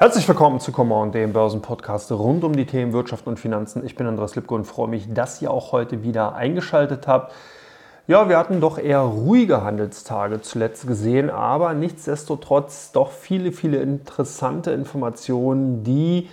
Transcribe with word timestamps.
Herzlich 0.00 0.28
willkommen 0.28 0.60
zu 0.60 0.70
Command, 0.70 1.16
dem 1.16 1.32
Börsenpodcast 1.32 2.12
rund 2.12 2.44
um 2.44 2.54
die 2.54 2.66
Themen 2.66 2.92
Wirtschaft 2.92 3.26
und 3.26 3.40
Finanzen. 3.40 3.84
Ich 3.84 3.96
bin 3.96 4.06
Andreas 4.06 4.36
Lipko 4.36 4.54
und 4.54 4.64
freue 4.64 4.86
mich, 4.86 5.12
dass 5.12 5.42
ihr 5.42 5.50
auch 5.50 5.72
heute 5.72 6.04
wieder 6.04 6.36
eingeschaltet 6.36 7.08
habt. 7.08 7.34
Ja, 8.06 8.28
wir 8.28 8.38
hatten 8.38 8.60
doch 8.60 8.78
eher 8.78 9.00
ruhige 9.00 9.64
Handelstage 9.64 10.40
zuletzt 10.40 10.86
gesehen, 10.86 11.30
aber 11.30 11.74
nichtsdestotrotz 11.74 12.92
doch 12.92 13.10
viele, 13.10 13.50
viele 13.50 13.78
interessante 13.78 14.70
Informationen, 14.70 15.82
die 15.82 16.28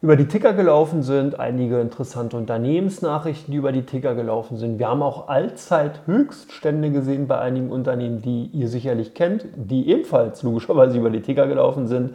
über 0.00 0.14
die 0.14 0.28
Ticker 0.28 0.52
gelaufen 0.52 1.02
sind, 1.02 1.40
einige 1.40 1.80
interessante 1.80 2.36
Unternehmensnachrichten, 2.36 3.50
die 3.50 3.58
über 3.58 3.72
die 3.72 3.82
Ticker 3.82 4.14
gelaufen 4.14 4.58
sind. 4.58 4.78
Wir 4.78 4.90
haben 4.90 5.02
auch 5.02 5.26
Allzeithöchststände 5.26 6.92
gesehen 6.92 7.26
bei 7.26 7.40
einigen 7.40 7.72
Unternehmen, 7.72 8.22
die 8.22 8.44
ihr 8.52 8.68
sicherlich 8.68 9.14
kennt, 9.14 9.44
die 9.56 9.88
ebenfalls 9.88 10.44
logischerweise 10.44 10.98
über 10.98 11.10
die 11.10 11.22
Ticker 11.22 11.48
gelaufen 11.48 11.88
sind. 11.88 12.14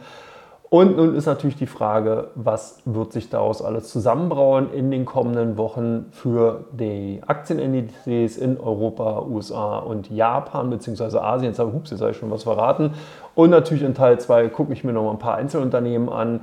Und 0.74 0.96
nun 0.96 1.14
ist 1.14 1.26
natürlich 1.26 1.54
die 1.54 1.68
Frage, 1.68 2.32
was 2.34 2.80
wird 2.84 3.12
sich 3.12 3.30
daraus 3.30 3.62
alles 3.62 3.90
zusammenbrauen 3.90 4.72
in 4.72 4.90
den 4.90 5.04
kommenden 5.04 5.56
Wochen 5.56 6.06
für 6.10 6.64
die 6.72 7.20
Aktienindizes 7.24 8.36
in 8.36 8.58
Europa, 8.58 9.22
USA 9.22 9.78
und 9.78 10.10
Japan 10.10 10.70
bzw. 10.70 11.18
Asien. 11.18 11.50
Jetzt 11.50 11.60
habe, 11.60 11.72
hups, 11.72 11.92
jetzt 11.92 12.00
habe 12.00 12.10
ich 12.10 12.16
schon 12.16 12.32
was 12.32 12.42
verraten. 12.42 12.94
Und 13.36 13.50
natürlich 13.50 13.84
in 13.84 13.94
Teil 13.94 14.18
2 14.18 14.48
gucke 14.48 14.72
ich 14.72 14.82
mir 14.82 14.92
noch 14.92 15.04
mal 15.04 15.12
ein 15.12 15.20
paar 15.20 15.36
Einzelunternehmen 15.36 16.08
an, 16.08 16.40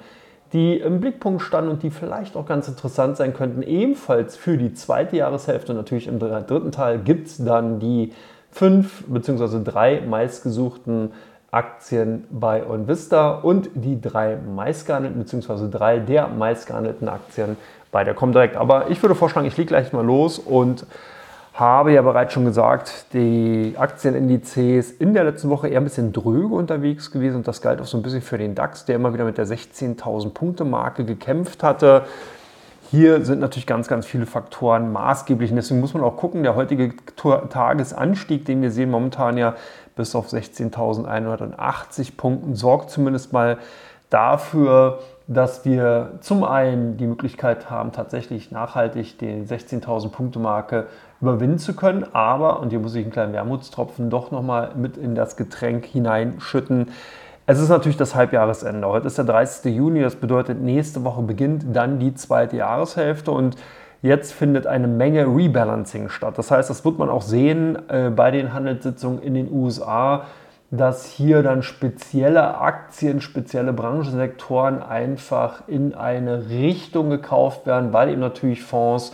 die 0.54 0.77
im 0.77 1.02
Blickpunkt 1.02 1.41
standen 1.41 1.70
und 1.70 1.84
die 1.84 1.90
vielleicht 1.90 2.38
auch 2.38 2.45
ganz 2.45 2.70
interessant 2.70 3.18
sein 3.18 3.34
könnten. 3.34 3.63
Ebenfalls 3.63 4.38
für 4.38 4.55
die 4.55 4.73
zweite 4.73 5.18
Jahreshälfte, 5.18 5.73
natürlich 5.73 6.07
im 6.07 6.20
dritten 6.20 6.71
Teil, 6.71 6.99
gibt 6.99 7.27
es 7.27 7.43
dann 7.43 7.82
die 7.82 8.13
fünf 8.49 9.04
bzw. 9.07 9.62
drei 9.62 9.99
meistgesuchten 9.99 11.12
Aktien 11.52 12.26
bei 12.32 12.66
OnVista 12.66 13.32
und 13.32 13.70
die 13.74 13.99
drei 13.99 14.38
meistgehandelten 14.38 15.21
bzw. 15.21 15.70
drei 15.70 15.99
der 15.99 16.30
meistgehandelten 16.30 17.10
Aktien 17.10 17.58
bei 17.91 18.05
der 18.05 18.13
Comdirect. 18.13 18.55
Aber 18.55 18.90
ich 18.90 19.04
würde 19.04 19.16
vorschlagen, 19.16 19.46
ich 19.46 19.58
lege 19.58 19.68
gleich 19.68 19.91
mal 19.91 20.05
los 20.05 20.40
und 20.40 20.85
habe 21.54 21.91
ja 21.91 22.02
bereits 22.02 22.32
schon 22.32 22.46
gesagt, 22.46 23.08
die 23.13 23.76
Aktienindizes 23.77 24.91
in 24.91 25.13
der 25.13 25.26
letzten 25.26 25.49
Woche 25.49 25.68
eher 25.68 25.82
ein 25.82 25.84
bisschen 25.84 26.13
dröge 26.13 26.55
unterwegs 26.55 27.12
gewesen 27.12 27.38
und 27.38 27.48
das 27.48 27.62
galt 27.62 27.82
auch 27.82 27.86
so 27.86 27.98
ein 27.98 28.04
bisschen 28.04 28.21
für 28.21 28.38
den 28.38 28.55
DAX, 28.55 28.86
der 28.86 28.96
immer 28.96 29.13
wieder 29.13 29.26
mit 29.26 29.38
der 29.38 29.46
16.000 29.46 30.30
Punkte 30.30 30.63
Marke 30.63 31.04
gekämpft 31.04 31.63
hatte. 31.63 32.04
Hier 32.90 33.24
sind 33.26 33.40
natürlich 33.40 33.68
ganz, 33.68 33.88
ganz 33.88 34.05
viele 34.05 34.26
Faktoren 34.26 34.91
maßgeblich 34.91 35.52
und 35.52 35.58
deswegen 35.58 35.82
muss 35.82 35.93
man 35.93 36.04
auch 36.04 36.15
gucken, 36.15 36.43
der 36.43 36.55
heutige 36.55 36.93
Tagesanstieg, 37.49 38.46
den 38.46 38.62
wir 38.62 38.71
sehen 38.71 38.90
momentan 38.90 39.38
ja 39.38 39.55
bis 40.02 40.16
auf 40.16 40.34
16.180 40.34 42.18
Punkten, 42.18 42.55
sorgt 42.55 42.90
zumindest 42.90 43.34
mal 43.34 43.60
dafür, 44.10 44.98
dass 45.27 45.63
wir 45.63 46.13
zum 46.21 46.43
einen 46.43 46.98
die 46.98 47.05
Möglichkeit 47.05 47.70
haben, 47.70 47.91
tatsächlich 47.91 48.49
nachhaltig 48.49 49.20
die 49.20 49.43
16.000 49.43 50.10
Punkte 50.10 50.40
Marke 50.40 50.88
überwinden 51.21 51.60
zu 51.60 51.76
können, 51.76 52.04
aber, 52.13 52.62
und 52.62 52.71
hier 52.71 52.80
muss 52.80 52.96
ich 52.96 53.04
einen 53.04 53.12
kleinen 53.12 53.34
Wermutstropfen 53.34 54.10
doch 54.10 54.32
nochmal 54.32 54.71
mit 54.76 54.98
in 54.98 55.13
das 55.13 55.38
Getränk 55.38 55.85
hineinschütten, 55.85 56.90
es 57.46 57.60
ist 57.60 57.70
natürlich 57.70 57.98
das 57.98 58.15
Halbjahresende. 58.15 58.88
Heute 58.88 59.05
ist 59.08 59.20
der 59.20 59.26
30. 59.26 59.76
Juni, 59.76 60.02
das 60.02 60.15
bedeutet, 60.15 60.60
nächste 60.62 61.04
Woche 61.04 61.21
beginnt 61.21 61.76
dann 61.76 61.99
die 61.99 62.15
zweite 62.15 62.58
Jahreshälfte 62.58 63.32
und 63.32 63.55
Jetzt 64.02 64.34
findet 64.34 64.66
eine 64.66 64.88
Menge 64.88 65.25
Rebalancing 65.25 66.09
statt. 66.09 66.38
Das 66.38 66.50
heißt, 66.50 66.69
das 66.69 66.84
wird 66.84 66.97
man 66.97 67.09
auch 67.09 67.22
sehen 67.22 67.78
äh, 67.90 68.09
bei 68.09 68.31
den 68.31 68.52
Handelssitzungen 68.53 69.22
in 69.22 69.35
den 69.35 69.52
USA, 69.52 70.25
dass 70.72 71.06
hier 71.06 71.44
dann 71.44 71.62
spezielle 71.62 72.58
Aktien, 72.59 73.22
spezielle 73.22 73.74
Branchensektoren 73.74 74.81
einfach 74.81 75.68
in 75.68 75.94
eine 75.94 76.50
Richtung 76.50 77.09
gekauft 77.09 77.68
werden, 77.68 77.94
weil 77.94 78.09
eben 78.09 78.22
natürlich 78.22 78.64
Fonds, 78.64 79.14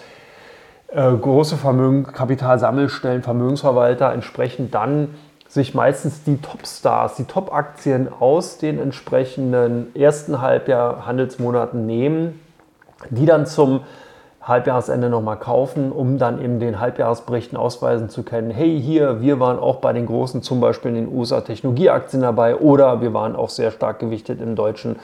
äh, 0.87 1.11
große 1.11 1.57
Vermögen, 1.57 2.03
Kapitalsammelstellen, 2.03 3.23
Vermögensverwalter 3.23 4.13
entsprechend 4.13 4.73
dann 4.73 5.15
sich 5.49 5.73
meistens 5.73 6.23
die 6.23 6.37
Top-Stars, 6.37 7.15
die 7.15 7.25
Top-Aktien 7.25 8.07
aus 8.19 8.57
den 8.57 8.79
entsprechenden 8.79 9.93
ersten 9.95 10.41
Halbjahr 10.41 11.05
Handelsmonaten 11.05 11.85
nehmen, 11.85 12.39
die 13.09 13.25
dann 13.25 13.45
zum 13.45 13.81
Halbjahresende 14.47 15.09
nochmal 15.09 15.37
kaufen, 15.37 15.91
um 15.91 16.17
dann 16.17 16.41
eben 16.41 16.59
den 16.59 16.79
Halbjahresberichten 16.79 17.57
ausweisen 17.57 18.09
zu 18.09 18.23
können, 18.23 18.49
hey, 18.49 18.81
hier, 18.81 19.21
wir 19.21 19.39
waren 19.39 19.59
auch 19.59 19.77
bei 19.77 19.91
den 19.91 20.05
großen, 20.05 20.41
zum 20.41 20.61
Beispiel 20.61 20.89
in 20.89 20.95
den 20.95 21.13
USA 21.13 21.41
Technologieaktien 21.41 22.21
dabei 22.21 22.55
oder 22.55 23.01
wir 23.01 23.13
waren 23.13 23.35
auch 23.35 23.49
sehr 23.49 23.71
stark 23.71 23.99
gewichtet 23.99 24.41
im 24.41 24.55
deutschen 24.55 24.97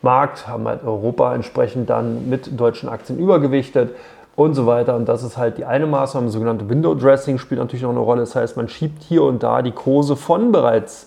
Markt, 0.00 0.46
haben 0.46 0.68
halt 0.68 0.84
Europa 0.84 1.34
entsprechend 1.34 1.90
dann 1.90 2.28
mit 2.28 2.58
deutschen 2.58 2.88
Aktien 2.88 3.18
übergewichtet 3.18 3.96
und 4.36 4.54
so 4.54 4.66
weiter. 4.66 4.94
Und 4.94 5.08
das 5.08 5.24
ist 5.24 5.36
halt 5.36 5.58
die 5.58 5.64
eine 5.64 5.86
Maßnahme, 5.86 6.28
sogenannte 6.28 6.68
Window 6.68 6.94
Dressing 6.94 7.38
spielt 7.38 7.60
natürlich 7.60 7.84
auch 7.84 7.90
eine 7.90 7.98
Rolle. 7.98 8.20
Das 8.20 8.36
heißt, 8.36 8.56
man 8.56 8.68
schiebt 8.68 9.02
hier 9.02 9.24
und 9.24 9.42
da 9.42 9.62
die 9.62 9.72
Kurse 9.72 10.14
von 10.14 10.52
bereits 10.52 11.06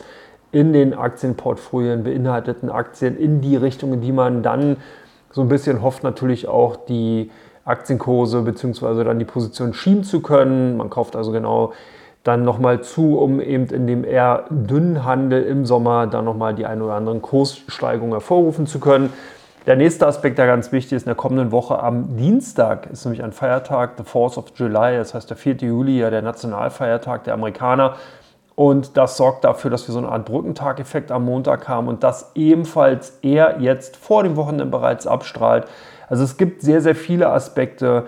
in 0.52 0.74
den 0.74 0.94
Aktienportfolien 0.94 2.04
beinhalteten 2.04 2.69
Aktien 2.69 3.18
in 3.18 3.42
die 3.42 3.56
Richtung, 3.56 3.94
in 3.94 4.02
die 4.02 4.12
man 4.12 4.44
dann 4.44 4.78
so 5.31 5.42
ein 5.42 5.50
bisschen 5.50 5.81
hofft, 5.81 6.04
natürlich 6.04 6.48
auch 6.48 6.75
die 6.75 7.30
Aktienkurse 7.67 8.41
bzw. 8.41 9.03
dann 9.03 9.19
die 9.19 9.25
Position 9.25 9.73
schieben 9.73 10.03
zu 10.03 10.22
können. 10.22 10.78
Man 10.78 10.89
kauft 10.89 11.16
also 11.16 11.31
genau 11.31 11.73
dann 12.23 12.44
nochmal 12.44 12.81
zu, 12.81 13.17
um 13.19 13.39
eben 13.39 13.67
in 13.67 13.88
dem 13.88 14.03
eher 14.03 14.45
dünnen 14.50 15.05
Handel 15.05 15.44
im 15.44 15.66
Sommer 15.66 16.07
dann 16.07 16.25
nochmal 16.25 16.56
die 16.56 16.66
ein 16.66 16.81
oder 16.81 16.94
anderen 16.94 17.22
Kurssteigerungen 17.22 18.13
hervorrufen 18.13 18.67
zu 18.67 18.79
können. 18.79 19.11
Der 19.66 19.75
nächste 19.75 20.07
Aspekt, 20.07 20.38
der 20.38 20.47
ganz 20.47 20.72
wichtig 20.72 20.94
ist, 20.94 21.03
in 21.03 21.09
der 21.09 21.16
kommenden 21.16 21.51
Woche 21.51 21.81
am 21.81 22.16
Dienstag 22.16 22.88
ist 22.89 23.03
nämlich 23.03 23.22
ein 23.22 23.33
Feiertag, 23.33 23.91
the 23.97 24.03
4th 24.03 24.38
of 24.38 24.45
July, 24.56 24.95
das 24.97 25.13
heißt 25.13 25.29
der 25.29 25.35
4. 25.35 25.56
Juli, 25.56 26.00
ja 26.00 26.09
der 26.09 26.22
Nationalfeiertag 26.22 27.25
der 27.25 27.33
Amerikaner. 27.33 27.95
Und 28.56 28.97
das 28.97 29.17
sorgt 29.17 29.44
dafür, 29.44 29.69
dass 29.69 29.88
wir 29.88 29.94
so 29.94 30.00
eine 30.00 30.09
Art 30.09 30.25
Brückentag-Effekt 30.25 31.11
am 31.11 31.25
Montag 31.25 31.67
haben 31.67 31.88
und 31.88 32.03
das 32.03 32.31
ebenfalls 32.33 33.19
eher 33.22 33.57
jetzt 33.59 33.97
vor 33.97 34.23
dem 34.23 34.35
Wochenende 34.35 34.66
bereits 34.66 35.06
abstrahlt. 35.06 35.66
Also 36.07 36.23
es 36.23 36.38
gibt 36.38 36.62
sehr, 36.62 36.81
sehr 36.81 36.95
viele 36.95 37.29
Aspekte, 37.29 38.06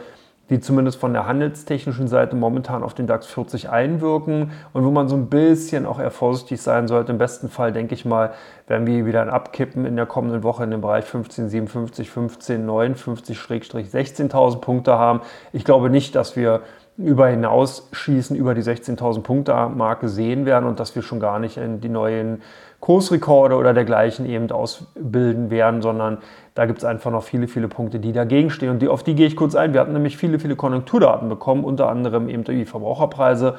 die 0.49 0.59
zumindest 0.59 0.99
von 0.99 1.13
der 1.13 1.27
handelstechnischen 1.27 2.07
Seite 2.07 2.35
momentan 2.35 2.81
auf 2.81 2.95
den 2.95 3.05
DAX 3.05 3.27
40 3.27 3.69
einwirken 3.69 4.51
und 4.73 4.83
wo 4.83 4.89
man 4.89 5.07
so 5.07 5.15
ein 5.15 5.27
bisschen 5.27 5.85
auch 5.85 5.99
eher 5.99 6.09
vorsichtig 6.09 6.61
sein 6.61 6.87
sollte. 6.87 7.11
Im 7.11 7.19
besten 7.19 7.49
Fall, 7.49 7.71
denke 7.71 7.93
ich 7.93 8.03
mal, 8.03 8.31
werden 8.67 8.87
wir 8.87 9.05
wieder 9.05 9.21
ein 9.21 9.29
Abkippen 9.29 9.85
in 9.85 9.95
der 9.95 10.07
kommenden 10.07 10.41
Woche 10.41 10.63
in 10.63 10.71
dem 10.71 10.81
Bereich 10.81 11.05
1557, 11.05 12.07
1559, 12.07 13.37
16.000 13.37 14.57
Punkte 14.59 14.97
haben. 14.97 15.21
Ich 15.53 15.65
glaube 15.65 15.91
nicht, 15.91 16.15
dass 16.15 16.35
wir 16.35 16.61
über 16.97 17.27
hinaus 17.27 17.87
schießen, 17.93 18.35
über 18.35 18.55
die 18.55 18.61
16.000 18.61 19.21
Punkte 19.21 19.53
Marke 19.69 20.09
sehen 20.09 20.45
werden 20.45 20.65
und 20.65 20.79
dass 20.79 20.95
wir 20.95 21.01
schon 21.01 21.19
gar 21.19 21.39
nicht 21.39 21.57
in 21.57 21.79
die 21.79 21.89
neuen 21.89 22.41
Kursrekorde 22.79 23.55
oder 23.55 23.73
dergleichen 23.73 24.25
eben 24.25 24.49
ausbilden 24.51 25.51
werden, 25.51 25.81
sondern 25.81 26.19
da 26.55 26.65
gibt 26.65 26.79
es 26.79 26.85
einfach 26.85 27.11
noch 27.11 27.23
viele, 27.23 27.47
viele 27.47 27.67
Punkte, 27.67 27.99
die 27.99 28.13
dagegen 28.13 28.49
stehen. 28.49 28.69
Und 28.69 28.81
die, 28.81 28.87
auf 28.87 29.03
die 29.03 29.15
gehe 29.15 29.27
ich 29.27 29.35
kurz 29.35 29.55
ein. 29.55 29.73
Wir 29.73 29.81
hatten 29.81 29.93
nämlich 29.93 30.17
viele, 30.17 30.39
viele 30.39 30.55
Konjunkturdaten 30.55 31.29
bekommen, 31.29 31.63
unter 31.63 31.89
anderem 31.89 32.29
eben 32.29 32.43
die 32.43 32.65
Verbraucherpreise 32.65 33.55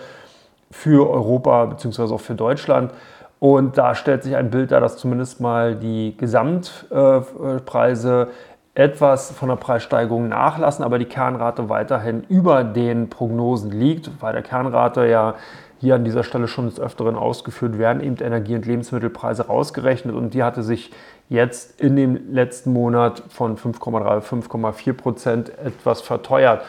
für 0.70 1.10
Europa 1.10 1.66
bzw. 1.66 2.14
auch 2.14 2.20
für 2.20 2.34
Deutschland. 2.34 2.92
Und 3.38 3.78
da 3.78 3.94
stellt 3.94 4.22
sich 4.22 4.36
ein 4.36 4.50
Bild 4.50 4.70
dar, 4.70 4.80
dass 4.80 4.98
zumindest 4.98 5.40
mal 5.40 5.74
die 5.74 6.14
Gesamtpreise 6.16 8.28
etwas 8.74 9.32
von 9.32 9.48
der 9.48 9.56
Preissteigerung 9.56 10.28
nachlassen, 10.28 10.84
aber 10.84 10.98
die 10.98 11.06
Kernrate 11.06 11.68
weiterhin 11.68 12.22
über 12.28 12.64
den 12.64 13.10
Prognosen 13.10 13.72
liegt, 13.72 14.10
weil 14.20 14.32
der 14.32 14.42
Kernrate 14.42 15.06
ja 15.06 15.34
hier 15.80 15.94
an 15.94 16.04
dieser 16.04 16.24
Stelle 16.24 16.46
schon 16.46 16.66
des 16.66 16.78
Öfteren 16.78 17.16
ausgeführt 17.16 17.78
werden, 17.78 18.02
eben 18.02 18.16
Energie- 18.16 18.54
und 18.54 18.66
Lebensmittelpreise 18.66 19.46
rausgerechnet 19.46 20.14
und 20.14 20.34
die 20.34 20.42
hatte 20.42 20.62
sich 20.62 20.92
jetzt 21.28 21.80
in 21.80 21.96
dem 21.96 22.32
letzten 22.32 22.72
Monat 22.72 23.22
von 23.30 23.56
5,3 23.56 24.04
auf 24.18 24.30
5,4 24.30 24.92
Prozent 24.92 25.58
etwas 25.58 26.02
verteuert. 26.02 26.62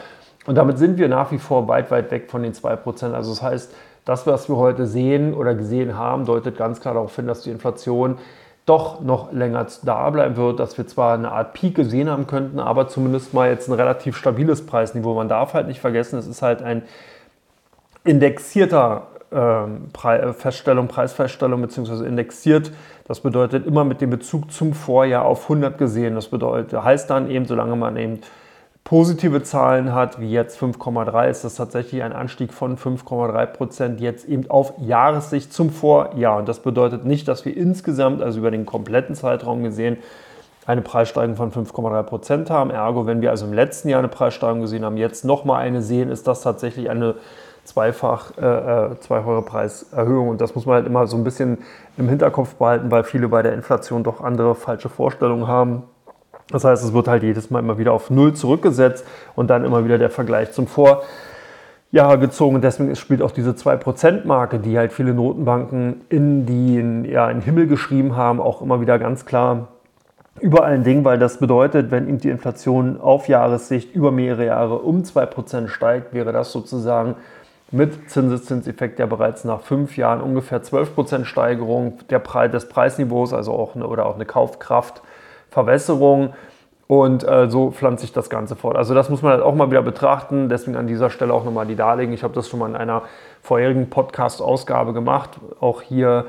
Und 0.46 0.56
damit 0.56 0.78
sind 0.78 0.98
wir 0.98 1.08
nach 1.08 1.30
wie 1.30 1.38
vor 1.38 1.68
weit, 1.68 1.90
weit 1.90 2.10
weg 2.10 2.30
von 2.30 2.42
den 2.42 2.54
2 2.54 2.76
Prozent. 2.76 3.14
Also 3.14 3.30
das 3.30 3.42
heißt, 3.42 3.74
das, 4.04 4.26
was 4.26 4.48
wir 4.48 4.56
heute 4.56 4.86
sehen 4.86 5.34
oder 5.34 5.54
gesehen 5.54 5.96
haben, 5.96 6.24
deutet 6.24 6.56
ganz 6.56 6.80
klar 6.80 6.94
darauf 6.94 7.14
hin, 7.14 7.26
dass 7.26 7.42
die 7.42 7.50
Inflation 7.50 8.18
doch 8.64 9.00
noch 9.00 9.32
länger 9.32 9.66
da 9.84 10.08
bleiben 10.10 10.36
wird, 10.36 10.60
dass 10.60 10.78
wir 10.78 10.86
zwar 10.86 11.14
eine 11.14 11.32
Art 11.32 11.52
Peak 11.52 11.74
gesehen 11.74 12.08
haben 12.08 12.26
könnten, 12.26 12.60
aber 12.60 12.88
zumindest 12.88 13.34
mal 13.34 13.50
jetzt 13.50 13.68
ein 13.68 13.74
relativ 13.74 14.16
stabiles 14.16 14.64
Preisniveau. 14.64 15.14
Man 15.14 15.28
darf 15.28 15.54
halt 15.54 15.66
nicht 15.66 15.80
vergessen, 15.80 16.18
es 16.18 16.26
ist 16.26 16.42
halt 16.42 16.62
ein 16.62 16.82
indexierter 18.04 19.08
ähm, 19.32 19.88
Pre 19.92 20.34
Feststellung, 20.34 20.88
Preisfeststellung 20.88 21.62
bzw. 21.62 22.06
indexiert. 22.06 22.72
Das 23.06 23.20
bedeutet 23.20 23.66
immer 23.66 23.84
mit 23.84 24.00
dem 24.00 24.10
Bezug 24.10 24.52
zum 24.52 24.74
Vorjahr 24.74 25.24
auf 25.24 25.44
100 25.44 25.78
gesehen. 25.78 26.14
Das 26.14 26.28
bedeutet, 26.28 26.82
heißt 26.82 27.08
dann 27.10 27.30
eben, 27.30 27.46
solange 27.46 27.76
man 27.76 27.96
eben 27.96 28.20
positive 28.84 29.42
Zahlen 29.42 29.94
hat, 29.94 30.20
wie 30.20 30.30
jetzt 30.30 30.60
5,3, 30.60 31.28
ist 31.28 31.44
das 31.44 31.54
tatsächlich 31.54 32.02
ein 32.02 32.12
Anstieg 32.12 32.52
von 32.52 32.76
5,3 32.76 33.46
Prozent 33.46 34.00
jetzt 34.00 34.26
eben 34.28 34.50
auf 34.50 34.74
Jahressicht 34.78 35.52
zum 35.52 35.70
Vorjahr. 35.70 36.38
Und 36.38 36.48
das 36.48 36.60
bedeutet 36.60 37.04
nicht, 37.04 37.28
dass 37.28 37.44
wir 37.44 37.56
insgesamt, 37.56 38.22
also 38.22 38.40
über 38.40 38.50
den 38.50 38.66
kompletten 38.66 39.14
Zeitraum 39.14 39.62
gesehen, 39.62 39.98
eine 40.66 40.82
Preissteigerung 40.82 41.36
von 41.36 41.66
5,3 41.66 42.02
Prozent 42.02 42.50
haben. 42.50 42.70
Ergo, 42.70 43.06
wenn 43.06 43.20
wir 43.20 43.30
also 43.30 43.46
im 43.46 43.52
letzten 43.52 43.88
Jahr 43.88 43.98
eine 43.98 44.08
Preissteigerung 44.08 44.60
gesehen 44.60 44.84
haben, 44.84 44.96
jetzt 44.96 45.24
nochmal 45.24 45.62
eine 45.62 45.82
sehen, 45.82 46.10
ist 46.10 46.26
das 46.26 46.42
tatsächlich 46.42 46.90
eine 46.90 47.16
zweifach 47.64 48.36
äh, 48.38 48.44
äh, 48.44 49.00
zweifache 49.00 49.42
Preiserhöhung. 49.42 50.28
Und 50.28 50.40
das 50.40 50.54
muss 50.54 50.66
man 50.66 50.76
halt 50.76 50.86
immer 50.86 51.06
so 51.06 51.16
ein 51.16 51.24
bisschen 51.24 51.58
im 51.96 52.08
Hinterkopf 52.08 52.54
behalten, 52.54 52.90
weil 52.90 53.04
viele 53.04 53.28
bei 53.28 53.42
der 53.42 53.54
Inflation 53.54 54.02
doch 54.02 54.20
andere 54.20 54.54
falsche 54.54 54.88
Vorstellungen 54.88 55.46
haben. 55.46 55.84
Das 56.50 56.64
heißt, 56.64 56.84
es 56.84 56.92
wird 56.92 57.08
halt 57.08 57.22
jedes 57.22 57.50
Mal 57.50 57.60
immer 57.60 57.78
wieder 57.78 57.92
auf 57.92 58.10
Null 58.10 58.34
zurückgesetzt 58.34 59.06
und 59.34 59.48
dann 59.48 59.64
immer 59.64 59.84
wieder 59.84 59.98
der 59.98 60.10
Vergleich 60.10 60.52
zum 60.52 60.66
Vorjahr 60.66 62.18
gezogen. 62.18 62.56
Und 62.56 62.64
deswegen 62.64 62.94
spielt 62.96 63.22
auch 63.22 63.30
diese 63.30 63.52
2%-Marke, 63.52 64.58
die 64.58 64.76
halt 64.76 64.92
viele 64.92 65.14
Notenbanken 65.14 66.02
in, 66.08 66.46
den, 66.46 67.04
ja, 67.04 67.30
in 67.30 67.38
den 67.38 67.44
Himmel 67.44 67.68
geschrieben 67.68 68.16
haben, 68.16 68.40
auch 68.40 68.60
immer 68.60 68.80
wieder 68.80 68.98
ganz 68.98 69.24
klar 69.24 69.68
über 70.40 70.64
allen 70.64 70.82
Dingen, 70.82 71.04
weil 71.04 71.18
das 71.18 71.38
bedeutet, 71.38 71.90
wenn 71.90 72.08
eben 72.08 72.18
die 72.18 72.30
Inflation 72.30 73.00
auf 73.00 73.28
Jahressicht 73.28 73.94
über 73.94 74.10
mehrere 74.10 74.46
Jahre 74.46 74.78
um 74.78 75.02
2% 75.02 75.68
steigt, 75.68 76.14
wäre 76.14 76.32
das 76.32 76.52
sozusagen 76.52 77.16
mit 77.72 78.08
Zinseszinseffekt 78.10 78.98
ja 78.98 79.06
bereits 79.06 79.44
nach 79.44 79.62
fünf 79.62 79.96
Jahren 79.96 80.20
ungefähr 80.20 80.62
12% 80.62 81.24
Steigerung 81.24 81.98
der 82.10 82.18
Pre 82.18 82.50
des 82.50 82.68
Preisniveaus, 82.68 83.32
also 83.32 83.52
auch 83.52 83.74
eine, 83.74 83.86
oder 83.86 84.04
auch 84.06 84.14
eine 84.14 84.26
Kaufkraftverwässerung. 84.26 86.34
Und 86.86 87.26
äh, 87.26 87.48
so 87.48 87.70
pflanzt 87.70 88.02
sich 88.02 88.12
das 88.12 88.28
Ganze 88.28 88.54
fort. 88.54 88.76
Also 88.76 88.92
das 88.92 89.08
muss 89.08 89.22
man 89.22 89.32
halt 89.32 89.42
auch 89.42 89.54
mal 89.54 89.70
wieder 89.70 89.80
betrachten. 89.80 90.50
Deswegen 90.50 90.76
an 90.76 90.86
dieser 90.86 91.08
Stelle 91.08 91.32
auch 91.32 91.44
nochmal 91.44 91.66
die 91.66 91.76
Darlegen. 91.76 92.12
Ich 92.12 92.22
habe 92.22 92.34
das 92.34 92.50
schon 92.50 92.60
mal 92.60 92.68
in 92.68 92.76
einer 92.76 93.04
vorherigen 93.40 93.88
Podcast-Ausgabe 93.88 94.92
gemacht. 94.92 95.40
Auch 95.60 95.80
hier 95.80 96.26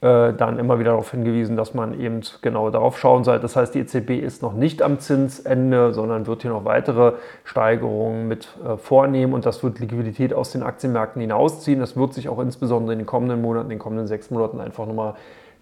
äh, 0.00 0.32
dann 0.32 0.60
immer 0.60 0.78
wieder 0.78 0.90
darauf 0.90 1.10
hingewiesen, 1.10 1.56
dass 1.56 1.74
man 1.74 1.98
eben 1.98 2.20
genau 2.40 2.70
darauf 2.70 2.98
schauen 2.98 3.24
sollte. 3.24 3.42
Das 3.42 3.56
heißt, 3.56 3.74
die 3.74 3.80
EZB 3.80 4.10
ist 4.10 4.42
noch 4.42 4.54
nicht 4.54 4.80
am 4.80 5.00
Zinsende, 5.00 5.92
sondern 5.92 6.28
wird 6.28 6.42
hier 6.42 6.52
noch 6.52 6.64
weitere 6.64 7.14
Steigerungen 7.42 8.28
mit 8.28 8.48
äh, 8.64 8.76
vornehmen 8.76 9.32
und 9.32 9.44
das 9.44 9.64
wird 9.64 9.80
Liquidität 9.80 10.32
aus 10.32 10.52
den 10.52 10.62
Aktienmärkten 10.62 11.20
hinausziehen. 11.20 11.80
Das 11.80 11.96
wird 11.96 12.14
sich 12.14 12.28
auch 12.28 12.38
insbesondere 12.38 12.92
in 12.92 13.00
den 13.00 13.06
kommenden 13.06 13.42
Monaten, 13.42 13.66
in 13.66 13.70
den 13.70 13.78
kommenden 13.80 14.06
sechs 14.06 14.30
Monaten 14.30 14.60
einfach 14.60 14.86
nochmal 14.86 15.14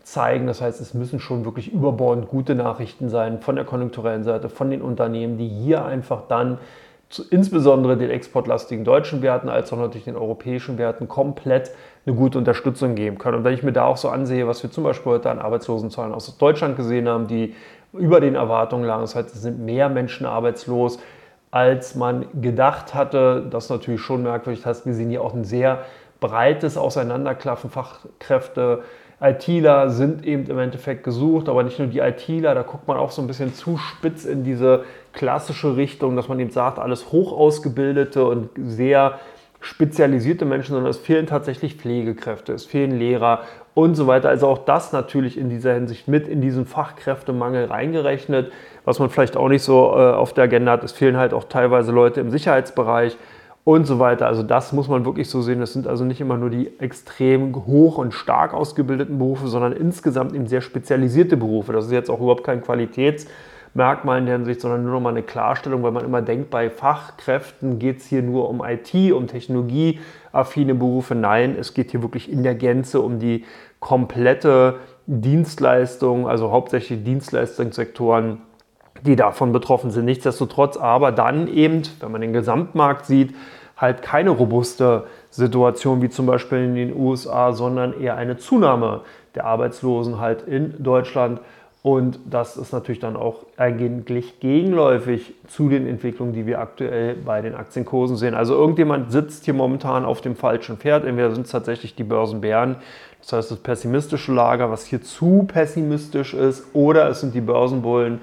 zeigen. 0.03 0.47
Das 0.47 0.61
heißt, 0.61 0.83
es 0.83 0.93
müssen 0.93 1.19
schon 1.19 1.47
wirklich 1.47 1.73
überbordend 1.73 2.29
gute 2.29 2.55
Nachrichten 2.55 3.09
sein 3.09 3.41
von 3.41 3.57
der 3.57 3.65
konjunkturellen 3.65 4.23
Seite, 4.23 4.51
von 4.51 4.71
den 4.71 4.83
Unternehmen, 4.83 5.39
die 5.39 5.49
hier 5.49 5.85
einfach 5.87 6.23
dann 6.29 6.59
insbesondere 7.31 7.97
den 7.97 8.11
exportlastigen 8.11 8.85
deutschen 8.85 9.23
Werten 9.23 9.49
als 9.49 9.73
auch 9.73 9.79
natürlich 9.79 10.05
den 10.05 10.17
europäischen 10.17 10.77
Werten 10.77 11.09
komplett 11.09 11.71
eine 12.07 12.15
gute 12.15 12.39
Unterstützung 12.39 12.95
geben 12.95 13.19
können. 13.19 13.39
Und 13.39 13.45
wenn 13.45 13.55
ich 13.55 13.63
mir 13.63 13.73
da 13.73 13.85
auch 13.85 13.97
so 13.97 14.09
ansehe, 14.09 14.47
was 14.47 14.63
wir 14.63 14.71
zum 14.71 14.85
Beispiel 14.85 15.13
heute 15.13 15.31
an 15.31 15.41
Arbeitslosenzahlen 15.41 16.15
aus 16.15 16.39
Deutschland 16.39 16.77
gesehen 16.77 17.09
haben, 17.09 17.27
die 17.27 17.55
über 17.93 18.21
den 18.21 18.37
Erwartungen 18.37 18.85
lagen, 18.85 19.03
das 19.03 19.17
heißt, 19.17 19.35
es 19.35 19.43
sind 19.43 19.59
mehr 19.59 19.89
Menschen 19.89 20.25
arbeitslos, 20.25 20.99
als 21.51 21.95
man 21.95 22.27
gedacht 22.41 22.95
hatte. 22.95 23.47
Das 23.51 23.65
ist 23.65 23.71
natürlich 23.71 24.01
schon 24.01 24.23
merkwürdig. 24.23 24.63
Das 24.63 24.79
heißt, 24.79 24.87
wir 24.87 24.95
sehen 24.95 25.11
hier 25.11 25.23
auch 25.23 25.35
ein 25.35 25.45
sehr 25.45 25.85
breites 26.21 26.77
Auseinanderklaffen. 26.77 27.71
Fachkräfte, 27.71 28.83
ITler 29.21 29.89
sind 29.91 30.27
eben 30.27 30.47
im 30.47 30.59
Endeffekt 30.59 31.03
gesucht, 31.03 31.49
aber 31.49 31.63
nicht 31.63 31.79
nur 31.79 31.89
die 31.89 32.01
ITler, 32.01 32.55
da 32.55 32.63
guckt 32.63 32.87
man 32.87 32.99
auch 32.99 33.11
so 33.11 33.23
ein 33.23 33.27
bisschen 33.27 33.55
zu 33.55 33.79
spitz 33.79 34.27
in 34.27 34.45
diese 34.45 34.85
klassische 35.13 35.77
Richtung, 35.77 36.17
dass 36.17 36.29
man 36.29 36.39
eben 36.39 36.51
sagt, 36.51 36.79
alles 36.79 37.11
hoch 37.13 37.33
ausgebildete 37.33 38.27
und 38.27 38.51
sehr 38.59 39.19
spezialisierte 39.67 40.45
Menschen, 40.45 40.75
sondern 40.75 40.91
es 40.91 40.99
fehlen 40.99 41.27
tatsächlich 41.27 41.75
Pflegekräfte, 41.75 42.53
es 42.53 42.65
fehlen 42.65 42.97
Lehrer 42.99 43.41
und 43.75 43.95
so 43.97 44.07
weiter. 44.07 44.29
Also 44.29 44.47
auch 44.47 44.59
das 44.59 44.93
natürlich 44.93 45.37
in 45.37 45.51
dieser 45.51 45.75
Hinsicht 45.75 46.07
mit 46.07 46.29
in 46.29 46.41
diesen 46.41 46.67
Fachkräftemangel 46.67 47.67
reingerechnet. 47.67 48.53
Was 48.85 49.01
man 49.01 49.11
vielleicht 49.11 49.37
auch 49.37 49.49
nicht 49.49 49.63
so 49.63 49.93
äh, 49.97 50.13
auf 50.13 50.33
der 50.33 50.45
Agenda 50.45 50.73
hat, 50.73 50.85
es 50.85 50.93
fehlen 50.93 51.17
halt 51.17 51.35
auch 51.35 51.45
teilweise 51.45 51.91
Leute 51.91 52.21
im 52.21 52.31
Sicherheitsbereich 52.31 53.17
und 53.65 53.87
so 53.87 53.99
weiter. 53.99 54.29
Also 54.29 54.45
das 54.45 54.73
muss 54.73 54.89
man 54.89 55.05
wirklich 55.05 55.29
so 55.29 55.43
sehen. 55.43 55.59
Das 55.59 55.73
sind 55.73 55.89
also 55.89 56.05
nicht 56.05 56.21
immer 56.21 56.37
nur 56.37 56.51
die 56.51 56.71
extrem 56.79 57.53
hoch 57.67 57.99
und 57.99 58.15
stark 58.15 58.55
ausgebildeten 58.55 59.19
Berufe, 59.19 59.49
sondern 59.49 59.73
insgesamt 59.73 60.33
eben 60.35 60.47
sehr 60.47 60.61
spezialisierte 60.61 61.37
Berufe. 61.37 61.73
Das 61.73 61.87
ist 61.87 61.93
jetzt 61.93 62.09
auch 62.09 62.21
überhaupt 62.21 62.45
kein 62.45 62.63
Qualitäts- 62.63 63.27
Merkmal 63.77 64.19
in 64.19 64.27
der 64.27 64.37
Hinsicht, 64.37 64.61
sondern 64.61 64.83
nur 64.83 64.95
noch 64.95 65.01
mal 65.01 65.11
eine 65.11 65.23
Klarstellung, 65.23 65.83
weil 65.83 65.93
man 65.93 66.05
immer 66.05 66.23
denkt, 66.23 66.51
bei 66.51 66.71
Fachkräften 66.71 67.79
geht 67.79 67.99
es 67.99 68.07
hier 68.07 68.23
nur 68.23 68.49
um 68.49 68.65
IT, 68.65 69.13
um 69.13 69.27
technologieaffine 69.27 70.75
Berufe. 70.75 71.15
Nein, 71.15 71.57
es 71.59 71.75
geht 71.75 71.91
hier 71.91 72.03
wirklich 72.03 72.31
in 72.31 72.43
der 72.43 72.55
Gänze 72.55 73.01
um 73.01 73.19
die 73.19 73.45
komplette 73.79 74.77
Dienstleistung, 75.07 76.27
also 76.27 76.51
hauptsächlich 76.51 77.05
Dienstleistungssektoren, 77.05 78.41
die 79.03 79.15
davon 79.15 79.53
betroffen 79.53 79.91
sind. 79.91 80.07
Nichtsdestotrotz 80.07 80.77
aber 80.77 81.13
dann 81.13 81.47
eben, 81.47 81.83
wenn 82.01 82.11
man 82.11 82.23
den 82.23 82.33
Gesamtmarkt 82.33 83.07
sieht, 83.07 83.35
halt 83.77 84.01
keine 84.03 84.31
robuste 84.31 85.05
Situation 85.31 86.01
wie 86.01 86.09
zum 86.09 86.27
Beispiel 86.27 86.65
in 86.65 86.75
den 86.75 86.97
USA, 86.97 87.53
sondern 87.53 88.01
eher 88.01 88.17
eine 88.17 88.39
Zunahme 88.39 89.03
der 89.35 89.45
Arbeitslosen 89.45 90.19
halt 90.19 90.43
in 90.43 90.83
Deutschland 90.83 91.41
und 91.87 92.19
das 92.29 92.57
ist 92.57 92.73
natürlich 92.73 92.99
dann 92.99 93.15
auch 93.15 93.47
eigentlich 93.57 94.41
gegenläufig 94.41 95.35
zu 95.47 95.69
den 95.69 95.87
Entwicklungen, 95.87 96.33
die 96.33 96.45
wir 96.45 96.59
aktuell 96.59 97.15
bei 97.15 97.41
den 97.43 97.55
Aktienkursen 97.55 98.17
sehen. 98.17 98.35
Also 98.35 98.55
irgendjemand 98.55 99.13
sitzt 99.13 99.45
hier 99.45 99.55
momentan 99.55 100.05
auf 100.05 100.21
dem 100.21 100.35
falschen 100.35 100.79
Pferd. 100.79 101.05
Entweder 101.05 101.33
sind 101.33 101.47
es 101.47 101.53
tatsächlich 101.53 101.95
die 101.95 102.03
Börsenbären, 102.03 102.75
das 103.21 103.35
heißt 103.35 103.51
das 103.53 103.59
pessimistische 103.61 104.33
Lager, 104.33 104.69
was 104.69 104.85
hier 104.85 105.01
zu 105.01 105.45
pessimistisch 105.47 106.35
ist, 106.35 106.67
oder 106.73 107.09
es 107.09 107.21
sind 107.21 107.37
die 107.37 107.41
Börsenbullen, 107.41 108.21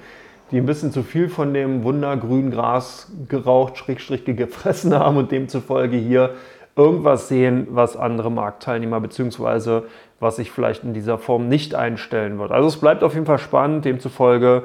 die 0.50 0.58
ein 0.58 0.66
bisschen 0.66 0.92
zu 0.92 1.02
viel 1.02 1.30
von 1.30 1.54
dem 1.54 1.84
wundergrünen 1.84 2.50
Gras 2.50 3.10
geraucht, 3.30 3.78
Schrägstrich 3.78 4.26
gefressen 4.26 4.94
haben 4.94 5.16
und 5.16 5.32
demzufolge 5.32 5.96
hier 5.96 6.34
irgendwas 6.76 7.28
sehen, 7.28 7.68
was 7.70 7.96
andere 7.96 8.30
Marktteilnehmer 8.30 9.00
bzw. 9.00 9.82
was 10.20 10.36
sich 10.36 10.50
vielleicht 10.50 10.84
in 10.84 10.94
dieser 10.94 11.18
Form 11.18 11.48
nicht 11.48 11.74
einstellen 11.74 12.38
wird. 12.38 12.52
Also 12.52 12.68
es 12.68 12.76
bleibt 12.76 13.02
auf 13.02 13.14
jeden 13.14 13.26
Fall 13.26 13.38
spannend, 13.38 13.84
demzufolge 13.84 14.64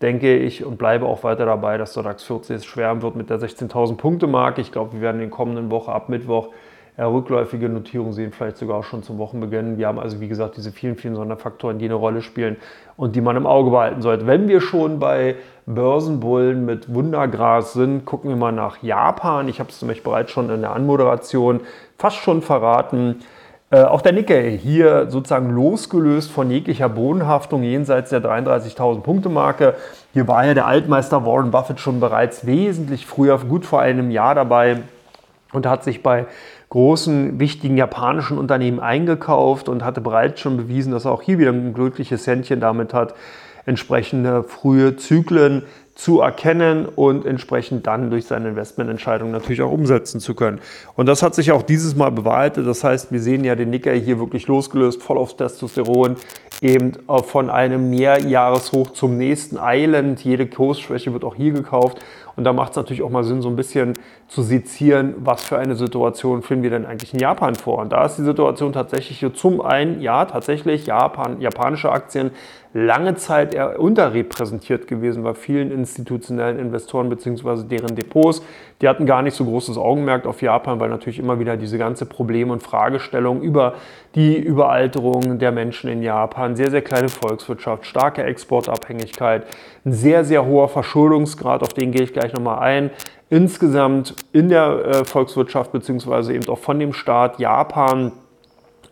denke 0.00 0.36
ich 0.36 0.64
und 0.64 0.78
bleibe 0.78 1.06
auch 1.06 1.22
weiter 1.22 1.46
dabei, 1.46 1.78
dass 1.78 1.94
der 1.94 2.02
DAX 2.02 2.24
40 2.24 2.56
es 2.56 2.64
schweren 2.64 3.02
wird 3.02 3.14
mit 3.14 3.30
der 3.30 3.38
16.000 3.38 3.96
Punkte 3.96 4.26
Marke. 4.26 4.60
Ich 4.60 4.72
glaube, 4.72 4.94
wir 4.94 5.00
werden 5.00 5.16
in 5.16 5.28
den 5.28 5.30
kommenden 5.30 5.70
Wochen 5.70 5.90
ab 5.90 6.08
Mittwoch 6.08 6.48
rückläufige 6.98 7.70
Notierungen 7.70 8.12
sehen, 8.12 8.32
vielleicht 8.32 8.58
sogar 8.58 8.78
auch 8.78 8.84
schon 8.84 9.02
zum 9.02 9.16
Wochenbeginn. 9.16 9.78
Wir 9.78 9.86
haben 9.86 9.98
also, 9.98 10.20
wie 10.20 10.28
gesagt, 10.28 10.58
diese 10.58 10.72
vielen, 10.72 10.96
vielen 10.96 11.14
Sonderfaktoren, 11.14 11.78
die 11.78 11.86
eine 11.86 11.94
Rolle 11.94 12.20
spielen 12.20 12.56
und 12.96 13.16
die 13.16 13.22
man 13.22 13.36
im 13.36 13.46
Auge 13.46 13.70
behalten 13.70 14.02
sollte. 14.02 14.26
Wenn 14.26 14.46
wir 14.46 14.60
schon 14.60 14.98
bei 14.98 15.36
Börsenbullen 15.64 16.66
mit 16.66 16.92
Wundergras 16.92 17.72
sind, 17.72 18.04
gucken 18.04 18.28
wir 18.28 18.36
mal 18.36 18.52
nach 18.52 18.82
Japan. 18.82 19.48
Ich 19.48 19.58
habe 19.58 19.70
es 19.70 19.80
nämlich 19.80 20.02
bereits 20.02 20.32
schon 20.32 20.50
in 20.50 20.60
der 20.60 20.72
Anmoderation 20.72 21.60
fast 21.96 22.16
schon 22.16 22.42
verraten. 22.42 23.20
Äh, 23.72 23.84
auch 23.84 24.02
der 24.02 24.12
Nikkei 24.12 24.58
hier 24.62 25.06
sozusagen 25.08 25.48
losgelöst 25.48 26.30
von 26.30 26.50
jeglicher 26.50 26.90
Bodenhaftung 26.90 27.62
jenseits 27.62 28.10
der 28.10 28.22
33.000 28.22 29.00
Punkte 29.00 29.30
Marke. 29.30 29.74
Hier 30.12 30.28
war 30.28 30.44
ja 30.44 30.52
der 30.52 30.66
Altmeister 30.66 31.24
Warren 31.24 31.50
Buffett 31.50 31.80
schon 31.80 31.98
bereits 31.98 32.44
wesentlich 32.44 33.06
früher, 33.06 33.38
gut 33.38 33.64
vor 33.64 33.80
einem 33.80 34.10
Jahr 34.10 34.34
dabei 34.34 34.82
und 35.54 35.64
hat 35.64 35.84
sich 35.84 36.02
bei 36.02 36.26
großen, 36.68 37.40
wichtigen 37.40 37.78
japanischen 37.78 38.36
Unternehmen 38.36 38.78
eingekauft 38.78 39.70
und 39.70 39.82
hatte 39.82 40.02
bereits 40.02 40.40
schon 40.40 40.58
bewiesen, 40.58 40.92
dass 40.92 41.06
er 41.06 41.12
auch 41.12 41.22
hier 41.22 41.38
wieder 41.38 41.50
ein 41.50 41.72
glückliches 41.72 42.26
Händchen 42.26 42.60
damit 42.60 42.92
hat, 42.92 43.14
entsprechende 43.64 44.42
frühe 44.42 44.96
Zyklen 44.96 45.62
zu 45.94 46.20
erkennen 46.20 46.86
und 46.86 47.26
entsprechend 47.26 47.86
dann 47.86 48.10
durch 48.10 48.24
seine 48.24 48.48
Investmententscheidung 48.48 49.30
natürlich 49.30 49.60
auch 49.60 49.70
umsetzen 49.70 50.20
zu 50.20 50.34
können. 50.34 50.60
Und 50.96 51.06
das 51.06 51.22
hat 51.22 51.34
sich 51.34 51.52
auch 51.52 51.62
dieses 51.62 51.94
Mal 51.96 52.10
bewahrheitet. 52.10 52.66
Das 52.66 52.82
heißt, 52.82 53.12
wir 53.12 53.20
sehen 53.20 53.44
ja 53.44 53.54
den 53.54 53.70
Nicker 53.70 53.92
hier 53.92 54.18
wirklich 54.18 54.46
losgelöst, 54.46 55.02
voll 55.02 55.18
aufs 55.18 55.36
Testosteron, 55.36 56.16
eben 56.62 56.92
von 57.26 57.50
einem 57.50 57.90
Mehrjahreshoch 57.90 58.92
zum 58.92 59.18
nächsten 59.18 59.58
eilend. 59.58 60.24
Jede 60.24 60.46
Kursschwäche 60.46 61.12
wird 61.12 61.24
auch 61.24 61.34
hier 61.34 61.52
gekauft. 61.52 61.98
Und 62.34 62.44
da 62.44 62.54
macht 62.54 62.70
es 62.70 62.76
natürlich 62.76 63.02
auch 63.02 63.10
mal 63.10 63.24
Sinn, 63.24 63.42
so 63.42 63.50
ein 63.50 63.56
bisschen 63.56 63.94
zu 64.26 64.42
sezieren, 64.42 65.14
was 65.18 65.44
für 65.44 65.58
eine 65.58 65.74
Situation 65.74 66.42
finden 66.42 66.62
wir 66.62 66.70
denn 66.70 66.86
eigentlich 66.86 67.12
in 67.12 67.20
Japan 67.20 67.54
vor. 67.54 67.78
Und 67.78 67.92
da 67.92 68.06
ist 68.06 68.16
die 68.16 68.22
Situation 68.22 68.72
tatsächlich 68.72 69.24
zum 69.34 69.60
einen, 69.60 70.00
ja, 70.00 70.24
tatsächlich 70.24 70.86
Japan, 70.86 71.40
japanische 71.42 71.92
Aktien 71.92 72.30
lange 72.74 73.16
Zeit 73.16 73.54
eher 73.54 73.78
unterrepräsentiert 73.78 74.86
gewesen 74.86 75.22
bei 75.22 75.34
vielen 75.34 75.70
institutionellen 75.70 76.58
Investoren 76.58 77.10
bzw. 77.10 77.64
deren 77.64 77.94
Depots. 77.94 78.42
Die 78.80 78.88
hatten 78.88 79.04
gar 79.04 79.22
nicht 79.22 79.36
so 79.36 79.44
großes 79.44 79.76
Augenmerk 79.76 80.26
auf 80.26 80.40
Japan, 80.40 80.80
weil 80.80 80.88
natürlich 80.88 81.18
immer 81.18 81.38
wieder 81.38 81.56
diese 81.56 81.76
ganze 81.76 82.06
Problem- 82.06 82.50
und 82.50 82.62
Fragestellung 82.62 83.42
über 83.42 83.74
die 84.14 84.38
Überalterung 84.38 85.38
der 85.38 85.52
Menschen 85.52 85.90
in 85.90 86.02
Japan, 86.02 86.56
sehr, 86.56 86.70
sehr 86.70 86.82
kleine 86.82 87.08
Volkswirtschaft, 87.08 87.84
starke 87.84 88.22
Exportabhängigkeit, 88.22 89.46
ein 89.84 89.92
sehr, 89.92 90.24
sehr 90.24 90.46
hoher 90.46 90.68
Verschuldungsgrad, 90.68 91.62
auf 91.62 91.74
den 91.74 91.92
gehe 91.92 92.02
ich 92.02 92.12
gleich 92.12 92.32
nochmal 92.32 92.60
ein. 92.60 92.90
Insgesamt 93.28 94.14
in 94.32 94.48
der 94.48 94.84
äh, 94.84 95.04
Volkswirtschaft 95.04 95.72
bzw. 95.72 96.34
eben 96.34 96.48
auch 96.48 96.58
von 96.58 96.78
dem 96.78 96.92
Staat 96.92 97.38
Japan, 97.38 98.12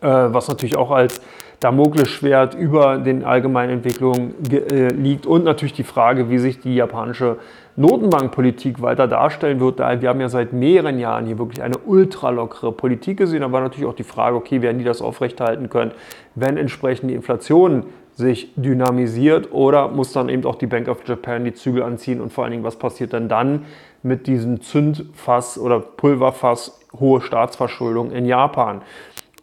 äh, 0.00 0.06
was 0.06 0.49
natürlich 0.49 0.76
auch 0.76 0.90
als 0.90 1.20
Damoklesschwert 1.61 2.55
über 2.55 2.97
den 2.97 3.23
allgemeinen 3.23 3.75
Entwicklungen 3.75 4.35
äh, 4.50 4.88
liegt 4.88 5.26
und 5.26 5.45
natürlich 5.45 5.75
die 5.75 5.85
Frage, 5.85 6.31
wie 6.31 6.38
sich 6.38 6.59
die 6.59 6.75
japanische 6.75 7.37
Notenbankpolitik 7.76 8.83
weiter 8.83 9.07
darstellen 9.07 9.61
wird. 9.61 9.79
Wir 9.79 10.09
haben 10.09 10.21
ja 10.21 10.29
seit 10.29 10.52
mehreren 10.52 10.99
Jahren 10.99 11.26
hier 11.26 11.38
wirklich 11.38 11.62
eine 11.62 11.79
ultralockere 11.79 12.73
Politik 12.73 13.19
gesehen, 13.19 13.43
aber 13.43 13.61
natürlich 13.61 13.88
auch 13.88 13.95
die 13.95 14.05
Frage, 14.05 14.37
okay, 14.37 14.61
werden 14.62 14.79
die 14.79 14.85
das 14.85 15.00
aufrechthalten 15.00 15.69
können, 15.71 15.93
wenn 16.35 16.57
entsprechend 16.57 17.11
die 17.11 17.14
Inflation 17.14 17.85
sich 18.14 18.52
dynamisiert 18.57 19.52
oder 19.52 19.88
muss 19.88 20.12
dann 20.12 20.29
eben 20.29 20.45
auch 20.45 20.57
die 20.57 20.67
Bank 20.67 20.88
of 20.88 21.07
Japan 21.07 21.45
die 21.45 21.55
Zügel 21.55 21.83
anziehen 21.83 22.21
und 22.21 22.33
vor 22.33 22.45
allen 22.45 22.52
Dingen, 22.52 22.64
was 22.64 22.76
passiert 22.76 23.12
denn 23.12 23.29
dann 23.29 23.64
mit 24.02 24.26
diesem 24.26 24.61
Zündfass 24.61 25.59
oder 25.59 25.81
Pulverfass 25.81 26.81
hohe 26.99 27.21
Staatsverschuldung 27.21 28.12
in 28.12 28.26
Japan? 28.26 28.83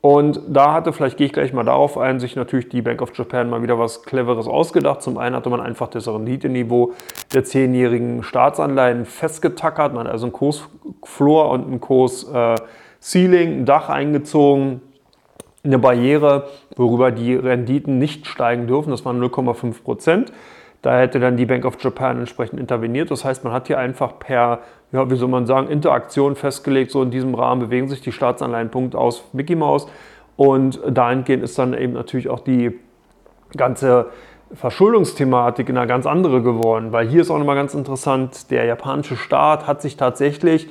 Und 0.09 0.39
da 0.47 0.71
hatte, 0.71 0.93
vielleicht 0.93 1.17
gehe 1.17 1.27
ich 1.27 1.33
gleich 1.33 1.51
mal 1.51 1.65
darauf 1.65 1.97
ein, 1.97 2.21
sich 2.21 2.37
natürlich 2.37 2.69
die 2.69 2.81
Bank 2.81 3.01
of 3.01 3.11
Japan 3.13 3.49
mal 3.49 3.61
wieder 3.61 3.77
was 3.77 4.03
Cleveres 4.03 4.47
ausgedacht. 4.47 5.01
Zum 5.01 5.17
einen 5.17 5.35
hatte 5.35 5.49
man 5.49 5.59
einfach 5.59 5.89
das 5.89 6.07
Renditeniveau 6.07 6.93
der 7.33 7.43
zehnjährigen 7.43 8.23
Staatsanleihen 8.23 9.03
festgetackert. 9.03 9.93
Man 9.93 10.05
hat 10.05 10.13
also 10.13 10.27
einen 10.27 10.31
Kursfloor 10.31 11.49
und 11.49 11.67
einen 11.67 11.81
Kurs-Ceiling, 11.81 13.49
äh, 13.49 13.55
ein 13.57 13.65
Dach 13.65 13.89
eingezogen, 13.89 14.79
eine 15.65 15.77
Barriere, 15.77 16.47
worüber 16.77 17.11
die 17.11 17.35
Renditen 17.35 17.99
nicht 17.99 18.27
steigen 18.27 18.65
dürfen. 18.65 18.91
Das 18.91 19.03
waren 19.03 19.21
0,5 19.21 19.83
Prozent. 19.83 20.31
Da 20.83 20.97
hätte 20.99 21.19
dann 21.19 21.35
die 21.35 21.45
Bank 21.45 21.65
of 21.65 21.83
Japan 21.83 22.19
entsprechend 22.19 22.61
interveniert. 22.61 23.11
Das 23.11 23.25
heißt, 23.25 23.43
man 23.43 23.51
hat 23.51 23.67
hier 23.67 23.77
einfach 23.77 24.19
per, 24.19 24.61
ja, 24.91 25.09
wie 25.09 25.15
soll 25.15 25.29
man 25.29 25.45
sagen, 25.45 25.67
Interaktion 25.67 26.35
festgelegt, 26.35 26.91
so 26.91 27.01
in 27.03 27.11
diesem 27.11 27.35
Rahmen 27.35 27.61
bewegen 27.61 27.89
sich 27.89 28.01
die 28.01 28.11
Staatsanleihenpunkte 28.11 28.97
aus 28.97 29.23
Mickey 29.33 29.55
Mouse. 29.55 29.87
Und 30.37 30.79
dahingehend 30.87 31.43
ist 31.43 31.57
dann 31.57 31.73
eben 31.73 31.93
natürlich 31.93 32.29
auch 32.29 32.39
die 32.39 32.79
ganze 33.55 34.07
Verschuldungsthematik 34.53 35.69
eine 35.69 35.85
ganz 35.87 36.05
andere 36.05 36.41
geworden, 36.41 36.91
weil 36.91 37.07
hier 37.07 37.21
ist 37.21 37.29
auch 37.29 37.37
nochmal 37.37 37.55
ganz 37.55 37.73
interessant, 37.73 38.49
der 38.49 38.65
japanische 38.65 39.17
Staat 39.17 39.67
hat 39.67 39.81
sich 39.81 39.97
tatsächlich 39.97 40.69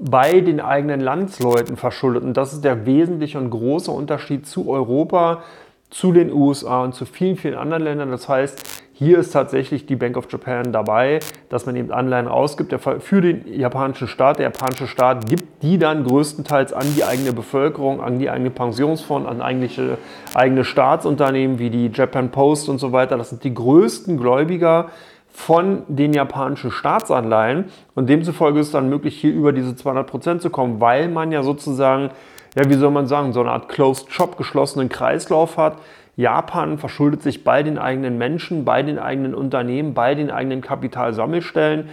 bei 0.00 0.40
den 0.40 0.60
eigenen 0.60 1.00
Landsleuten 1.00 1.76
verschuldet. 1.76 2.24
Und 2.24 2.36
das 2.36 2.52
ist 2.52 2.64
der 2.64 2.86
wesentliche 2.86 3.38
und 3.38 3.50
große 3.50 3.90
Unterschied 3.90 4.46
zu 4.46 4.68
Europa, 4.68 5.42
zu 5.90 6.12
den 6.12 6.32
USA 6.32 6.82
und 6.82 6.94
zu 6.94 7.04
vielen, 7.04 7.36
vielen 7.36 7.54
anderen 7.54 7.84
Ländern. 7.84 8.10
Das 8.10 8.28
heißt, 8.28 8.82
hier 9.02 9.18
ist 9.18 9.32
tatsächlich 9.32 9.86
die 9.86 9.96
Bank 9.96 10.16
of 10.16 10.30
Japan 10.30 10.72
dabei, 10.72 11.20
dass 11.48 11.66
man 11.66 11.76
eben 11.76 11.90
Anleihen 11.90 12.28
ausgibt 12.28 12.74
für 13.00 13.20
den 13.20 13.46
japanischen 13.46 14.08
Staat. 14.08 14.38
Der 14.38 14.46
japanische 14.46 14.86
Staat 14.86 15.28
gibt 15.28 15.62
die 15.62 15.78
dann 15.78 16.04
größtenteils 16.04 16.72
an 16.72 16.86
die 16.96 17.04
eigene 17.04 17.32
Bevölkerung, 17.32 18.00
an 18.00 18.18
die 18.18 18.30
eigene 18.30 18.50
Pensionsfonds, 18.50 19.28
an 19.28 19.42
eigentliche, 19.42 19.98
eigene 20.34 20.64
Staatsunternehmen 20.64 21.58
wie 21.58 21.70
die 21.70 21.90
Japan 21.92 22.30
Post 22.30 22.68
und 22.68 22.78
so 22.78 22.92
weiter. 22.92 23.16
Das 23.18 23.30
sind 23.30 23.44
die 23.44 23.54
größten 23.54 24.16
Gläubiger 24.16 24.90
von 25.32 25.82
den 25.88 26.12
japanischen 26.12 26.70
Staatsanleihen 26.70 27.64
und 27.94 28.08
demzufolge 28.08 28.60
ist 28.60 28.66
es 28.66 28.72
dann 28.72 28.88
möglich, 28.88 29.18
hier 29.18 29.32
über 29.32 29.52
diese 29.52 29.74
200 29.74 30.06
Prozent 30.06 30.42
zu 30.42 30.50
kommen, 30.50 30.80
weil 30.80 31.08
man 31.08 31.32
ja 31.32 31.42
sozusagen, 31.42 32.10
ja, 32.54 32.68
wie 32.68 32.74
soll 32.74 32.90
man 32.90 33.06
sagen, 33.06 33.32
so 33.32 33.40
eine 33.40 33.50
Art 33.50 33.68
Closed 33.68 34.12
Shop, 34.12 34.36
geschlossenen 34.36 34.90
Kreislauf 34.90 35.56
hat. 35.56 35.78
Japan 36.16 36.78
verschuldet 36.78 37.22
sich 37.22 37.42
bei 37.42 37.62
den 37.62 37.78
eigenen 37.78 38.18
Menschen, 38.18 38.64
bei 38.64 38.82
den 38.82 38.98
eigenen 38.98 39.34
Unternehmen, 39.34 39.94
bei 39.94 40.14
den 40.14 40.30
eigenen 40.30 40.60
Kapitalsammelstellen 40.60 41.88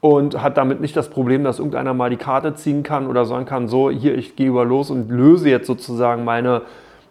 und 0.00 0.40
hat 0.40 0.56
damit 0.56 0.80
nicht 0.80 0.96
das 0.96 1.10
Problem, 1.10 1.44
dass 1.44 1.58
irgendeiner 1.58 1.92
mal 1.92 2.10
die 2.10 2.16
Karte 2.16 2.54
ziehen 2.54 2.82
kann 2.82 3.06
oder 3.06 3.24
sagen 3.24 3.44
kann, 3.44 3.68
so, 3.68 3.90
hier, 3.90 4.16
ich 4.16 4.36
gehe 4.36 4.48
über 4.48 4.64
los 4.64 4.90
und 4.90 5.10
löse 5.10 5.50
jetzt 5.50 5.66
sozusagen 5.66 6.24
meine 6.24 6.62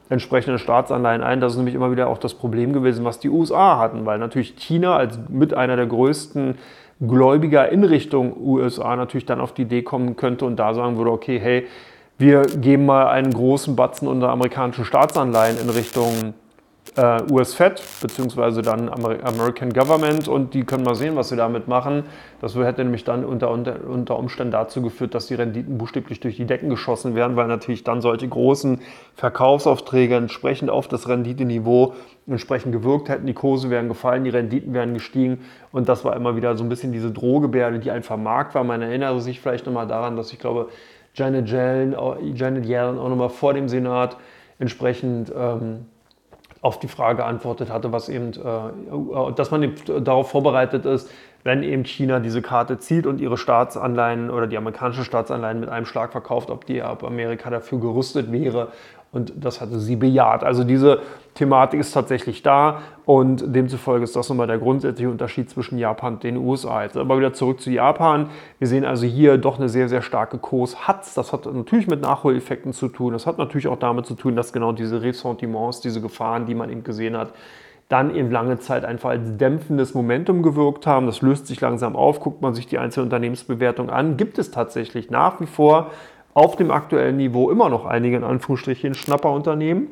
entsprechende 0.09 0.57
Staatsanleihen 0.57 1.21
ein. 1.21 1.41
Das 1.41 1.51
ist 1.51 1.57
nämlich 1.57 1.75
immer 1.75 1.91
wieder 1.91 2.07
auch 2.07 2.17
das 2.17 2.33
Problem 2.33 2.73
gewesen, 2.73 3.03
was 3.03 3.19
die 3.19 3.29
USA 3.29 3.77
hatten, 3.77 4.05
weil 4.05 4.19
natürlich 4.19 4.55
China 4.55 4.95
als 4.95 5.19
mit 5.29 5.53
einer 5.53 5.75
der 5.75 5.85
größten 5.85 6.55
Gläubiger 7.05 7.69
in 7.69 7.83
Richtung 7.83 8.35
USA 8.41 8.95
natürlich 8.95 9.25
dann 9.25 9.41
auf 9.41 9.53
die 9.53 9.63
Idee 9.63 9.83
kommen 9.83 10.15
könnte 10.15 10.45
und 10.45 10.55
da 10.55 10.73
sagen 10.73 10.97
würde, 10.97 11.11
okay, 11.11 11.39
hey, 11.39 11.67
wir 12.17 12.43
geben 12.43 12.85
mal 12.85 13.07
einen 13.07 13.31
großen 13.31 13.75
Batzen 13.75 14.07
unter 14.07 14.29
amerikanischen 14.29 14.85
Staatsanleihen 14.85 15.59
in 15.59 15.69
Richtung 15.69 16.33
äh, 16.96 17.22
US-Fed 17.32 17.82
beziehungsweise 18.01 18.62
dann 18.62 18.89
American 18.89 19.74
Government 19.74 20.27
und 20.27 20.53
die 20.53 20.63
können 20.63 20.84
mal 20.84 20.96
sehen, 20.96 21.15
was 21.15 21.29
sie 21.29 21.36
damit 21.36 21.67
machen. 21.67 22.03
Das 22.39 22.56
hätte 22.56 22.84
nämlich 22.84 23.03
dann 23.03 23.25
unter, 23.25 23.50
unter, 23.51 23.88
unter 23.88 24.17
Umständen 24.17 24.51
dazu 24.51 24.82
geführt, 24.82 25.15
dass 25.15 25.27
die 25.27 25.36
Renditen 25.36 25.77
buchstäblich 25.77 26.20
durch 26.20 26.38
die 26.38 26.46
Decken 26.46 26.70
geschossen 26.70 27.15
werden, 27.15 27.36
weil 27.36 27.48
natürlich 27.48 27.84
dann 27.84 28.01
solche 28.01 28.27
großen 28.27 28.79
Verkaufsaufträge 29.15 30.15
entsprechend 30.15 30.70
auf 30.70 30.88
das 30.88 31.08
Renditeniveau 31.08 31.94
entsprechend 32.27 32.72
gewirkt 32.72 33.10
hätten. 33.10 33.25
Die 33.25 33.34
Kurse 33.34 33.70
wären 33.70 33.88
gefallen, 33.88 34.24
die 34.24 34.29
Renditen 34.29 34.74
wären 34.74 34.94
gestiegen 34.94 35.39
und 35.72 35.89
das 35.89 36.06
war 36.06 36.15
immer 36.15 36.36
wieder 36.36 36.56
so 36.58 36.63
ein 36.63 36.70
bisschen 36.70 36.91
diese 36.91 37.12
Drohgebärde, 37.12 37.79
die 37.79 37.91
einfach 37.91 38.17
Markt 38.17 38.56
war. 38.56 38.63
Man 38.63 38.82
erinnere 38.82 39.20
sich 39.22 39.39
vielleicht 39.39 39.65
nochmal 39.65 39.88
daran, 39.88 40.15
dass 40.15 40.32
ich 40.32 40.39
glaube, 40.39 40.70
Janet 41.13 41.50
Yellen, 41.50 41.96
Janet 42.36 42.65
Yellen 42.65 43.00
auch 43.00 43.10
nochmal 43.10 43.29
vor 43.29 43.53
dem 43.53 43.67
Senat 43.67 44.17
entsprechend 44.60 45.32
ähm, 45.36 45.86
auf 46.67 46.79
die 46.79 46.89
Frage 46.89 47.24
antwortet 47.24 47.71
hatte, 47.71 47.93
was 47.93 48.09
eben, 48.09 48.33
äh, 48.33 49.33
dass 49.36 49.51
man 49.51 49.74
darauf 50.03 50.29
vorbereitet 50.29 50.86
ist, 50.86 51.09
wenn 51.43 51.63
eben 51.63 51.86
China 51.86 52.19
diese 52.19 52.41
Karte 52.41 52.77
zieht 52.77 53.07
und 53.07 53.21
ihre 53.21 53.38
Staatsanleihen 53.38 54.29
oder 54.29 54.47
die 54.47 54.57
amerikanischen 54.57 55.05
Staatsanleihen 55.05 55.62
mit 55.62 55.69
einem 55.69 55.86
Schlag 55.86 56.12
verkauft, 56.12 56.50
ob 56.50 56.65
die 56.65 56.83
ob 56.83 57.05
Amerika 57.05 57.50
dafür 57.50 57.79
gerüstet 57.79 58.29
wäre 58.33 58.67
und 59.11 59.33
das 59.35 59.61
hatte 59.61 59.79
sie 59.79 59.95
bejaht. 59.95 60.43
Also 60.43 60.63
diese 60.63 61.01
Thematik 61.33 61.79
ist 61.79 61.91
tatsächlich 61.91 62.43
da 62.43 62.81
und 63.05 63.55
demzufolge 63.55 64.03
ist 64.03 64.15
das 64.15 64.27
nochmal 64.27 64.47
der 64.47 64.57
grundsätzliche 64.57 65.09
Unterschied 65.09 65.49
zwischen 65.49 65.77
Japan 65.77 66.15
und 66.15 66.23
den 66.23 66.37
USA. 66.37 66.83
Jetzt 66.83 66.97
aber 66.97 67.17
wieder 67.17 67.33
zurück 67.33 67.61
zu 67.61 67.69
Japan. 67.69 68.29
Wir 68.59 68.67
sehen 68.67 68.85
also 68.85 69.05
hier 69.05 69.37
doch 69.37 69.57
eine 69.57 69.69
sehr, 69.69 69.87
sehr 69.87 70.01
starke 70.01 70.37
Kurshatz. 70.39 71.13
Das 71.13 71.31
hat 71.31 71.45
natürlich 71.45 71.87
mit 71.87 72.01
Nachholeffekten 72.01 72.73
zu 72.73 72.89
tun. 72.89 73.13
Das 73.13 73.25
hat 73.25 73.37
natürlich 73.37 73.67
auch 73.67 73.79
damit 73.79 74.05
zu 74.05 74.15
tun, 74.15 74.35
dass 74.35 74.51
genau 74.51 74.71
diese 74.71 75.01
Ressentiments, 75.01 75.79
diese 75.79 76.01
Gefahren, 76.01 76.45
die 76.45 76.55
man 76.55 76.69
eben 76.69 76.83
gesehen 76.83 77.15
hat, 77.15 77.31
dann 77.89 78.13
eben 78.13 78.31
lange 78.31 78.59
Zeit 78.59 78.83
einfach 78.83 79.11
als 79.11 79.37
dämpfendes 79.37 79.93
Momentum 79.93 80.43
gewirkt 80.43 80.85
haben. 80.85 81.05
Das 81.05 81.21
löst 81.21 81.47
sich 81.47 81.61
langsam 81.61 81.95
auf. 81.95 82.19
Guckt 82.19 82.41
man 82.41 82.53
sich 82.53 82.67
die 82.67 82.77
einzelnen 82.77 83.05
Unternehmensbewertungen 83.05 83.89
an, 83.89 84.17
gibt 84.17 84.37
es 84.37 84.51
tatsächlich 84.51 85.09
nach 85.09 85.39
wie 85.39 85.45
vor 85.45 85.91
auf 86.38 86.56
dem 86.56 86.70
aktuellen 86.70 87.17
Niveau 87.17 87.50
immer 87.50 87.67
noch 87.67 87.88
einige 87.88 88.15
in 88.15 88.24
Anführungsstrichen 88.24 88.94
Schnapperunternehmen. 88.94 89.88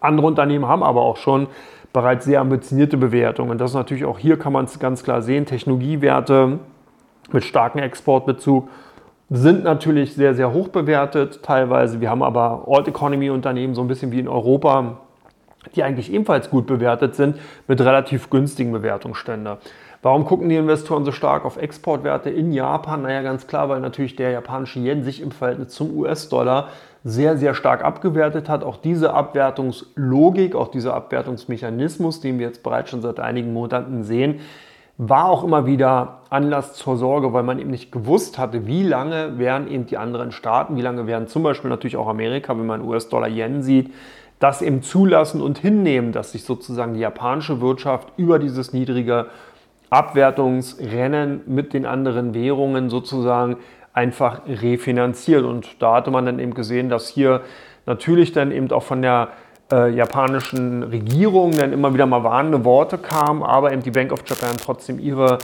Andere 0.00 0.26
Unternehmen 0.26 0.66
haben 0.66 0.82
aber 0.82 1.02
auch 1.02 1.18
schon 1.18 1.46
bereits 1.92 2.24
sehr 2.24 2.40
ambitionierte 2.40 2.96
Bewertungen. 2.96 3.52
Und 3.52 3.60
das 3.60 3.74
natürlich 3.74 4.04
auch 4.04 4.18
hier 4.18 4.40
kann 4.40 4.52
man 4.52 4.64
es 4.64 4.80
ganz 4.80 5.04
klar 5.04 5.22
sehen. 5.22 5.46
Technologiewerte 5.46 6.58
mit 7.30 7.44
starkem 7.44 7.80
Exportbezug 7.80 8.68
sind 9.30 9.62
natürlich 9.62 10.14
sehr, 10.14 10.34
sehr 10.34 10.52
hoch 10.52 10.66
bewertet 10.66 11.44
teilweise. 11.44 12.00
Wir 12.00 12.10
haben 12.10 12.24
aber 12.24 12.66
Old 12.66 12.88
Economy 12.88 13.30
Unternehmen, 13.30 13.76
so 13.76 13.80
ein 13.82 13.86
bisschen 13.86 14.10
wie 14.10 14.18
in 14.18 14.26
Europa, 14.26 14.98
die 15.76 15.84
eigentlich 15.84 16.12
ebenfalls 16.12 16.50
gut 16.50 16.66
bewertet 16.66 17.14
sind, 17.14 17.38
mit 17.68 17.80
relativ 17.80 18.30
günstigen 18.30 18.72
Bewertungsständen. 18.72 19.58
Warum 20.00 20.24
gucken 20.26 20.48
die 20.48 20.56
Investoren 20.56 21.04
so 21.04 21.10
stark 21.10 21.44
auf 21.44 21.56
Exportwerte 21.56 22.30
in 22.30 22.52
Japan? 22.52 23.02
Naja, 23.02 23.22
ganz 23.22 23.48
klar, 23.48 23.68
weil 23.68 23.80
natürlich 23.80 24.14
der 24.14 24.30
japanische 24.30 24.78
Yen 24.78 25.02
sich 25.02 25.20
im 25.20 25.32
Verhältnis 25.32 25.70
zum 25.70 25.96
US-Dollar 25.96 26.68
sehr, 27.02 27.36
sehr 27.36 27.54
stark 27.54 27.84
abgewertet 27.84 28.48
hat. 28.48 28.62
Auch 28.62 28.76
diese 28.76 29.12
Abwertungslogik, 29.12 30.54
auch 30.54 30.68
dieser 30.68 30.94
Abwertungsmechanismus, 30.94 32.20
den 32.20 32.38
wir 32.38 32.46
jetzt 32.46 32.62
bereits 32.62 32.90
schon 32.90 33.02
seit 33.02 33.18
einigen 33.18 33.52
Monaten 33.52 34.04
sehen, 34.04 34.40
war 34.98 35.26
auch 35.26 35.42
immer 35.42 35.66
wieder 35.66 36.22
Anlass 36.30 36.74
zur 36.74 36.96
Sorge, 36.96 37.32
weil 37.32 37.44
man 37.44 37.58
eben 37.58 37.70
nicht 37.70 37.90
gewusst 37.90 38.38
hatte, 38.38 38.66
wie 38.66 38.82
lange 38.84 39.38
werden 39.38 39.68
eben 39.68 39.86
die 39.86 39.96
anderen 39.96 40.30
Staaten, 40.30 40.76
wie 40.76 40.82
lange 40.82 41.06
werden 41.08 41.26
zum 41.26 41.42
Beispiel 41.42 41.70
natürlich 41.70 41.96
auch 41.96 42.08
Amerika, 42.08 42.56
wenn 42.56 42.66
man 42.66 42.82
US-Dollar-Yen 42.82 43.62
sieht, 43.62 43.92
das 44.38 44.62
eben 44.62 44.82
zulassen 44.82 45.40
und 45.40 45.58
hinnehmen, 45.58 46.12
dass 46.12 46.32
sich 46.32 46.44
sozusagen 46.44 46.94
die 46.94 47.00
japanische 47.00 47.60
Wirtschaft 47.60 48.12
über 48.16 48.38
dieses 48.38 48.72
niedrige 48.72 49.26
Abwertungsrennen 49.90 51.42
mit 51.46 51.72
den 51.72 51.86
anderen 51.86 52.34
Währungen 52.34 52.90
sozusagen 52.90 53.56
einfach 53.92 54.42
refinanziert. 54.46 55.44
Und 55.44 55.82
da 55.82 55.96
hatte 55.96 56.10
man 56.10 56.26
dann 56.26 56.38
eben 56.38 56.54
gesehen, 56.54 56.88
dass 56.88 57.08
hier 57.08 57.42
natürlich 57.86 58.32
dann 58.32 58.52
eben 58.52 58.70
auch 58.70 58.82
von 58.82 59.02
der 59.02 59.28
äh, 59.72 59.90
japanischen 59.90 60.82
Regierung 60.82 61.52
dann 61.52 61.72
immer 61.72 61.92
wieder 61.92 62.06
mal 62.06 62.22
warnende 62.24 62.64
Worte 62.64 62.98
kamen, 62.98 63.42
aber 63.42 63.72
eben 63.72 63.82
die 63.82 63.90
Bank 63.90 64.12
of 64.12 64.20
Japan 64.26 64.56
trotzdem 64.62 64.98
ihre 64.98 65.38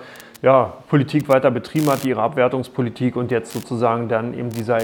ja, 0.44 0.74
Politik 0.90 1.30
weiter 1.30 1.50
betrieben 1.50 1.90
hat, 1.90 2.04
ihre 2.04 2.20
Abwertungspolitik 2.20 3.16
und 3.16 3.30
jetzt 3.30 3.54
sozusagen 3.54 4.10
dann 4.10 4.34
eben 4.34 4.50
dieser 4.50 4.76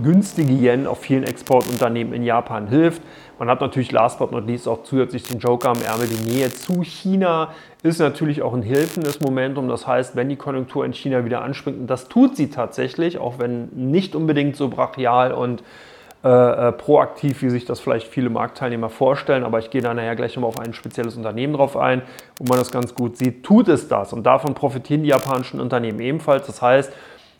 günstige 0.00 0.52
Yen 0.52 0.86
auf 0.86 1.00
vielen 1.00 1.24
Exportunternehmen 1.24 2.12
in 2.12 2.22
Japan 2.22 2.68
hilft. 2.68 3.02
Man 3.40 3.50
hat 3.50 3.60
natürlich 3.60 3.90
last 3.90 4.20
but 4.20 4.30
not 4.30 4.46
least 4.46 4.68
auch 4.68 4.84
zusätzlich 4.84 5.24
den 5.24 5.40
Joker 5.40 5.70
am 5.70 5.82
Ärmel. 5.82 6.06
Die 6.06 6.30
Nähe 6.30 6.52
zu 6.52 6.84
China 6.84 7.48
ist 7.82 7.98
natürlich 7.98 8.42
auch 8.42 8.54
ein 8.54 8.62
hilfendes 8.62 9.18
Momentum. 9.20 9.68
Das 9.68 9.88
heißt, 9.88 10.14
wenn 10.14 10.28
die 10.28 10.36
Konjunktur 10.36 10.84
in 10.84 10.92
China 10.92 11.24
wieder 11.24 11.42
anspringt, 11.42 11.80
und 11.80 11.88
das 11.88 12.08
tut 12.08 12.36
sie 12.36 12.48
tatsächlich, 12.48 13.18
auch 13.18 13.40
wenn 13.40 13.70
nicht 13.74 14.14
unbedingt 14.14 14.54
so 14.54 14.68
brachial 14.68 15.32
und 15.32 15.64
äh, 16.24 16.28
äh, 16.28 16.72
proaktiv, 16.72 17.42
wie 17.42 17.50
sich 17.50 17.64
das 17.64 17.78
vielleicht 17.78 18.08
viele 18.08 18.28
Marktteilnehmer 18.28 18.88
vorstellen, 18.88 19.44
aber 19.44 19.60
ich 19.60 19.70
gehe 19.70 19.80
da 19.80 19.94
nachher 19.94 20.16
gleich 20.16 20.34
nochmal 20.34 20.48
auf 20.48 20.58
ein 20.58 20.74
spezielles 20.74 21.16
Unternehmen 21.16 21.52
drauf 21.52 21.76
ein, 21.76 22.02
wo 22.38 22.44
man 22.48 22.58
das 22.58 22.72
ganz 22.72 22.92
gut 22.94 23.16
sieht, 23.16 23.44
tut 23.44 23.68
es 23.68 23.86
das. 23.86 24.12
Und 24.12 24.24
davon 24.24 24.54
profitieren 24.54 25.04
die 25.04 25.10
japanischen 25.10 25.60
Unternehmen 25.60 26.00
ebenfalls. 26.00 26.46
Das 26.46 26.60
heißt, 26.60 26.92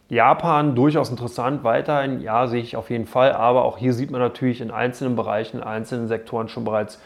Japan 0.08 0.76
durchaus 0.76 1.10
interessant 1.10 1.64
weiterhin, 1.64 2.20
ja, 2.20 2.46
sehe 2.46 2.62
ich 2.62 2.76
auf 2.76 2.88
jeden 2.88 3.06
Fall, 3.06 3.32
aber 3.32 3.64
auch 3.64 3.78
hier 3.78 3.92
sieht 3.92 4.12
man 4.12 4.20
natürlich 4.20 4.60
in 4.60 4.70
einzelnen 4.70 5.16
Bereichen, 5.16 5.58
in 5.58 5.64
einzelnen 5.64 6.06
Sektoren 6.06 6.48
schon 6.48 6.64
bereits 6.64 7.00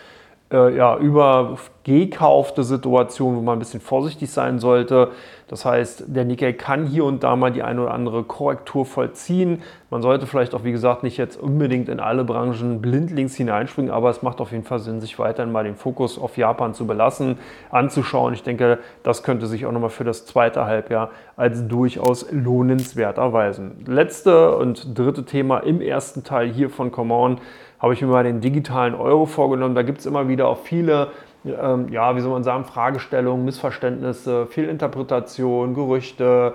äh, 0.53 0.77
ja, 0.77 0.97
übergekaufte 0.99 2.63
Situation, 2.63 3.37
wo 3.37 3.41
man 3.41 3.57
ein 3.57 3.59
bisschen 3.59 3.81
vorsichtig 3.81 4.31
sein 4.31 4.59
sollte. 4.59 5.09
Das 5.49 5.65
heißt, 5.65 6.05
der 6.07 6.25
Nikkei 6.25 6.53
kann 6.53 6.87
hier 6.87 7.05
und 7.05 7.25
da 7.25 7.37
mal 7.37 7.51
die 7.51 7.63
eine 7.63 7.83
oder 7.83 7.93
andere 7.93 8.23
Korrektur 8.23 8.87
vollziehen. 8.87 9.63
Man 9.91 10.01
sollte 10.01 10.27
vielleicht 10.27 10.55
auch, 10.55 10.65
wie 10.65 10.73
gesagt, 10.73 11.03
nicht 11.03 11.19
jetzt 11.19 11.39
unbedingt 11.39 11.89
in 11.89 12.01
alle 12.01 12.25
Branchen 12.25 12.81
blindlings 12.81 13.35
hineinspringen, 13.35 13.91
aber 13.91 14.09
es 14.11 14.23
macht 14.23 14.41
auf 14.41 14.53
jeden 14.53 14.65
Fall 14.65 14.79
Sinn, 14.79 15.01
sich 15.01 15.19
weiterhin 15.19 15.53
mal 15.53 15.65
den 15.65 15.77
Fokus 15.77 16.19
auf 16.19 16.37
Japan 16.37 16.73
zu 16.73 16.87
belassen, 16.87 17.39
anzuschauen. 17.71 18.33
Ich 18.33 18.43
denke, 18.43 18.79
das 19.03 19.23
könnte 19.23 19.47
sich 19.47 19.67
auch 19.67 19.73
nochmal 19.73 19.91
für 19.91 20.05
das 20.05 20.25
zweite 20.25 20.65
Halbjahr 20.65 21.11
als 21.37 21.67
durchaus 21.69 22.31
lohnenswert 22.31 23.19
erweisen. 23.19 23.85
Letzte 23.87 24.57
und 24.57 24.99
dritte 24.99 25.25
Thema 25.25 25.59
im 25.59 25.81
ersten 25.81 26.25
Teil 26.25 26.51
hier 26.51 26.71
von 26.71 26.93
Come 26.93 27.15
On 27.15 27.41
habe 27.83 27.95
ich 27.95 28.01
mir 28.01 28.07
mal 28.07 28.23
den 28.23 28.41
digitalen 28.41 28.95
Euro 28.95 29.27
vorgenommen. 29.27 29.75
Da 29.75 29.83
gibt 29.83 29.99
es 29.99 30.07
immer 30.07 30.29
wieder 30.29 30.47
auch 30.47 30.59
viele, 30.59 31.09
ähm, 31.45 31.89
ja, 31.89 32.15
wie 32.15 32.21
soll 32.21 32.31
man 32.31 32.45
sagen, 32.45 32.65
Fragestellungen, 32.65 33.45
Missverständnisse, 33.45 34.47
Fehlinterpretation, 34.47 35.75
Gerüchte. 35.75 36.55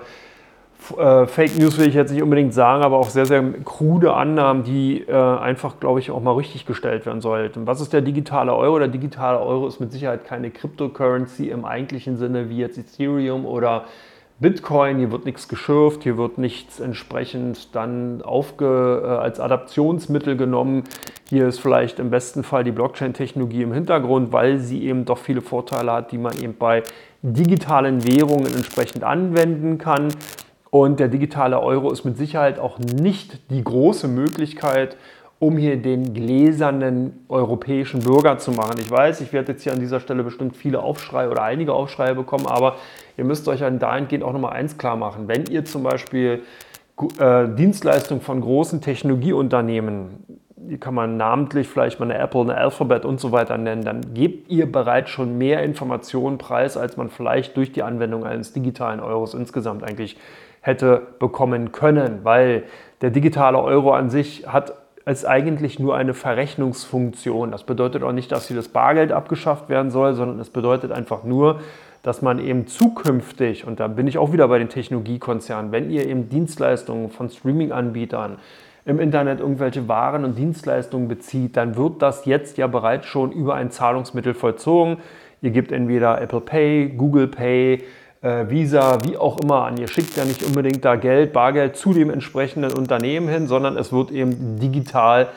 Äh, 0.96 1.26
Fake 1.26 1.58
News 1.58 1.78
will 1.78 1.88
ich 1.88 1.94
jetzt 1.94 2.12
nicht 2.12 2.22
unbedingt 2.22 2.54
sagen, 2.54 2.82
aber 2.82 2.96
auch 2.96 3.10
sehr, 3.10 3.26
sehr 3.26 3.42
krude 3.64 4.14
Annahmen, 4.14 4.62
die 4.62 5.02
äh, 5.02 5.12
einfach, 5.12 5.78
glaube 5.80 6.00
ich, 6.00 6.10
auch 6.10 6.22
mal 6.22 6.32
richtig 6.32 6.64
gestellt 6.64 7.04
werden 7.04 7.20
sollten. 7.20 7.66
Was 7.66 7.82
ist 7.82 7.92
der 7.92 8.00
digitale 8.00 8.54
Euro? 8.54 8.78
Der 8.78 8.88
digitale 8.88 9.38
Euro 9.38 9.66
ist 9.66 9.80
mit 9.80 9.92
Sicherheit 9.92 10.24
keine 10.24 10.50
Cryptocurrency 10.50 11.50
im 11.50 11.66
eigentlichen 11.66 12.16
Sinne 12.16 12.48
wie 12.48 12.58
jetzt 12.58 12.78
Ethereum 12.78 13.44
oder 13.44 13.84
Bitcoin, 14.40 14.98
hier 14.98 15.10
wird 15.10 15.24
nichts 15.24 15.48
geschürft, 15.48 16.04
hier 16.04 16.16
wird 16.16 16.38
nichts 16.38 16.78
entsprechend 16.78 17.74
dann 17.74 18.22
aufge, 18.22 19.02
äh, 19.04 19.08
als 19.08 19.40
Adaptionsmittel 19.40 20.36
genommen. 20.36 20.84
Hier 21.28 21.48
ist 21.48 21.58
vielleicht 21.58 21.98
im 21.98 22.10
besten 22.10 22.44
Fall 22.44 22.62
die 22.62 22.70
Blockchain-Technologie 22.70 23.62
im 23.62 23.72
Hintergrund, 23.72 24.32
weil 24.32 24.58
sie 24.58 24.84
eben 24.84 25.04
doch 25.04 25.18
viele 25.18 25.40
Vorteile 25.40 25.90
hat, 25.90 26.12
die 26.12 26.18
man 26.18 26.38
eben 26.40 26.54
bei 26.56 26.84
digitalen 27.22 28.06
Währungen 28.06 28.46
entsprechend 28.46 29.02
anwenden 29.02 29.76
kann. 29.78 30.10
Und 30.70 31.00
der 31.00 31.08
digitale 31.08 31.58
Euro 31.60 31.90
ist 31.90 32.04
mit 32.04 32.16
Sicherheit 32.16 32.60
auch 32.60 32.78
nicht 32.78 33.50
die 33.50 33.64
große 33.64 34.06
Möglichkeit, 34.06 34.96
um 35.40 35.56
hier 35.56 35.76
den 35.76 36.14
gläsernen 36.14 37.24
europäischen 37.28 38.00
Bürger 38.00 38.38
zu 38.38 38.50
machen. 38.50 38.78
Ich 38.80 38.90
weiß, 38.90 39.20
ich 39.20 39.32
werde 39.32 39.52
jetzt 39.52 39.62
hier 39.62 39.72
an 39.72 39.78
dieser 39.78 40.00
Stelle 40.00 40.24
bestimmt 40.24 40.56
viele 40.56 40.82
Aufschreie 40.82 41.30
oder 41.30 41.42
einige 41.42 41.74
Aufschreie 41.74 42.14
bekommen, 42.14 42.46
aber 42.46 42.76
ihr 43.16 43.24
müsst 43.24 43.46
euch 43.46 43.62
an 43.62 43.78
dahingehend 43.78 44.24
auch 44.24 44.32
nochmal 44.32 44.54
eins 44.54 44.78
klar 44.78 44.96
machen. 44.96 45.28
Wenn 45.28 45.46
ihr 45.46 45.64
zum 45.64 45.84
Beispiel 45.84 46.42
äh, 47.20 47.48
Dienstleistungen 47.48 48.20
von 48.20 48.40
großen 48.40 48.80
Technologieunternehmen, 48.80 50.24
die 50.56 50.78
kann 50.78 50.94
man 50.94 51.16
namentlich 51.16 51.68
vielleicht 51.68 52.00
mal 52.00 52.10
eine 52.10 52.18
Apple, 52.18 52.40
eine 52.40 52.56
Alphabet 52.56 53.04
und 53.04 53.20
so 53.20 53.30
weiter 53.30 53.56
nennen, 53.56 53.84
dann 53.84 54.14
gebt 54.14 54.50
ihr 54.50 54.70
bereits 54.70 55.10
schon 55.10 55.38
mehr 55.38 55.62
Informationen 55.62 56.36
preis, 56.38 56.76
als 56.76 56.96
man 56.96 57.10
vielleicht 57.10 57.56
durch 57.56 57.70
die 57.70 57.84
Anwendung 57.84 58.24
eines 58.24 58.52
digitalen 58.52 58.98
Euros 58.98 59.34
insgesamt 59.34 59.84
eigentlich 59.84 60.16
hätte 60.60 61.00
bekommen 61.20 61.70
können, 61.70 62.20
weil 62.24 62.64
der 63.00 63.10
digitale 63.10 63.58
Euro 63.58 63.92
an 63.92 64.10
sich 64.10 64.48
hat 64.48 64.74
ist 65.08 65.24
eigentlich 65.24 65.78
nur 65.78 65.96
eine 65.96 66.14
Verrechnungsfunktion. 66.14 67.50
Das 67.50 67.64
bedeutet 67.64 68.02
auch 68.02 68.12
nicht, 68.12 68.30
dass 68.32 68.48
hier 68.48 68.56
das 68.56 68.68
Bargeld 68.68 69.12
abgeschafft 69.12 69.68
werden 69.68 69.90
soll, 69.90 70.14
sondern 70.14 70.38
es 70.40 70.50
bedeutet 70.50 70.92
einfach 70.92 71.24
nur, 71.24 71.60
dass 72.02 72.22
man 72.22 72.38
eben 72.38 72.66
zukünftig, 72.66 73.66
und 73.66 73.80
da 73.80 73.88
bin 73.88 74.06
ich 74.06 74.18
auch 74.18 74.32
wieder 74.32 74.48
bei 74.48 74.58
den 74.58 74.68
Technologiekonzernen, 74.68 75.72
wenn 75.72 75.90
ihr 75.90 76.06
eben 76.06 76.28
Dienstleistungen 76.28 77.10
von 77.10 77.28
Streaming-Anbietern 77.28 78.38
im 78.84 79.00
Internet 79.00 79.40
irgendwelche 79.40 79.88
Waren 79.88 80.24
und 80.24 80.38
Dienstleistungen 80.38 81.08
bezieht, 81.08 81.56
dann 81.56 81.76
wird 81.76 82.00
das 82.00 82.24
jetzt 82.24 82.56
ja 82.56 82.66
bereits 82.66 83.06
schon 83.06 83.32
über 83.32 83.54
ein 83.54 83.70
Zahlungsmittel 83.70 84.32
vollzogen. 84.34 84.98
Ihr 85.42 85.50
gebt 85.50 85.72
entweder 85.72 86.20
Apple 86.20 86.40
Pay, 86.40 86.94
Google 86.96 87.28
Pay, 87.28 87.84
äh, 88.20 88.48
Visa, 88.48 88.98
wie 89.04 89.16
auch 89.16 89.38
immer 89.38 89.64
an. 89.64 89.76
Ihr 89.76 89.88
schickt 89.88 90.16
ja 90.16 90.24
nicht 90.24 90.42
unbedingt 90.42 90.84
da 90.84 90.96
Geld, 90.96 91.32
Bargeld 91.32 91.76
zu 91.76 91.92
dem 91.92 92.10
entsprechenden 92.10 92.72
Unternehmen 92.72 93.28
hin, 93.28 93.46
sondern 93.46 93.76
es 93.76 93.92
wird 93.92 94.10
eben 94.10 94.58
digital 94.58 95.28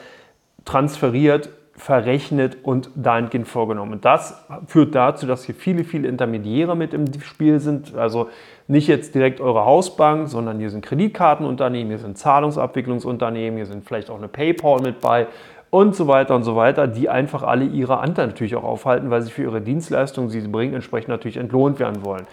transferiert, 0.66 1.50
verrechnet 1.76 2.58
und 2.64 2.92
dahingehend 2.96 3.48
vorgenommen. 3.48 3.94
Und 3.94 4.06
das 4.06 4.44
führt 4.68 4.94
dazu, 4.94 5.26
dass 5.26 5.46
hier 5.46 5.56
viele, 5.56 5.84
viele 5.84 6.08
Intermediäre 6.08 6.76
mit 6.76 6.94
im 6.94 7.08
Spiel 7.22 7.60
sind. 7.60 7.96
Also 7.96 8.30
nicht 8.68 8.88
jetzt 8.88 9.16
direkt 9.16 9.42
eure 9.42 9.66
Hausbank, 9.66 10.30
sondern 10.30 10.60
hier 10.60 10.70
sind 10.70 10.86
Kreditkartenunternehmen, 10.86 11.90
hier 11.90 12.00
sind 12.00 12.18
Zahlungsabwicklungsunternehmen, 12.18 13.58
hier 13.58 13.66
sind 13.66 13.86
vielleicht 13.86 14.12
auch 14.12 14.18
eine 14.18 14.28
PayPal 14.28 14.82
mit 14.82 15.02
bei 15.02 15.28
und 15.72 15.96
so 15.96 16.08
weiter 16.08 16.36
und 16.36 16.44
so 16.44 16.56
weiter, 16.56 16.86
die 16.86 17.10
einfach 17.10 17.44
alle 17.44 17.66
ihre 17.66 18.00
Anteile 18.00 18.28
natürlich 18.28 18.56
auch 18.56 18.64
aufhalten, 18.64 19.10
weil 19.10 19.22
sie 19.22 19.32
für 19.32 19.44
ihre 19.44 19.62
Dienstleistungen, 19.62 20.30
die 20.30 20.42
sie 20.42 20.48
bringen, 20.48 20.74
entsprechend 20.74 21.10
natürlich 21.10 21.38
entlohnt 21.38 21.80
werden 21.80 22.04
wollen. 22.04 22.28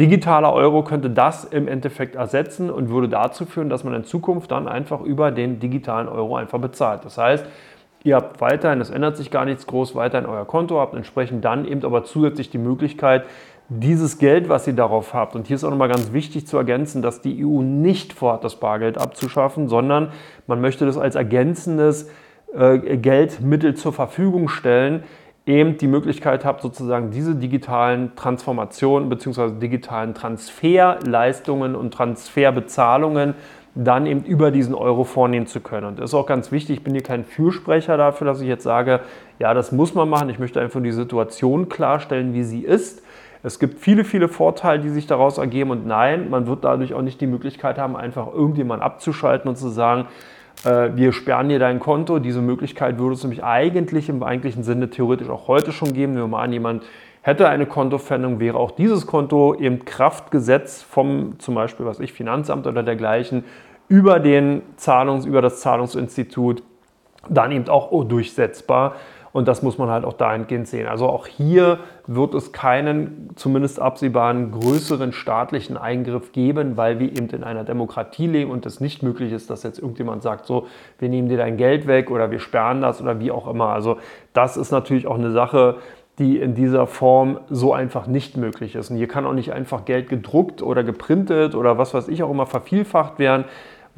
Digitaler 0.00 0.54
Euro 0.54 0.82
könnte 0.82 1.10
das 1.10 1.44
im 1.44 1.68
Endeffekt 1.68 2.16
ersetzen 2.16 2.70
und 2.70 2.88
würde 2.88 3.10
dazu 3.10 3.44
führen, 3.44 3.68
dass 3.68 3.84
man 3.84 3.92
in 3.92 4.04
Zukunft 4.04 4.50
dann 4.50 4.66
einfach 4.66 5.02
über 5.02 5.30
den 5.30 5.60
digitalen 5.60 6.08
Euro 6.08 6.36
einfach 6.36 6.58
bezahlt. 6.58 7.04
Das 7.04 7.18
heißt, 7.18 7.44
ihr 8.02 8.16
habt 8.16 8.40
weiterhin, 8.40 8.80
es 8.80 8.88
ändert 8.88 9.18
sich 9.18 9.30
gar 9.30 9.44
nichts 9.44 9.66
groß, 9.66 9.94
weiterhin 9.94 10.26
euer 10.26 10.46
Konto, 10.46 10.80
habt 10.80 10.94
entsprechend 10.94 11.44
dann 11.44 11.66
eben 11.66 11.84
aber 11.84 12.04
zusätzlich 12.04 12.48
die 12.48 12.56
Möglichkeit, 12.56 13.24
dieses 13.68 14.16
Geld, 14.16 14.48
was 14.48 14.66
ihr 14.66 14.72
darauf 14.72 15.12
habt, 15.12 15.36
und 15.36 15.48
hier 15.48 15.56
ist 15.56 15.64
auch 15.64 15.70
nochmal 15.70 15.90
ganz 15.90 16.14
wichtig 16.14 16.46
zu 16.46 16.56
ergänzen, 16.56 17.02
dass 17.02 17.20
die 17.20 17.44
EU 17.44 17.60
nicht 17.60 18.14
vorhat, 18.14 18.42
das 18.42 18.56
Bargeld 18.56 18.96
abzuschaffen, 18.96 19.68
sondern 19.68 20.12
man 20.46 20.62
möchte 20.62 20.86
das 20.86 20.96
als 20.96 21.14
ergänzendes 21.14 22.10
äh, 22.54 22.78
Geldmittel 22.96 23.74
zur 23.74 23.92
Verfügung 23.92 24.48
stellen, 24.48 25.04
eben 25.46 25.78
die 25.78 25.86
Möglichkeit 25.86 26.44
habt, 26.44 26.62
sozusagen 26.62 27.10
diese 27.10 27.34
digitalen 27.34 28.14
Transformationen 28.14 29.08
bzw. 29.08 29.58
digitalen 29.58 30.14
Transferleistungen 30.14 31.74
und 31.74 31.92
Transferbezahlungen 31.92 33.34
dann 33.74 34.06
eben 34.06 34.24
über 34.24 34.50
diesen 34.50 34.74
Euro 34.74 35.04
vornehmen 35.04 35.46
zu 35.46 35.60
können. 35.60 35.86
Und 35.86 35.98
das 35.98 36.10
ist 36.10 36.14
auch 36.14 36.26
ganz 36.26 36.50
wichtig, 36.50 36.78
ich 36.78 36.84
bin 36.84 36.92
hier 36.92 37.02
kein 37.02 37.24
Fürsprecher 37.24 37.96
dafür, 37.96 38.26
dass 38.26 38.40
ich 38.40 38.48
jetzt 38.48 38.64
sage, 38.64 39.00
ja, 39.38 39.54
das 39.54 39.72
muss 39.72 39.94
man 39.94 40.08
machen. 40.08 40.28
Ich 40.28 40.38
möchte 40.38 40.60
einfach 40.60 40.82
die 40.82 40.92
Situation 40.92 41.68
klarstellen, 41.68 42.34
wie 42.34 42.42
sie 42.42 42.60
ist. 42.60 43.02
Es 43.42 43.58
gibt 43.58 43.78
viele, 43.78 44.04
viele 44.04 44.28
Vorteile, 44.28 44.82
die 44.82 44.90
sich 44.90 45.06
daraus 45.06 45.38
ergeben 45.38 45.70
und 45.70 45.86
nein, 45.86 46.28
man 46.28 46.46
wird 46.46 46.62
dadurch 46.64 46.92
auch 46.92 47.00
nicht 47.00 47.20
die 47.20 47.26
Möglichkeit 47.26 47.78
haben, 47.78 47.96
einfach 47.96 48.26
irgendjemand 48.32 48.82
abzuschalten 48.82 49.48
und 49.48 49.56
zu 49.56 49.68
sagen, 49.68 50.08
äh, 50.64 50.90
wir 50.94 51.12
sperren 51.12 51.48
dir 51.48 51.58
dein 51.58 51.80
Konto. 51.80 52.18
Diese 52.18 52.40
Möglichkeit 52.40 52.98
würde 52.98 53.14
es 53.14 53.22
nämlich 53.22 53.42
eigentlich 53.44 54.08
im 54.08 54.22
eigentlichen 54.22 54.62
Sinne 54.62 54.90
theoretisch 54.90 55.28
auch 55.28 55.48
heute 55.48 55.72
schon 55.72 55.92
geben. 55.92 56.12
Nehmen 56.14 56.24
wir 56.24 56.28
mal 56.28 56.42
an, 56.42 56.52
jemand 56.52 56.82
hätte 57.22 57.48
eine 57.48 57.66
Kontopfändung, 57.66 58.40
wäre 58.40 58.56
auch 58.56 58.70
dieses 58.70 59.06
Konto 59.06 59.52
im 59.52 59.84
Kraftgesetz 59.84 60.82
vom 60.82 61.38
zum 61.38 61.54
Beispiel, 61.54 61.86
was 61.86 62.00
ich, 62.00 62.12
Finanzamt 62.12 62.66
oder 62.66 62.82
dergleichen 62.82 63.44
über, 63.88 64.20
den 64.20 64.62
Zahlungs-, 64.76 65.26
über 65.26 65.42
das 65.42 65.60
Zahlungsinstitut 65.60 66.62
dann 67.28 67.52
eben 67.52 67.68
auch 67.68 68.04
durchsetzbar. 68.04 68.94
Und 69.32 69.46
das 69.46 69.62
muss 69.62 69.78
man 69.78 69.90
halt 69.90 70.04
auch 70.04 70.14
dahingehend 70.14 70.66
sehen. 70.66 70.88
Also 70.88 71.06
auch 71.06 71.26
hier 71.26 71.78
wird 72.06 72.34
es 72.34 72.52
keinen, 72.52 73.30
zumindest 73.36 73.80
absehbaren, 73.80 74.50
größeren 74.50 75.12
staatlichen 75.12 75.76
Eingriff 75.76 76.32
geben, 76.32 76.76
weil 76.76 76.98
wir 76.98 77.08
eben 77.08 77.28
in 77.28 77.44
einer 77.44 77.62
Demokratie 77.62 78.26
leben 78.26 78.50
und 78.50 78.66
es 78.66 78.80
nicht 78.80 79.02
möglich 79.02 79.32
ist, 79.32 79.48
dass 79.48 79.62
jetzt 79.62 79.78
irgendjemand 79.78 80.22
sagt, 80.22 80.46
so, 80.46 80.66
wir 80.98 81.08
nehmen 81.08 81.28
dir 81.28 81.38
dein 81.38 81.56
Geld 81.56 81.86
weg 81.86 82.10
oder 82.10 82.30
wir 82.30 82.40
sperren 82.40 82.80
das 82.80 83.00
oder 83.00 83.20
wie 83.20 83.30
auch 83.30 83.46
immer. 83.46 83.68
Also 83.68 83.98
das 84.32 84.56
ist 84.56 84.72
natürlich 84.72 85.06
auch 85.06 85.18
eine 85.18 85.30
Sache, 85.30 85.76
die 86.18 86.38
in 86.38 86.54
dieser 86.54 86.86
Form 86.86 87.40
so 87.48 87.72
einfach 87.72 88.06
nicht 88.06 88.36
möglich 88.36 88.74
ist. 88.74 88.90
Und 88.90 88.96
hier 88.96 89.08
kann 89.08 89.24
auch 89.24 89.32
nicht 89.32 89.52
einfach 89.52 89.84
Geld 89.84 90.08
gedruckt 90.08 90.60
oder 90.60 90.82
geprintet 90.82 91.54
oder 91.54 91.78
was 91.78 91.94
weiß 91.94 92.08
ich 92.08 92.22
auch 92.22 92.30
immer 92.30 92.46
vervielfacht 92.46 93.18
werden 93.18 93.44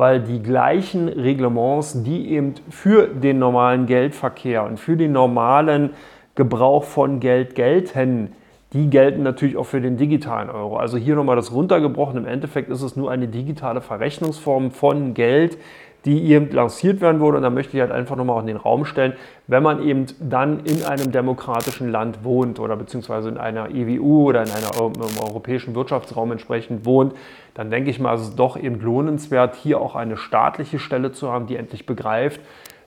weil 0.03 0.19
die 0.21 0.43
gleichen 0.43 1.09
Reglements, 1.09 2.03
die 2.03 2.33
eben 2.33 2.55
für 2.71 3.07
den 3.07 3.39
normalen 3.39 3.87
Geldverkehr 3.87 4.65
und 4.65 4.81
für 4.81 4.97
den 4.97 5.13
normalen 5.13 5.91
Gebrauch 6.35 6.83
von 6.83 7.21
Geld 7.21 7.55
gelten, 7.55 8.33
die 8.73 8.91
gelten 8.91 9.23
natürlich 9.23 9.57
auch 9.57 9.67
für 9.67 9.81
den 9.81 9.97
digitalen 9.97 10.51
Euro. 10.51 10.77
Also 10.77 10.99
hier 10.99 11.15
nochmal 11.15 11.37
das 11.37 11.53
runtergebrochen. 11.53 12.17
Im 12.17 12.27
Endeffekt 12.27 12.69
ist 12.69 12.83
es 12.83 12.97
nur 12.97 13.13
eine 13.13 13.29
digitale 13.29 13.81
Verrechnungsform 13.81 14.73
von 14.73 15.15
Geld, 15.15 15.57
die 16.05 16.31
eben 16.31 16.51
lanciert 16.51 17.01
werden 17.01 17.21
wurde. 17.21 17.37
Und 17.37 17.43
da 17.43 17.51
möchte 17.51 17.77
ich 17.77 17.81
halt 17.81 17.93
einfach 17.93 18.17
nochmal 18.17 18.41
in 18.41 18.47
den 18.47 18.57
Raum 18.57 18.85
stellen, 18.85 19.15
wenn 19.47 19.63
man 19.63 19.83
eben 19.83 20.07
dann 20.21 20.61
in 20.65 20.83
einem 20.85 21.13
demokratischen 21.13 21.91
Land 21.91 22.25
wohnt 22.25 22.59
oder 22.59 22.77
beziehungsweise 22.77 23.29
in 23.29 23.39
einer 23.39 23.71
EWU 23.71 24.29
oder 24.29 24.43
in 24.43 24.51
einem 24.51 25.19
europäischen 25.21 25.75
Wirtschaftsraum 25.75 26.33
entsprechend 26.33 26.85
wohnt, 26.85 27.15
dann 27.55 27.71
denke 27.71 27.91
ich 27.91 28.01
mal, 28.01 28.15
es 28.15 28.23
ist 28.23 28.37
doch 28.37 28.57
eben 28.57 28.81
lohnenswert, 28.81 29.55
hier 29.57 29.81
auch 29.81 29.95
eine 29.95 30.17
staatliche 30.17 30.79
Stelle 30.79 31.13
zu 31.13 31.31
haben, 31.31 31.47
die 31.47 31.57
endlich 31.57 31.87
begreift, 31.87 32.41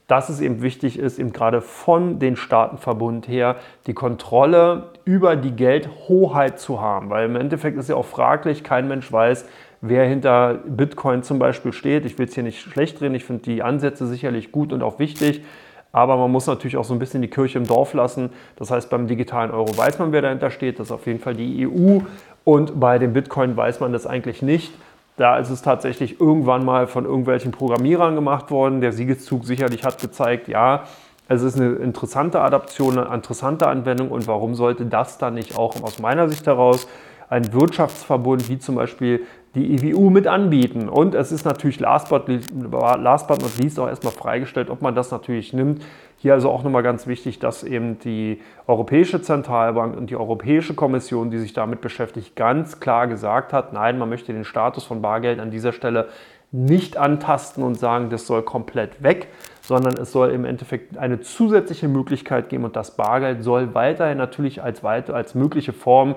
dass 0.08 0.30
es 0.30 0.40
eben 0.40 0.62
wichtig 0.62 1.00
ist, 1.00 1.18
eben 1.18 1.34
gerade 1.34 1.62
von 1.62 2.20
den 2.20 2.36
Staatenverbund 2.36 3.28
her 3.28 3.56
die 3.88 3.94
Kontrolle 3.94 4.92
über 5.04 5.36
die 5.36 5.52
Geldhoheit 5.52 6.60
zu 6.60 6.80
haben. 6.80 7.10
Weil 7.10 7.26
im 7.26 7.36
Endeffekt 7.36 7.78
ist 7.78 7.90
ja 7.90 7.96
auch 7.96 8.06
fraglich, 8.06 8.64
kein 8.64 8.88
Mensch 8.88 9.12
weiß, 9.12 9.46
wer 9.88 10.06
hinter 10.06 10.60
Bitcoin 10.66 11.24
zum 11.24 11.40
Beispiel 11.40 11.74
steht. 11.74 12.06
Ich 12.06 12.18
will 12.18 12.28
es 12.28 12.34
hier 12.34 12.44
nicht 12.44 12.62
schlecht 12.62 13.00
drehen, 13.00 13.16
ich 13.16 13.26
finde 13.26 13.44
die 13.44 13.64
Ansätze 13.64 14.08
sicherlich 14.08 14.52
gut 14.52 14.74
und 14.74 14.84
auch 14.84 15.00
wichtig. 15.00 15.44
Aber 15.92 16.18
man 16.18 16.30
muss 16.30 16.46
natürlich 16.46 16.76
auch 16.76 16.84
so 16.84 16.94
ein 16.94 17.00
bisschen 17.00 17.22
die 17.22 17.30
Kirche 17.30 17.58
im 17.58 17.66
Dorf 17.66 17.94
lassen. 17.94 18.32
Das 18.58 18.70
heißt, 18.70 18.90
beim 18.90 19.08
digitalen 19.08 19.52
Euro 19.52 19.78
weiß 19.78 19.98
man, 20.00 20.12
wer 20.12 20.22
dahinter 20.22 20.52
steht. 20.52 20.78
Das 20.78 20.88
ist 20.88 20.92
auf 20.92 21.08
jeden 21.08 21.20
Fall 21.20 21.36
die 21.36 21.66
EU. 21.66 22.00
Und 22.44 22.82
bei 22.82 23.00
dem 23.00 23.14
Bitcoin 23.14 23.56
weiß 23.56 23.80
man 23.80 23.94
das 23.94 24.06
eigentlich 24.06 24.42
nicht. 24.42 24.74
Da 25.16 25.38
ist 25.38 25.50
es 25.50 25.62
tatsächlich 25.62 26.20
irgendwann 26.20 26.66
mal 26.66 26.88
von 26.88 27.06
irgendwelchen 27.06 27.54
Programmierern 27.54 28.14
gemacht 28.14 28.52
worden. 28.52 28.82
Der 28.82 28.92
Siegeszug 28.92 29.46
sicherlich 29.46 29.86
hat 29.86 30.02
gezeigt, 30.02 30.50
ja, 30.50 30.84
es 31.30 31.42
ist 31.42 31.56
eine 31.56 31.76
interessante 31.76 32.42
Adaption, 32.42 33.00
eine 33.00 33.16
interessante 33.16 33.68
Anwendung. 33.68 34.10
Und 34.12 34.28
warum 34.28 34.54
sollte 34.54 34.86
das 34.86 35.18
dann 35.18 35.36
nicht 35.36 35.58
auch 35.58 35.82
aus 35.82 36.00
meiner 36.00 36.28
Sicht 36.28 36.46
heraus 36.46 36.90
ein 37.30 37.54
Wirtschaftsverbund 37.54 38.50
wie 38.50 38.60
zum 38.60 38.76
Beispiel 38.76 39.22
die 39.56 39.76
EWU 39.76 40.10
mit 40.10 40.28
anbieten. 40.28 40.90
Und 40.90 41.16
es 41.16 41.32
ist 41.32 41.46
natürlich 41.46 41.80
last 41.80 42.10
but, 42.10 42.26
last 42.28 43.28
but 43.28 43.42
not 43.42 43.58
least 43.58 43.80
auch 43.80 43.88
erstmal 43.88 44.14
freigestellt, 44.14 44.70
ob 44.70 44.82
man 44.82 44.94
das 44.96 45.12
natürlich 45.12 45.54
nimmt. 45.54 45.82
Hier 46.18 46.34
also 46.34 46.50
auch 46.50 46.64
nochmal 46.64 46.84
ganz 46.84 47.08
wichtig, 47.08 47.40
dass 47.40 47.64
eben 47.64 48.00
die 48.00 48.42
Europäische 48.68 49.22
Zentralbank 49.22 49.96
und 49.96 50.10
die 50.10 50.16
Europäische 50.16 50.74
Kommission, 50.74 51.32
die 51.32 51.38
sich 51.38 51.54
damit 51.54 51.82
beschäftigt, 51.82 52.36
ganz 52.36 52.80
klar 52.80 53.08
gesagt 53.08 53.54
hat, 53.54 53.74
nein, 53.74 53.98
man 53.98 54.10
möchte 54.10 54.34
den 54.34 54.44
Status 54.44 54.84
von 54.84 55.02
Bargeld 55.02 55.40
an 55.40 55.52
dieser 55.52 55.72
Stelle 55.72 56.10
nicht 56.52 56.98
antasten 56.98 57.64
und 57.64 57.76
sagen, 57.76 58.10
das 58.10 58.28
soll 58.28 58.42
komplett 58.42 59.04
weg, 59.04 59.28
sondern 59.62 59.96
es 59.98 60.12
soll 60.12 60.32
im 60.32 60.46
Endeffekt 60.46 60.98
eine 60.98 61.20
zusätzliche 61.20 61.88
Möglichkeit 61.88 62.50
geben 62.50 62.64
und 62.64 62.76
das 62.76 62.96
Bargeld 62.96 63.44
soll 63.44 63.74
weiterhin 63.74 64.18
natürlich 64.18 64.64
als, 64.64 64.84
als 64.84 65.36
mögliche 65.36 65.74
Form 65.74 66.16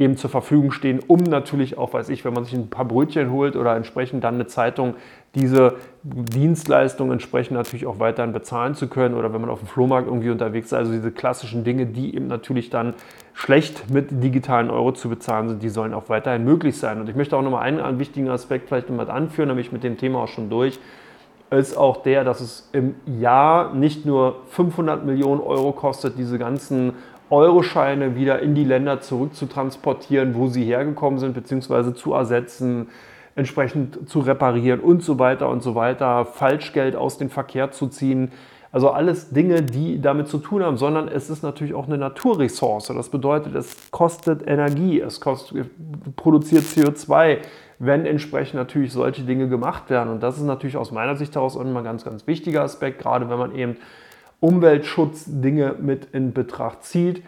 eben 0.00 0.16
zur 0.16 0.30
Verfügung 0.30 0.72
stehen, 0.72 0.98
um 1.06 1.18
natürlich 1.20 1.76
auch, 1.76 1.92
weiß 1.92 2.08
ich, 2.08 2.24
wenn 2.24 2.32
man 2.32 2.44
sich 2.44 2.54
ein 2.54 2.70
paar 2.70 2.86
Brötchen 2.86 3.30
holt 3.30 3.54
oder 3.54 3.76
entsprechend 3.76 4.24
dann 4.24 4.34
eine 4.34 4.46
Zeitung, 4.46 4.94
diese 5.34 5.74
Dienstleistung 6.02 7.12
entsprechend 7.12 7.56
natürlich 7.58 7.86
auch 7.86 7.98
weiterhin 7.98 8.32
bezahlen 8.32 8.74
zu 8.74 8.88
können 8.88 9.14
oder 9.14 9.34
wenn 9.34 9.42
man 9.42 9.50
auf 9.50 9.58
dem 9.58 9.68
Flohmarkt 9.68 10.08
irgendwie 10.08 10.30
unterwegs 10.30 10.68
ist, 10.68 10.72
also 10.72 10.90
diese 10.90 11.12
klassischen 11.12 11.64
Dinge, 11.64 11.84
die 11.84 12.16
eben 12.16 12.28
natürlich 12.28 12.70
dann 12.70 12.94
schlecht 13.34 13.90
mit 13.90 14.24
digitalen 14.24 14.70
Euro 14.70 14.92
zu 14.92 15.10
bezahlen 15.10 15.50
sind, 15.50 15.62
die 15.62 15.68
sollen 15.68 15.92
auch 15.92 16.08
weiterhin 16.08 16.44
möglich 16.44 16.78
sein. 16.78 16.98
Und 16.98 17.10
ich 17.10 17.14
möchte 17.14 17.36
auch 17.36 17.42
nochmal 17.42 17.62
einen, 17.62 17.80
einen 17.80 17.98
wichtigen 17.98 18.30
Aspekt 18.30 18.68
vielleicht 18.68 18.88
nochmal 18.88 19.10
anführen, 19.10 19.48
nämlich 19.48 19.70
mit 19.70 19.84
dem 19.84 19.98
Thema 19.98 20.20
auch 20.20 20.28
schon 20.28 20.48
durch, 20.48 20.80
ist 21.50 21.76
auch 21.76 22.02
der, 22.02 22.24
dass 22.24 22.40
es 22.40 22.68
im 22.72 22.94
Jahr 23.06 23.74
nicht 23.74 24.06
nur 24.06 24.36
500 24.50 25.04
Millionen 25.04 25.40
Euro 25.40 25.72
kostet, 25.72 26.16
diese 26.16 26.38
ganzen 26.38 26.94
Euroscheine 27.30 28.16
wieder 28.16 28.40
in 28.40 28.54
die 28.54 28.64
Länder 28.64 29.00
zurück 29.00 29.34
zu 29.34 29.46
transportieren, 29.46 30.34
wo 30.34 30.48
sie 30.48 30.64
hergekommen 30.64 31.18
sind, 31.18 31.34
beziehungsweise 31.34 31.94
zu 31.94 32.12
ersetzen, 32.12 32.88
entsprechend 33.36 34.08
zu 34.08 34.20
reparieren 34.20 34.80
und 34.80 35.02
so 35.02 35.18
weiter 35.18 35.48
und 35.48 35.62
so 35.62 35.74
weiter, 35.74 36.24
Falschgeld 36.24 36.96
aus 36.96 37.18
dem 37.18 37.30
Verkehr 37.30 37.70
zu 37.70 37.86
ziehen. 37.86 38.32
Also 38.72 38.90
alles 38.90 39.30
Dinge, 39.30 39.62
die 39.62 40.00
damit 40.00 40.28
zu 40.28 40.38
tun 40.38 40.62
haben, 40.62 40.76
sondern 40.76 41.08
es 41.08 41.28
ist 41.28 41.42
natürlich 41.42 41.74
auch 41.74 41.86
eine 41.86 41.98
Naturressource. 41.98 42.88
Das 42.88 43.08
bedeutet, 43.08 43.54
es 43.54 43.90
kostet 43.90 44.46
Energie, 44.46 45.00
es 45.00 45.20
kostet, 45.20 45.70
produziert 46.14 46.62
CO2, 46.62 47.38
wenn 47.80 48.06
entsprechend 48.06 48.54
natürlich 48.54 48.92
solche 48.92 49.22
Dinge 49.22 49.48
gemacht 49.48 49.90
werden. 49.90 50.10
Und 50.10 50.22
das 50.22 50.36
ist 50.36 50.44
natürlich 50.44 50.76
aus 50.76 50.92
meiner 50.92 51.16
Sicht 51.16 51.34
heraus 51.34 51.56
immer 51.56 51.78
ein 51.80 51.84
ganz, 51.84 52.04
ganz 52.04 52.26
wichtiger 52.28 52.62
Aspekt, 52.62 53.00
gerade 53.00 53.28
wenn 53.28 53.38
man 53.38 53.54
eben 53.56 53.76
Umweltschutzdinge 54.40 55.76
mit 55.80 56.08
in 56.12 56.32
Betracht 56.32 56.82
zieht, 56.84 57.22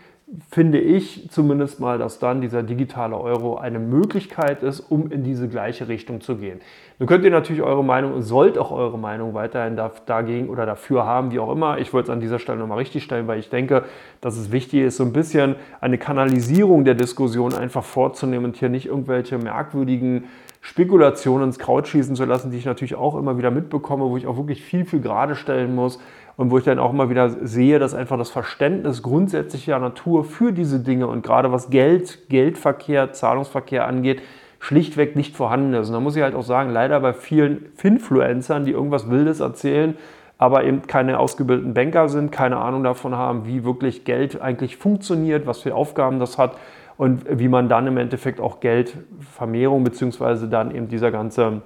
finde 0.51 0.79
ich 0.79 1.29
zumindest 1.31 1.79
mal, 1.79 1.99
dass 1.99 2.19
dann 2.19 2.41
dieser 2.41 2.63
digitale 2.63 3.19
Euro 3.19 3.57
eine 3.57 3.79
Möglichkeit 3.79 4.63
ist, 4.63 4.81
um 4.81 5.11
in 5.11 5.25
diese 5.25 5.49
gleiche 5.49 5.89
Richtung 5.89 6.23
zu 6.23 6.37
gehen. 6.37 6.61
Nun 6.99 7.07
könnt 7.07 7.25
ihr 7.25 7.31
natürlich 7.31 7.63
eure 7.63 7.85
Meinung, 7.85 8.23
sollt 8.23 8.57
auch 8.57 8.71
eure 8.71 8.99
Meinung 8.99 9.35
weiterhin 9.35 9.79
dagegen 10.07 10.49
oder 10.49 10.65
dafür 10.65 11.05
haben, 11.05 11.33
wie 11.33 11.39
auch 11.39 11.53
immer. 11.53 11.79
Ich 11.79 11.93
wollte 11.93 12.11
es 12.11 12.15
an 12.15 12.21
dieser 12.21 12.39
Stelle 12.39 12.59
nochmal 12.59 12.79
richtig 12.79 13.03
stellen, 13.03 13.27
weil 13.27 13.39
ich 13.39 13.51
denke, 13.51 13.85
dass 14.21 14.39
es 14.39 14.53
wichtig 14.53 14.81
ist, 14.81 14.97
so 14.97 15.05
ein 15.05 15.13
bisschen 15.13 15.57
eine 15.81 15.99
Kanalisierung 15.99 16.85
der 16.85 16.95
Diskussion 16.95 17.53
einfach 17.53 17.85
vorzunehmen 17.85 18.47
und 18.47 18.57
hier 18.57 18.71
nicht 18.71 18.87
irgendwelche 18.87 19.37
merkwürdigen 19.37 20.25
Spekulationen 20.63 21.49
ins 21.49 21.59
Kraut 21.59 21.89
schießen 21.89 22.15
zu 22.15 22.25
lassen, 22.25 22.53
die 22.53 22.57
ich 22.57 22.65
natürlich 22.65 22.95
auch 22.95 23.17
immer 23.17 23.37
wieder 23.37 23.51
mitbekomme, 23.51 24.05
wo 24.05 24.17
ich 24.17 24.29
auch 24.29 24.37
wirklich 24.37 24.63
viel, 24.63 24.87
viel 24.87 25.01
gerade 25.01 25.35
stellen 25.35 25.75
muss 25.75 25.99
und 26.43 26.51
wo 26.51 26.59
ich 26.59 26.65
dann 26.65 26.81
auch 26.81 26.93
immer 26.93 27.09
wieder 27.09 27.31
sehe, 27.31 27.79
dass 27.79 27.95
einfach 27.95 28.19
das 28.19 28.29
Verständnis 28.29 29.05
grundsätzlicher 29.05 29.79
Natur 29.79 30.25
für 30.25 30.51
diese 30.51 30.81
Dinge 30.81 31.07
und 31.07 31.23
gerade 31.23 31.53
was 31.53 31.71
Geld, 31.71 32.29
Geldverkehr, 32.29 33.13
Zahlungsverkehr 33.13 33.87
angeht, 33.87 34.23
schlichtweg 34.59 35.15
nicht 35.15 35.37
vorhanden 35.37 35.73
ist. 35.75 35.87
Und 35.87 35.95
da 35.95 36.01
muss 36.01 36.17
ich 36.17 36.23
halt 36.25 36.35
auch 36.35 36.43
sagen, 36.43 36.71
leider 36.71 36.99
bei 36.99 37.13
vielen 37.13 37.67
Finfluencern, 37.77 38.65
die 38.65 38.73
irgendwas 38.73 39.09
Wildes 39.09 39.39
erzählen, 39.39 39.97
aber 40.37 40.65
eben 40.65 40.83
keine 40.89 41.21
ausgebildeten 41.21 41.75
Banker 41.75 42.09
sind, 42.09 42.33
keine 42.33 42.57
Ahnung 42.57 42.83
davon 42.83 43.15
haben, 43.15 43.47
wie 43.47 43.63
wirklich 43.63 44.05
Geld 44.05 44.43
eigentlich 44.43 44.77
funktioniert, 44.77 45.47
was 45.47 45.61
für 45.61 45.77
Aufgaben 45.77 46.19
das 46.19 46.39
hat 46.39 46.57
und 46.97 47.23
wie 47.39 47.47
man 47.47 47.69
dann 47.69 47.87
im 47.87 47.99
Endeffekt 47.99 48.41
auch 48.41 48.59
Geldvermehrung 48.59 49.85
beziehungsweise 49.85 50.49
dann 50.49 50.75
eben 50.75 50.89
dieser 50.89 51.13
ganze 51.13 51.63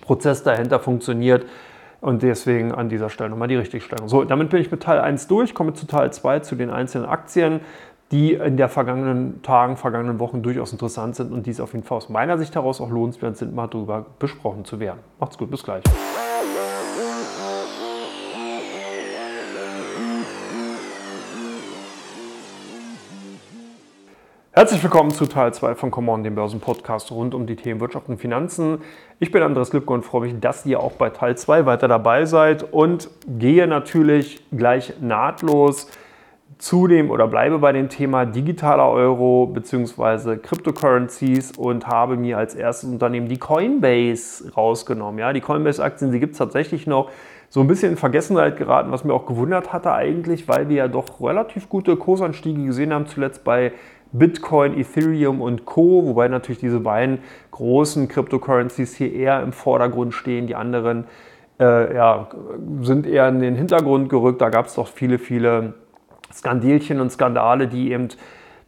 Prozess 0.00 0.42
dahinter 0.42 0.80
funktioniert. 0.80 1.44
Und 2.04 2.22
deswegen 2.22 2.70
an 2.70 2.90
dieser 2.90 3.08
Stelle 3.08 3.30
nochmal 3.30 3.48
die 3.48 3.56
Richtigstellung. 3.56 4.10
So, 4.10 4.24
damit 4.24 4.50
bin 4.50 4.60
ich 4.60 4.70
mit 4.70 4.82
Teil 4.82 5.00
1 5.00 5.26
durch, 5.26 5.54
komme 5.54 5.72
zu 5.72 5.86
Teil 5.86 6.12
2, 6.12 6.40
zu 6.40 6.54
den 6.54 6.68
einzelnen 6.68 7.06
Aktien, 7.08 7.60
die 8.12 8.34
in 8.34 8.58
der 8.58 8.68
vergangenen 8.68 9.40
Tagen, 9.40 9.78
vergangenen 9.78 10.18
Wochen 10.18 10.42
durchaus 10.42 10.70
interessant 10.70 11.16
sind 11.16 11.32
und 11.32 11.46
die 11.46 11.50
es 11.50 11.60
auf 11.60 11.72
jeden 11.72 11.86
Fall 11.86 11.96
aus 11.96 12.10
meiner 12.10 12.36
Sicht 12.36 12.56
heraus 12.56 12.82
auch 12.82 12.90
lohnenswert 12.90 13.38
sind, 13.38 13.54
mal 13.54 13.68
darüber 13.68 14.04
besprochen 14.18 14.66
zu 14.66 14.80
werden. 14.80 14.98
Macht's 15.18 15.38
gut, 15.38 15.50
bis 15.50 15.62
gleich. 15.62 15.82
Herzlich 24.56 24.84
willkommen 24.84 25.10
zu 25.10 25.26
Teil 25.26 25.52
2 25.52 25.74
von 25.74 25.90
Common, 25.90 26.22
dem 26.22 26.36
Börsenpodcast 26.36 27.10
rund 27.10 27.34
um 27.34 27.44
die 27.44 27.56
Themen 27.56 27.80
Wirtschaft 27.80 28.08
und 28.08 28.18
Finanzen. 28.18 28.78
Ich 29.18 29.32
bin 29.32 29.42
Andreas 29.42 29.72
Lübke 29.72 29.92
und 29.92 30.04
freue 30.04 30.20
mich, 30.20 30.38
dass 30.38 30.64
ihr 30.64 30.78
auch 30.78 30.92
bei 30.92 31.10
Teil 31.10 31.36
2 31.36 31.66
weiter 31.66 31.88
dabei 31.88 32.24
seid 32.24 32.72
und 32.72 33.10
gehe 33.26 33.66
natürlich 33.66 34.44
gleich 34.52 34.92
nahtlos 35.00 35.90
zu 36.58 36.86
dem 36.86 37.10
oder 37.10 37.26
bleibe 37.26 37.58
bei 37.58 37.72
dem 37.72 37.88
Thema 37.88 38.26
digitaler 38.26 38.88
Euro 38.88 39.46
bzw. 39.46 40.36
Cryptocurrencies 40.36 41.58
und 41.58 41.88
habe 41.88 42.16
mir 42.16 42.38
als 42.38 42.54
erstes 42.54 42.88
Unternehmen 42.88 43.28
die 43.28 43.38
Coinbase 43.38 44.52
rausgenommen. 44.54 45.18
Ja, 45.18 45.32
die 45.32 45.40
Coinbase-Aktien, 45.40 46.12
die 46.12 46.20
gibt 46.20 46.34
es 46.34 46.38
tatsächlich 46.38 46.86
noch 46.86 47.10
so 47.48 47.60
ein 47.60 47.66
bisschen 47.66 47.90
in 47.90 47.96
Vergessenheit 47.96 48.56
geraten, 48.56 48.92
was 48.92 49.02
mir 49.02 49.14
auch 49.14 49.26
gewundert 49.26 49.72
hatte 49.72 49.92
eigentlich, 49.92 50.46
weil 50.46 50.68
wir 50.68 50.76
ja 50.76 50.88
doch 50.88 51.20
relativ 51.20 51.68
gute 51.68 51.96
Kursanstiege 51.96 52.64
gesehen 52.64 52.92
haben, 52.92 53.06
zuletzt 53.06 53.42
bei 53.42 53.72
Bitcoin, 54.14 54.78
Ethereum 54.78 55.40
und 55.40 55.64
Co., 55.64 56.06
wobei 56.06 56.28
natürlich 56.28 56.60
diese 56.60 56.78
beiden 56.80 57.18
großen 57.50 58.06
Cryptocurrencies 58.06 58.94
hier 58.94 59.12
eher 59.12 59.42
im 59.42 59.52
Vordergrund 59.52 60.14
stehen. 60.14 60.46
Die 60.46 60.54
anderen 60.54 61.04
äh, 61.58 61.94
ja, 61.94 62.28
sind 62.82 63.06
eher 63.06 63.28
in 63.28 63.40
den 63.40 63.56
Hintergrund 63.56 64.08
gerückt. 64.08 64.40
Da 64.40 64.50
gab 64.50 64.66
es 64.66 64.74
doch 64.76 64.86
viele, 64.86 65.18
viele 65.18 65.74
Skandälchen 66.32 67.00
und 67.00 67.10
Skandale, 67.10 67.66
die 67.66 67.90
eben 67.90 68.08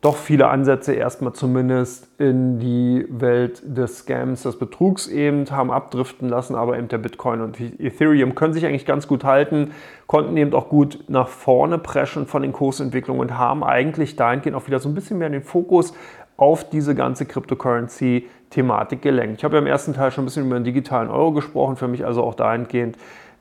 doch 0.07 0.17
viele 0.17 0.47
Ansätze 0.47 0.93
erstmal 0.95 1.33
zumindest 1.33 2.09
in 2.21 2.61
die 2.61 3.05
Welt 3.09 3.61
des 3.65 3.99
Scams, 3.99 4.45
des 4.45 4.57
Betrugs 4.57 5.09
eben 5.09 5.51
haben 5.51 5.73
abdriften 5.73 6.29
lassen, 6.29 6.55
aber 6.55 6.79
eben 6.79 6.87
der 6.87 6.99
Bitcoin 6.99 7.41
und 7.41 7.59
Ethereum 7.59 8.37
können 8.37 8.55
sich 8.55 8.65
eigentlich 8.65 8.87
ganz 8.87 9.09
gut 9.09 9.25
halten, 9.25 9.73
konnten 10.07 10.37
eben 10.37 10.55
auch 10.55 10.69
gut 10.69 11.03
nach 11.09 11.27
vorne 11.27 11.79
preschen 11.79 12.27
von 12.27 12.43
den 12.43 12.53
Kursentwicklungen 12.53 13.21
und 13.21 13.37
haben 13.37 13.65
eigentlich 13.65 14.15
dahingehend 14.15 14.57
auch 14.57 14.69
wieder 14.69 14.79
so 14.79 14.89
ein 14.89 14.95
bisschen 14.95 15.19
mehr 15.19 15.29
den 15.29 15.43
Fokus 15.43 15.93
auf 16.37 16.71
diese 16.71 16.95
ganze 16.95 17.27
Cryptocurrency-Thematik 17.27 19.03
gelenkt. 19.03 19.39
Ich 19.39 19.45
habe 19.45 19.57
ja 19.57 19.61
im 19.61 19.67
ersten 19.67 19.93
Teil 19.93 20.13
schon 20.13 20.23
ein 20.23 20.27
bisschen 20.27 20.47
über 20.47 20.55
den 20.55 20.63
digitalen 20.63 21.11
Euro 21.11 21.33
gesprochen, 21.33 21.75
für 21.75 21.89
mich 21.89 22.07
also 22.07 22.23
auch 22.23 22.35
dahingehend 22.35 22.97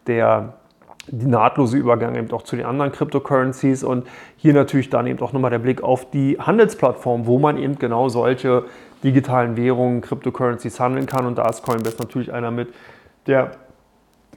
der 0.07 0.55
die 1.07 1.27
nahtlose 1.27 1.77
Übergang 1.77 2.15
eben 2.15 2.31
auch 2.31 2.43
zu 2.43 2.55
den 2.55 2.65
anderen 2.65 2.91
Cryptocurrencies 2.91 3.83
und 3.83 4.07
hier 4.37 4.53
natürlich 4.53 4.89
dann 4.89 5.07
eben 5.07 5.19
auch 5.19 5.33
nochmal 5.33 5.51
der 5.51 5.59
Blick 5.59 5.83
auf 5.83 6.09
die 6.09 6.37
Handelsplattform, 6.39 7.27
wo 7.27 7.39
man 7.39 7.57
eben 7.57 7.77
genau 7.77 8.09
solche 8.09 8.65
digitalen 9.03 9.55
Währungen, 9.55 10.01
Cryptocurrencies 10.01 10.79
handeln 10.79 11.05
kann 11.05 11.25
und 11.25 11.37
da 11.37 11.47
ist 11.47 11.63
Coinbase 11.63 11.97
natürlich 11.99 12.33
einer 12.33 12.51
mit 12.51 12.73
der 13.27 13.51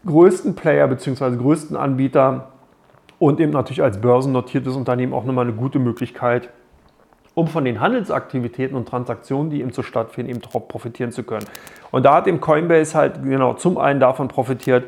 größten 0.04 0.54
Player 0.54 0.86
bzw. 0.88 1.36
größten 1.36 1.76
Anbieter 1.76 2.48
und 3.18 3.40
eben 3.40 3.52
natürlich 3.52 3.82
als 3.82 4.00
börsennotiertes 4.00 4.76
Unternehmen 4.76 5.12
auch 5.12 5.24
nochmal 5.24 5.46
eine 5.46 5.54
gute 5.56 5.78
Möglichkeit, 5.78 6.50
um 7.34 7.46
von 7.48 7.64
den 7.64 7.80
Handelsaktivitäten 7.80 8.76
und 8.76 8.88
Transaktionen, 8.88 9.50
die 9.50 9.60
eben 9.60 9.72
so 9.72 9.82
stattfinden, 9.82 10.30
eben 10.30 10.40
profitieren 10.40 11.12
zu 11.12 11.22
können. 11.22 11.46
Und 11.90 12.04
da 12.04 12.14
hat 12.14 12.26
eben 12.26 12.40
Coinbase 12.40 12.96
halt 12.96 13.22
genau 13.22 13.54
zum 13.54 13.78
einen 13.78 14.00
davon 14.00 14.28
profitiert, 14.28 14.84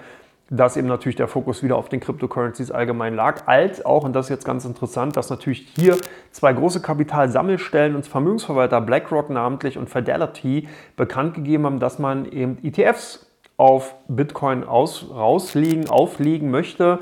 dass 0.50 0.76
eben 0.76 0.88
natürlich 0.88 1.16
der 1.16 1.28
Fokus 1.28 1.62
wieder 1.62 1.76
auf 1.76 1.88
den 1.88 2.00
Cryptocurrencies 2.00 2.72
allgemein 2.72 3.14
lag, 3.14 3.46
als 3.46 3.84
auch, 3.86 4.02
und 4.02 4.14
das 4.14 4.26
ist 4.26 4.30
jetzt 4.30 4.44
ganz 4.44 4.64
interessant, 4.64 5.16
dass 5.16 5.30
natürlich 5.30 5.68
hier 5.76 5.96
zwei 6.32 6.52
große 6.52 6.82
Kapitalsammelstellen 6.82 7.94
und 7.94 8.06
Vermögensverwalter 8.06 8.80
BlackRock 8.80 9.30
namentlich 9.30 9.78
und 9.78 9.88
Fidelity 9.88 10.68
bekannt 10.96 11.34
gegeben 11.34 11.66
haben, 11.66 11.78
dass 11.78 12.00
man 12.00 12.30
eben 12.30 12.58
ETFs 12.64 13.30
auf 13.56 13.94
Bitcoin 14.08 14.64
aus, 14.64 15.06
rauslegen, 15.14 15.88
auflegen 15.88 16.50
möchte 16.50 16.98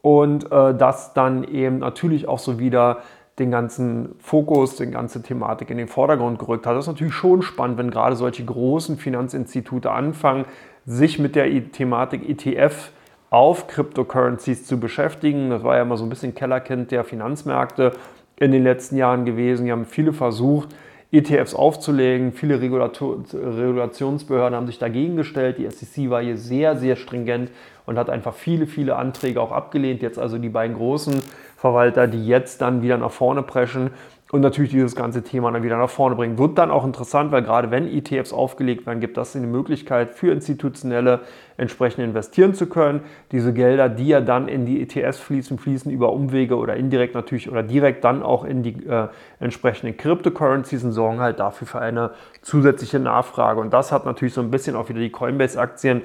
und 0.00 0.52
äh, 0.52 0.74
das 0.74 1.14
dann 1.14 1.42
eben 1.42 1.80
natürlich 1.80 2.28
auch 2.28 2.38
so 2.38 2.60
wieder 2.60 2.98
den 3.40 3.50
ganzen 3.50 4.14
Fokus, 4.20 4.76
die 4.76 4.86
ganze 4.86 5.20
Thematik 5.20 5.70
in 5.70 5.78
den 5.78 5.88
Vordergrund 5.88 6.38
gerückt 6.38 6.66
hat. 6.66 6.76
Das 6.76 6.84
ist 6.84 6.92
natürlich 6.92 7.14
schon 7.14 7.42
spannend, 7.42 7.78
wenn 7.78 7.90
gerade 7.90 8.14
solche 8.14 8.44
großen 8.44 8.96
Finanzinstitute 8.96 9.90
anfangen, 9.90 10.44
sich 10.86 11.18
mit 11.18 11.34
der 11.34 11.46
Thematik 11.72 12.28
ETF 12.28 12.90
auf 13.30 13.66
Cryptocurrencies 13.66 14.66
zu 14.66 14.78
beschäftigen. 14.78 15.50
Das 15.50 15.64
war 15.64 15.76
ja 15.76 15.82
immer 15.82 15.96
so 15.96 16.04
ein 16.04 16.10
bisschen 16.10 16.34
Kellerkind 16.34 16.90
der 16.90 17.04
Finanzmärkte 17.04 17.92
in 18.36 18.52
den 18.52 18.62
letzten 18.62 18.96
Jahren 18.96 19.24
gewesen. 19.24 19.66
Die 19.66 19.72
haben 19.72 19.86
viele 19.86 20.12
versucht, 20.12 20.68
ETFs 21.10 21.54
aufzulegen. 21.54 22.32
Viele 22.32 22.60
Regulationsbehörden 22.60 24.56
haben 24.56 24.66
sich 24.66 24.78
dagegen 24.78 25.16
gestellt. 25.16 25.58
Die 25.58 25.68
SEC 25.70 26.10
war 26.10 26.22
hier 26.22 26.36
sehr, 26.36 26.76
sehr 26.76 26.96
stringent 26.96 27.50
und 27.86 27.98
hat 27.98 28.10
einfach 28.10 28.34
viele, 28.34 28.66
viele 28.66 28.96
Anträge 28.96 29.40
auch 29.40 29.52
abgelehnt. 29.52 30.02
Jetzt 30.02 30.18
also 30.18 30.38
die 30.38 30.48
beiden 30.48 30.76
großen 30.76 31.22
Verwalter, 31.56 32.06
die 32.06 32.26
jetzt 32.26 32.60
dann 32.60 32.82
wieder 32.82 32.98
nach 32.98 33.10
vorne 33.10 33.42
preschen 33.42 33.90
und 34.34 34.40
natürlich 34.40 34.72
dieses 34.72 34.96
ganze 34.96 35.22
Thema 35.22 35.52
dann 35.52 35.62
wieder 35.62 35.76
nach 35.76 35.88
vorne 35.88 36.16
bringen. 36.16 36.38
Wird 36.38 36.58
dann 36.58 36.72
auch 36.72 36.84
interessant, 36.84 37.30
weil 37.30 37.42
gerade 37.42 37.70
wenn 37.70 37.86
ETFs 37.86 38.32
aufgelegt 38.32 38.84
werden, 38.84 38.98
gibt 38.98 39.16
das 39.16 39.36
eine 39.36 39.46
Möglichkeit 39.46 40.10
für 40.10 40.32
Institutionelle 40.32 41.20
entsprechend 41.56 42.02
investieren 42.02 42.52
zu 42.52 42.66
können. 42.66 43.02
Diese 43.30 43.52
Gelder, 43.52 43.88
die 43.88 44.08
ja 44.08 44.20
dann 44.20 44.48
in 44.48 44.66
die 44.66 44.82
ETFs 44.82 45.20
fließen, 45.20 45.56
fließen 45.56 45.88
über 45.88 46.12
Umwege 46.12 46.56
oder 46.56 46.74
indirekt 46.74 47.14
natürlich 47.14 47.48
oder 47.48 47.62
direkt 47.62 48.02
dann 48.02 48.24
auch 48.24 48.44
in 48.44 48.64
die 48.64 48.84
äh, 48.84 49.06
entsprechenden 49.38 49.96
Cryptocurrencies 49.96 50.82
und 50.82 50.90
sorgen 50.90 51.20
halt 51.20 51.38
dafür 51.38 51.68
für 51.68 51.78
eine 51.78 52.10
zusätzliche 52.42 52.98
Nachfrage. 52.98 53.60
Und 53.60 53.72
das 53.72 53.92
hat 53.92 54.04
natürlich 54.04 54.34
so 54.34 54.40
ein 54.40 54.50
bisschen 54.50 54.74
auch 54.74 54.88
wieder 54.88 54.98
die 54.98 55.10
Coinbase-Aktien 55.10 56.02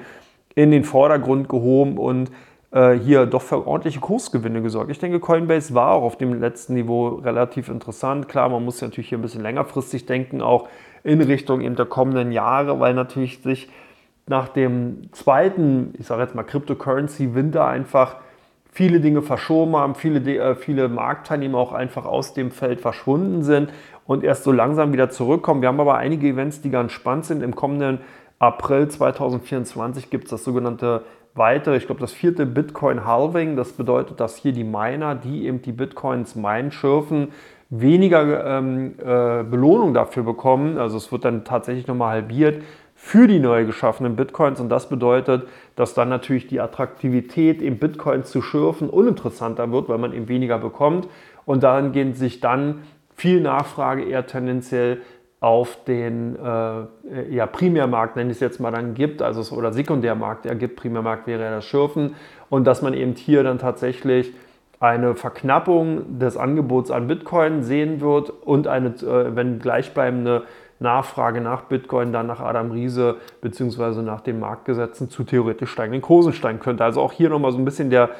in 0.54 0.70
den 0.70 0.84
Vordergrund 0.84 1.48
gehoben 1.48 1.98
und 1.98 2.30
äh, 2.72 2.92
hier 2.92 3.26
doch 3.26 3.42
für 3.42 3.66
ordentliche 3.66 4.00
Kursgewinne 4.00 4.62
gesorgt. 4.62 4.90
Ich 4.90 4.98
denke, 4.98 5.20
Coinbase 5.20 5.74
war 5.74 5.92
auch 5.92 6.02
auf 6.02 6.16
dem 6.16 6.40
letzten 6.40 6.74
Niveau 6.74 7.08
relativ 7.08 7.68
interessant. 7.68 8.28
Klar, 8.28 8.48
man 8.48 8.64
muss 8.64 8.80
natürlich 8.80 9.08
hier 9.08 9.18
ein 9.18 9.22
bisschen 9.22 9.42
längerfristig 9.42 10.06
denken, 10.06 10.40
auch 10.40 10.68
in 11.02 11.20
Richtung 11.20 11.60
eben 11.60 11.76
der 11.76 11.86
kommenden 11.86 12.32
Jahre, 12.32 12.78
weil 12.78 12.94
natürlich 12.94 13.42
sich 13.42 13.68
nach 14.26 14.48
dem 14.48 15.12
zweiten, 15.12 15.94
ich 15.98 16.06
sage 16.06 16.22
jetzt 16.22 16.34
mal 16.34 16.44
Cryptocurrency-Winter 16.44 17.66
einfach 17.66 18.16
viele 18.72 19.00
Dinge 19.00 19.22
verschoben 19.22 19.74
haben, 19.76 19.94
viele, 19.96 20.20
äh, 20.36 20.54
viele 20.54 20.88
Marktteilnehmer 20.88 21.58
auch 21.58 21.72
einfach 21.72 22.06
aus 22.06 22.34
dem 22.34 22.52
Feld 22.52 22.80
verschwunden 22.80 23.42
sind 23.42 23.72
und 24.06 24.22
erst 24.22 24.44
so 24.44 24.52
langsam 24.52 24.92
wieder 24.92 25.10
zurückkommen. 25.10 25.60
Wir 25.62 25.68
haben 25.68 25.80
aber 25.80 25.96
einige 25.96 26.28
Events, 26.28 26.60
die 26.60 26.70
ganz 26.70 26.92
spannend 26.92 27.24
sind. 27.24 27.42
Im 27.42 27.56
kommenden 27.56 28.00
April 28.38 28.88
2024 28.88 30.10
gibt 30.10 30.24
es 30.24 30.30
das 30.30 30.44
sogenannte 30.44 31.02
weitere, 31.34 31.76
ich 31.76 31.86
glaube, 31.86 32.00
das 32.00 32.12
vierte 32.12 32.46
Bitcoin-Halving. 32.46 33.56
Das 33.56 33.72
bedeutet, 33.72 34.20
dass 34.20 34.36
hier 34.36 34.52
die 34.52 34.64
Miner, 34.64 35.14
die 35.14 35.46
eben 35.46 35.62
die 35.62 35.72
Bitcoins 35.72 36.36
meinen, 36.36 36.72
schürfen, 36.72 37.28
weniger 37.70 38.58
ähm, 38.58 38.94
äh, 38.98 39.44
Belohnung 39.44 39.94
dafür 39.94 40.24
bekommen. 40.24 40.78
Also 40.78 40.96
es 40.96 41.10
wird 41.12 41.24
dann 41.24 41.44
tatsächlich 41.44 41.86
nochmal 41.86 42.14
halbiert 42.14 42.62
für 42.94 43.26
die 43.26 43.38
neu 43.38 43.64
geschaffenen 43.64 44.16
Bitcoins. 44.16 44.60
Und 44.60 44.68
das 44.68 44.88
bedeutet, 44.88 45.48
dass 45.76 45.94
dann 45.94 46.08
natürlich 46.08 46.48
die 46.48 46.60
Attraktivität, 46.60 47.62
eben 47.62 47.78
Bitcoins 47.78 48.30
zu 48.30 48.42
schürfen, 48.42 48.90
uninteressanter 48.90 49.72
wird, 49.72 49.88
weil 49.88 49.98
man 49.98 50.12
eben 50.12 50.28
weniger 50.28 50.58
bekommt. 50.58 51.08
Und 51.46 51.62
dahingehend 51.62 52.16
sich 52.16 52.40
dann 52.40 52.82
viel 53.14 53.40
Nachfrage 53.40 54.02
eher 54.02 54.26
tendenziell 54.26 55.00
auf 55.40 55.84
den 55.84 56.36
äh, 56.36 57.30
ja, 57.30 57.46
Primärmarkt, 57.46 58.16
nenne 58.16 58.30
ich 58.30 58.36
es 58.36 58.40
jetzt 58.40 58.60
mal, 58.60 58.70
dann 58.70 58.92
gibt, 58.94 59.22
also 59.22 59.56
oder 59.56 59.72
Sekundärmarkt 59.72 60.44
ergibt, 60.44 60.76
Primärmarkt 60.76 61.26
wäre 61.26 61.42
ja 61.42 61.50
das 61.50 61.64
Schürfen 61.64 62.14
und 62.50 62.66
dass 62.66 62.82
man 62.82 62.92
eben 62.92 63.14
hier 63.14 63.42
dann 63.42 63.58
tatsächlich 63.58 64.34
eine 64.80 65.14
Verknappung 65.14 66.18
des 66.18 66.36
Angebots 66.36 66.90
an 66.90 67.06
Bitcoin 67.06 67.62
sehen 67.62 68.00
wird 68.00 68.30
und 68.30 68.66
eine, 68.66 68.88
äh, 68.88 69.34
wenn 69.34 69.58
gleichbleibende 69.58 70.44
Nachfrage 70.78 71.42
nach 71.42 71.62
Bitcoin 71.64 72.12
dann 72.12 72.26
nach 72.26 72.40
Adam 72.40 72.70
Riese 72.70 73.16
beziehungsweise 73.42 74.02
nach 74.02 74.22
den 74.22 74.40
Marktgesetzen 74.40 75.10
zu 75.10 75.24
theoretisch 75.24 75.70
steigenden 75.70 76.00
Kursen 76.00 76.32
steigen 76.32 76.58
könnte. 76.58 76.84
Also 76.84 77.02
auch 77.02 77.12
hier 77.12 77.28
nochmal 77.28 77.52
so 77.52 77.58
ein 77.58 77.66
bisschen 77.66 77.90
der 77.90 78.10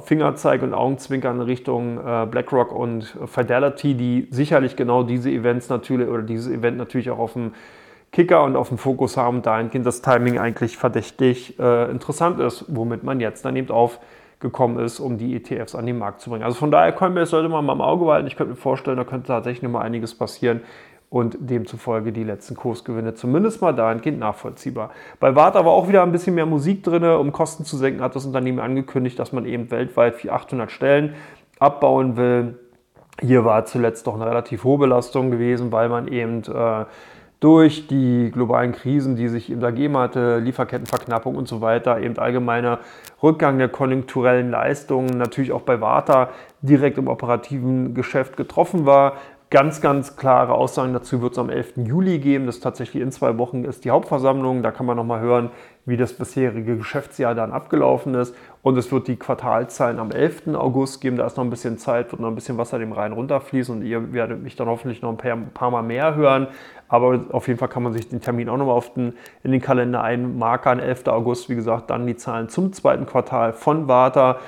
Fingerzeig 0.00 0.62
und 0.62 0.72
Augenzwinkern 0.72 1.36
in 1.36 1.42
Richtung 1.42 1.98
äh, 1.98 2.26
BlackRock 2.26 2.72
und 2.72 3.16
Fidelity, 3.26 3.94
die 3.94 4.28
sicherlich 4.30 4.76
genau 4.76 5.02
diese 5.02 5.30
Events 5.30 5.68
natürlich 5.68 6.08
oder 6.08 6.22
dieses 6.22 6.50
Event 6.50 6.78
natürlich 6.78 7.10
auch 7.10 7.18
auf 7.18 7.34
dem 7.34 7.52
Kicker 8.12 8.44
und 8.44 8.56
auf 8.56 8.68
dem 8.68 8.78
Fokus 8.78 9.16
haben, 9.16 9.42
dahingehend 9.42 9.84
das 9.84 10.00
Timing 10.00 10.38
eigentlich 10.38 10.76
verdächtig 10.76 11.58
äh, 11.58 11.90
interessant 11.90 12.40
ist, 12.40 12.64
womit 12.68 13.02
man 13.02 13.20
jetzt 13.20 13.44
dann 13.44 13.56
eben 13.56 13.70
aufgekommen 13.70 14.78
ist, 14.78 15.00
um 15.00 15.18
die 15.18 15.34
ETFs 15.34 15.74
an 15.74 15.84
den 15.84 15.98
Markt 15.98 16.20
zu 16.20 16.30
bringen. 16.30 16.44
Also 16.44 16.56
von 16.56 16.70
daher 16.70 16.92
Coinbase 16.92 17.30
sollte 17.30 17.48
man 17.48 17.64
mal 17.66 17.72
im 17.72 17.80
Auge 17.80 18.04
behalten. 18.04 18.26
Ich 18.28 18.36
könnte 18.36 18.52
mir 18.52 18.56
vorstellen, 18.56 18.96
da 18.96 19.04
könnte 19.04 19.26
tatsächlich 19.26 19.62
noch 19.62 19.70
mal 19.70 19.82
einiges 19.82 20.14
passieren 20.14 20.60
und 21.14 21.36
demzufolge 21.38 22.10
die 22.10 22.24
letzten 22.24 22.56
Kursgewinne 22.56 23.14
zumindest 23.14 23.62
mal 23.62 23.70
dahingehend 23.70 24.18
nachvollziehbar. 24.18 24.90
Bei 25.20 25.36
Warta 25.36 25.64
war 25.64 25.70
auch 25.70 25.86
wieder 25.86 26.02
ein 26.02 26.10
bisschen 26.10 26.34
mehr 26.34 26.44
Musik 26.44 26.82
drin, 26.82 27.04
um 27.04 27.30
Kosten 27.30 27.64
zu 27.64 27.76
senken, 27.76 28.02
hat 28.02 28.16
das 28.16 28.26
Unternehmen 28.26 28.58
angekündigt, 28.58 29.16
dass 29.20 29.30
man 29.30 29.46
eben 29.46 29.70
weltweit 29.70 30.28
800 30.28 30.72
Stellen 30.72 31.14
abbauen 31.60 32.16
will. 32.16 32.58
Hier 33.20 33.44
war 33.44 33.64
zuletzt 33.64 34.08
doch 34.08 34.16
eine 34.16 34.26
relativ 34.26 34.64
hohe 34.64 34.78
Belastung 34.78 35.30
gewesen, 35.30 35.70
weil 35.70 35.88
man 35.88 36.08
eben 36.08 36.42
äh, 36.52 36.84
durch 37.38 37.86
die 37.86 38.30
globalen 38.32 38.72
Krisen, 38.72 39.16
die 39.16 39.28
sich 39.28 39.52
eben 39.52 39.62
ergeben 39.62 39.96
hatte, 39.98 40.38
Lieferkettenverknappung 40.38 41.36
und 41.36 41.46
so 41.46 41.60
weiter, 41.60 42.00
eben 42.00 42.18
allgemeiner 42.18 42.78
Rückgang 43.22 43.58
der 43.58 43.68
konjunkturellen 43.68 44.50
Leistungen, 44.50 45.18
natürlich 45.18 45.52
auch 45.52 45.60
bei 45.60 45.80
Warta 45.80 46.30
direkt 46.62 46.96
im 46.96 47.06
operativen 47.06 47.94
Geschäft 47.94 48.36
getroffen 48.36 48.86
war. 48.86 49.18
Ganz, 49.50 49.80
ganz 49.80 50.16
klare 50.16 50.52
Aussagen 50.52 50.92
dazu 50.94 51.22
wird 51.22 51.32
es 51.32 51.38
am 51.38 51.48
11. 51.48 51.74
Juli 51.76 52.18
geben. 52.18 52.46
Das 52.46 52.58
tatsächlich 52.58 53.00
in 53.00 53.12
zwei 53.12 53.38
Wochen 53.38 53.64
ist 53.64 53.84
die 53.84 53.90
Hauptversammlung. 53.90 54.64
Da 54.64 54.72
kann 54.72 54.84
man 54.84 54.96
nochmal 54.96 55.20
hören, 55.20 55.50
wie 55.86 55.96
das 55.96 56.12
bisherige 56.14 56.76
Geschäftsjahr 56.76 57.36
dann 57.36 57.52
abgelaufen 57.52 58.14
ist. 58.14 58.34
Und 58.62 58.76
es 58.78 58.90
wird 58.90 59.06
die 59.06 59.16
Quartalzahlen 59.16 60.00
am 60.00 60.10
11. 60.10 60.54
August 60.54 61.00
geben. 61.00 61.18
Da 61.18 61.26
ist 61.26 61.36
noch 61.36 61.44
ein 61.44 61.50
bisschen 61.50 61.78
Zeit, 61.78 62.10
wird 62.10 62.20
noch 62.20 62.28
ein 62.28 62.34
bisschen 62.34 62.58
Wasser 62.58 62.80
dem 62.80 62.92
Rhein 62.92 63.12
runterfließen 63.12 63.76
und 63.76 63.82
ihr 63.82 64.12
werdet 64.12 64.42
mich 64.42 64.56
dann 64.56 64.66
hoffentlich 64.66 65.02
noch 65.02 65.10
ein 65.10 65.18
paar, 65.18 65.32
ein 65.32 65.50
paar 65.50 65.70
Mal 65.70 65.82
mehr 65.82 66.16
hören. 66.16 66.48
Aber 66.88 67.20
auf 67.30 67.46
jeden 67.46 67.58
Fall 67.60 67.68
kann 67.68 67.82
man 67.82 67.92
sich 67.92 68.08
den 68.08 68.20
Termin 68.20 68.48
auch 68.48 68.56
nochmal 68.56 68.82
den, 68.96 69.12
in 69.44 69.52
den 69.52 69.60
Kalender 69.60 70.02
einmarkern. 70.02 70.80
11. 70.80 71.06
August, 71.06 71.48
wie 71.48 71.54
gesagt, 71.54 71.90
dann 71.90 72.06
die 72.06 72.16
Zahlen 72.16 72.48
zum 72.48 72.72
zweiten 72.72 73.06
Quartal 73.06 73.52
von 73.52 73.86
Warta. 73.86 74.38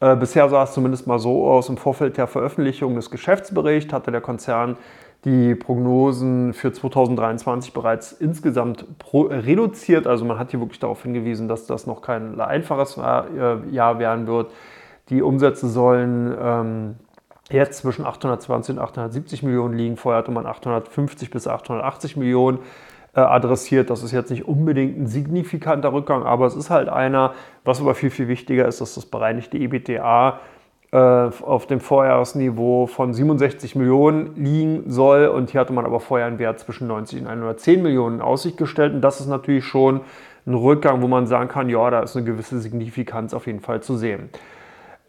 Äh, 0.00 0.16
bisher 0.16 0.48
sah 0.48 0.62
es 0.62 0.72
zumindest 0.72 1.06
mal 1.06 1.18
so 1.18 1.48
aus, 1.48 1.68
im 1.68 1.76
Vorfeld 1.76 2.16
der 2.16 2.26
Veröffentlichung 2.26 2.94
des 2.94 3.10
Geschäftsberichts 3.10 3.92
hatte 3.92 4.12
der 4.12 4.20
Konzern 4.20 4.76
die 5.24 5.56
Prognosen 5.56 6.52
für 6.52 6.72
2023 6.72 7.72
bereits 7.72 8.12
insgesamt 8.12 8.84
reduziert. 9.12 10.06
Also 10.06 10.24
man 10.24 10.38
hat 10.38 10.52
hier 10.52 10.60
wirklich 10.60 10.78
darauf 10.78 11.02
hingewiesen, 11.02 11.48
dass 11.48 11.66
das 11.66 11.86
noch 11.86 12.02
kein 12.02 12.40
einfaches 12.40 12.96
äh, 12.96 13.70
Jahr 13.70 13.98
werden 13.98 14.28
wird. 14.28 14.52
Die 15.08 15.22
Umsätze 15.22 15.68
sollen 15.68 16.36
ähm, 16.40 16.94
jetzt 17.50 17.78
zwischen 17.80 18.06
820 18.06 18.76
und 18.76 18.82
870 18.82 19.42
Millionen 19.42 19.76
liegen. 19.76 19.96
Vorher 19.96 20.18
hatte 20.18 20.30
man 20.30 20.46
850 20.46 21.30
bis 21.30 21.48
880 21.48 22.16
Millionen. 22.16 22.60
Äh, 23.18 23.22
adressiert. 23.22 23.90
Das 23.90 24.04
ist 24.04 24.12
jetzt 24.12 24.30
nicht 24.30 24.46
unbedingt 24.46 24.96
ein 24.96 25.08
signifikanter 25.08 25.92
Rückgang, 25.92 26.22
aber 26.22 26.46
es 26.46 26.54
ist 26.54 26.70
halt 26.70 26.88
einer, 26.88 27.32
was 27.64 27.80
aber 27.80 27.96
viel, 27.96 28.10
viel 28.10 28.28
wichtiger 28.28 28.68
ist, 28.68 28.80
dass 28.80 28.94
das 28.94 29.06
bereinigte 29.06 29.58
EBTA 29.58 30.38
äh, 30.92 30.96
auf 30.96 31.66
dem 31.66 31.80
Vorjahresniveau 31.80 32.86
von 32.86 33.12
67 33.12 33.74
Millionen 33.74 34.36
liegen 34.36 34.84
soll. 34.86 35.26
Und 35.26 35.50
hier 35.50 35.62
hatte 35.62 35.72
man 35.72 35.84
aber 35.84 35.98
vorher 35.98 36.28
einen 36.28 36.38
Wert 36.38 36.60
zwischen 36.60 36.86
90 36.86 37.22
und 37.22 37.26
110 37.26 37.82
Millionen 37.82 38.16
in 38.16 38.22
Aussicht 38.22 38.56
gestellt. 38.56 38.94
Und 38.94 39.00
das 39.00 39.18
ist 39.18 39.26
natürlich 39.26 39.64
schon 39.64 40.02
ein 40.46 40.54
Rückgang, 40.54 41.02
wo 41.02 41.08
man 41.08 41.26
sagen 41.26 41.48
kann, 41.48 41.68
ja, 41.68 41.90
da 41.90 42.00
ist 42.04 42.16
eine 42.16 42.24
gewisse 42.24 42.60
Signifikanz 42.60 43.34
auf 43.34 43.48
jeden 43.48 43.60
Fall 43.60 43.82
zu 43.82 43.96
sehen. 43.96 44.28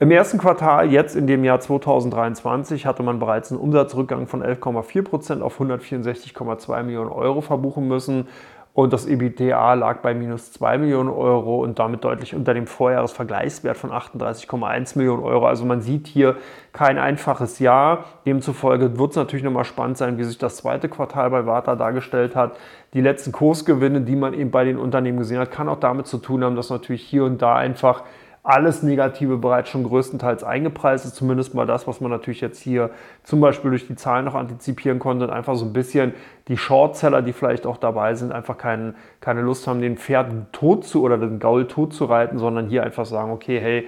Im 0.02 0.12
ersten 0.12 0.38
Quartal, 0.38 0.90
jetzt 0.90 1.18
in 1.18 1.28
dem 1.28 1.44
Jahr 1.44 1.60
2023, 1.60 2.86
hatte 2.86 3.04
man 3.04 3.20
bereits 3.20 3.52
einen 3.52 3.60
Umsatzrückgang 3.60 4.28
von 4.28 4.42
11,4 4.42 5.02
Prozent 5.02 5.42
auf 5.42 5.60
164,2 5.60 6.84
Millionen 6.84 7.12
Euro 7.12 7.42
verbuchen 7.42 7.86
müssen. 7.86 8.30
und 8.74 8.94
das 8.94 9.08
EBITDA 9.08 9.74
lag 9.74 9.98
bei 9.98 10.14
minus 10.14 10.54
2 10.54 10.78
Millionen 10.78 11.10
Euro 11.10 11.62
und 11.62 11.80
damit 11.80 12.06
deutlich 12.06 12.34
unter 12.34 12.54
dem 12.54 12.66
Vorjahresvergleichswert 12.66 13.76
von 13.76 13.92
38,1 13.92 14.98
Millionen 14.98 15.22
Euro. 15.22 15.48
Also 15.48 15.66
man 15.66 15.82
sieht 15.82 16.08
hier 16.08 16.38
kein 16.72 16.98
einfaches 16.98 17.60
Jahr. 17.60 18.06
Demzufolge 18.26 18.98
wird 18.98 19.10
es 19.10 19.18
natürlich 19.18 19.44
nochmal 19.44 19.66
spannend 19.66 19.98
sein, 19.98 20.18
wie 20.18 20.24
sich 20.24 20.38
das 20.38 20.56
zweite 20.56 20.88
Quartal 20.88 21.30
bei 21.30 21.46
Warta 21.46 21.76
dargestellt 21.76 22.38
hat. 22.38 22.56
Die 22.94 23.02
letzten 23.02 23.34
Kursgewinne, 23.34 24.00
die 24.00 24.16
man 24.16 24.34
eben 24.34 24.52
bei 24.52 24.64
den 24.64 24.78
Unternehmen 24.78 25.18
gesehen 25.18 25.40
hat, 25.40 25.52
kann 25.52 25.68
auch 25.68 25.82
damit 25.82 26.08
zu 26.08 26.20
tun 26.20 26.46
haben, 26.46 26.56
dass 26.56 26.70
natürlich 26.70 27.02
hier 27.02 27.26
und 27.26 27.42
da 27.42 27.56
einfach 27.56 28.04
alles 28.50 28.82
Negative 28.82 29.38
bereits 29.38 29.70
schon 29.70 29.84
größtenteils 29.84 30.44
eingepreist 30.44 31.06
ist. 31.06 31.16
Zumindest 31.16 31.54
mal 31.54 31.68
das, 31.68 31.86
was 31.86 32.02
man 32.02 32.10
natürlich 32.10 32.42
jetzt 32.42 32.60
hier 32.60 32.90
zum 33.24 33.42
Beispiel 33.42 33.70
durch 33.70 33.86
die 33.86 33.96
Zahlen 33.96 34.26
noch 34.26 34.34
antizipieren 34.34 34.98
konnte 34.98 35.26
und 35.26 35.32
einfach 35.32 35.56
so 35.56 35.66
ein 35.66 35.74
bisschen 35.74 36.16
die 36.48 36.58
Shortseller, 36.58 37.22
die 37.22 37.32
vielleicht 37.32 37.68
auch 37.68 37.78
dabei 37.78 38.16
sind, 38.16 38.32
einfach 38.32 38.58
kein, 38.58 38.96
keine 39.22 39.42
Lust 39.42 39.68
haben, 39.68 39.82
den 39.82 39.98
Pferd 39.98 40.52
tot 40.52 40.84
zu 40.84 41.04
oder 41.04 41.20
den 41.20 41.38
Gaul 41.38 41.68
tot 41.68 41.94
zu 41.94 42.06
reiten, 42.06 42.40
sondern 42.40 42.70
hier 42.70 42.82
einfach 42.82 43.06
sagen, 43.06 43.32
okay, 43.32 43.60
hey, 43.60 43.88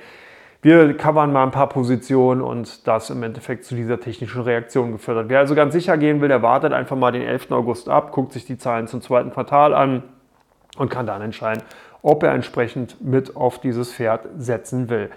wir 0.62 0.96
covern 0.96 1.34
mal 1.34 1.42
ein 1.42 1.50
paar 1.50 1.70
Positionen 1.70 2.42
und 2.42 2.88
das 2.88 3.10
im 3.10 3.24
Endeffekt 3.24 3.66
zu 3.66 3.74
dieser 3.74 4.00
technischen 4.00 4.44
Reaktion 4.44 4.92
geführt 4.92 5.18
hat. 5.18 5.30
Wer 5.30 5.40
also 5.40 5.56
ganz 5.56 5.74
sicher 5.74 5.98
gehen 5.98 6.22
will, 6.22 6.28
der 6.28 6.44
wartet 6.44 6.72
einfach 6.72 6.96
mal 6.96 7.12
den 7.12 7.24
11. 7.24 7.52
August 7.52 7.90
ab, 7.90 8.12
guckt 8.12 8.32
sich 8.32 8.46
die 8.46 8.60
Zahlen 8.60 8.86
zum 8.86 9.02
zweiten 9.02 9.32
Quartal 9.32 9.74
an 9.74 10.04
und 10.78 10.90
kann 10.90 11.08
dann 11.08 11.24
entscheiden, 11.24 11.64
ob 12.02 12.24
er 12.24 12.34
entsprechend 12.34 13.04
mit 13.04 13.36
auf 13.36 13.60
dieses 13.60 13.94
Pferd 13.94 14.28
setzen 14.38 14.90
will. 14.90 15.10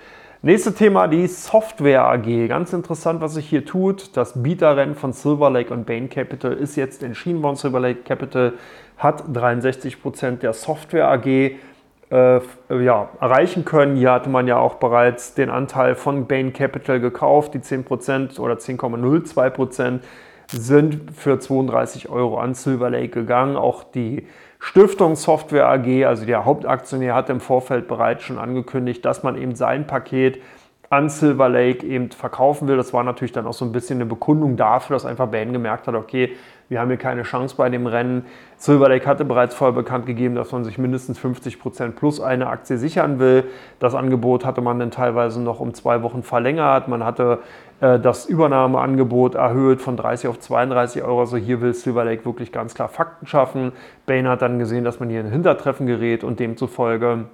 Nächstes 0.42 0.74
Thema, 0.74 1.08
die 1.08 1.26
Software 1.26 2.04
AG. 2.04 2.48
Ganz 2.48 2.74
interessant, 2.74 3.22
was 3.22 3.32
sich 3.32 3.48
hier 3.48 3.64
tut. 3.64 4.14
Das 4.14 4.42
Bieterrennen 4.42 4.94
von 4.94 5.14
Silver 5.14 5.48
Lake 5.48 5.72
und 5.72 5.86
Bain 5.86 6.10
Capital 6.10 6.52
ist 6.52 6.76
jetzt 6.76 7.02
entschieden 7.02 7.42
worden. 7.42 7.56
Silver 7.56 7.80
Lake 7.80 8.02
Capital 8.02 8.52
hat 8.98 9.24
63 9.32 10.02
Prozent 10.02 10.42
der 10.42 10.52
Software 10.52 11.08
AG 11.08 11.26
äh, 11.26 12.40
ja, 12.68 13.08
erreichen 13.20 13.64
können. 13.64 13.96
Hier 13.96 14.12
hatte 14.12 14.28
man 14.28 14.46
ja 14.46 14.58
auch 14.58 14.74
bereits 14.74 15.32
den 15.32 15.48
Anteil 15.48 15.94
von 15.94 16.26
Bain 16.26 16.52
Capital 16.52 17.00
gekauft. 17.00 17.54
Die 17.54 17.60
10% 17.60 18.38
oder 18.38 18.56
10,02% 18.56 20.00
sind 20.48 21.10
für 21.16 21.38
32 21.38 22.10
Euro 22.10 22.38
an 22.38 22.52
Silver 22.52 22.90
Lake 22.90 23.08
gegangen. 23.08 23.56
Auch 23.56 23.82
die 23.82 24.26
Stiftung 24.66 25.14
Software 25.14 25.68
AG, 25.68 26.06
also 26.06 26.24
der 26.24 26.46
Hauptaktionär, 26.46 27.14
hat 27.14 27.28
im 27.28 27.40
Vorfeld 27.40 27.86
bereits 27.86 28.24
schon 28.24 28.38
angekündigt, 28.38 29.04
dass 29.04 29.22
man 29.22 29.36
eben 29.36 29.54
sein 29.54 29.86
Paket 29.86 30.40
an 30.88 31.10
Silver 31.10 31.50
Lake 31.50 31.86
eben 31.86 32.10
verkaufen 32.10 32.66
will. 32.66 32.78
Das 32.78 32.94
war 32.94 33.04
natürlich 33.04 33.32
dann 33.32 33.46
auch 33.46 33.52
so 33.52 33.66
ein 33.66 33.72
bisschen 33.72 33.98
eine 33.98 34.06
Bekundung 34.06 34.56
dafür, 34.56 34.96
dass 34.96 35.04
einfach 35.04 35.28
Bain 35.28 35.52
gemerkt 35.52 35.86
hat, 35.86 35.94
okay, 35.94 36.34
wir 36.74 36.80
haben 36.80 36.88
hier 36.88 36.96
keine 36.96 37.22
Chance 37.22 37.54
bei 37.56 37.70
dem 37.70 37.86
Rennen. 37.86 38.26
Silver 38.56 38.88
Lake 38.88 39.06
hatte 39.06 39.24
bereits 39.24 39.54
vorher 39.54 39.72
bekannt 39.72 40.06
gegeben, 40.06 40.34
dass 40.34 40.50
man 40.50 40.64
sich 40.64 40.76
mindestens 40.76 41.20
50 41.20 41.60
Prozent 41.60 41.94
plus 41.94 42.20
eine 42.20 42.48
Aktie 42.48 42.78
sichern 42.78 43.20
will. 43.20 43.44
Das 43.78 43.94
Angebot 43.94 44.44
hatte 44.44 44.60
man 44.60 44.80
dann 44.80 44.90
teilweise 44.90 45.40
noch 45.40 45.60
um 45.60 45.72
zwei 45.72 46.02
Wochen 46.02 46.24
verlängert. 46.24 46.88
Man 46.88 47.04
hatte 47.04 47.38
äh, 47.80 48.00
das 48.00 48.26
Übernahmeangebot 48.26 49.36
erhöht 49.36 49.82
von 49.82 49.96
30 49.96 50.28
auf 50.28 50.40
32 50.40 51.04
Euro. 51.04 51.20
Also 51.20 51.36
hier 51.36 51.60
will 51.60 51.74
Silver 51.74 52.04
Lake 52.04 52.24
wirklich 52.24 52.50
ganz 52.50 52.74
klar 52.74 52.88
Fakten 52.88 53.28
schaffen. 53.28 53.70
Bain 54.06 54.26
hat 54.26 54.42
dann 54.42 54.58
gesehen, 54.58 54.82
dass 54.82 54.98
man 54.98 55.10
hier 55.10 55.20
in 55.20 55.30
Hintertreffen 55.30 55.86
gerät 55.86 56.24
und 56.24 56.40
demzufolge 56.40 57.26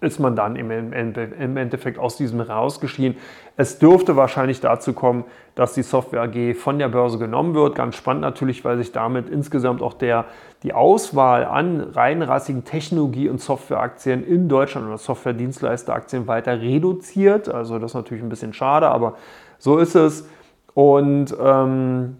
ist 0.00 0.20
man 0.20 0.36
dann 0.36 0.56
im 0.56 1.56
Endeffekt 1.56 1.98
aus 1.98 2.16
diesem 2.16 2.40
rausgeschieden. 2.40 3.16
Es 3.56 3.78
dürfte 3.78 4.16
wahrscheinlich 4.16 4.60
dazu 4.60 4.92
kommen, 4.92 5.24
dass 5.54 5.72
die 5.72 5.82
Software 5.82 6.22
AG 6.22 6.54
von 6.54 6.78
der 6.78 6.88
Börse 6.88 7.18
genommen 7.18 7.54
wird. 7.54 7.74
Ganz 7.74 7.96
spannend 7.96 8.20
natürlich, 8.20 8.64
weil 8.64 8.76
sich 8.76 8.92
damit 8.92 9.30
insgesamt 9.30 9.80
auch 9.80 9.94
der, 9.94 10.26
die 10.62 10.74
Auswahl 10.74 11.46
an 11.46 11.80
reinrassigen 11.80 12.64
Technologie- 12.64 13.30
und 13.30 13.40
Softwareaktien 13.40 14.26
in 14.26 14.48
Deutschland 14.48 14.86
oder 14.86 14.98
Software-Dienstleisteraktien 14.98 16.26
weiter 16.26 16.60
reduziert. 16.60 17.48
Also 17.48 17.78
das 17.78 17.92
ist 17.92 17.94
natürlich 17.94 18.22
ein 18.22 18.28
bisschen 18.28 18.52
schade, 18.52 18.88
aber 18.88 19.16
so 19.58 19.78
ist 19.78 19.94
es. 19.94 20.28
Und 20.74 21.34
ähm, 21.42 22.18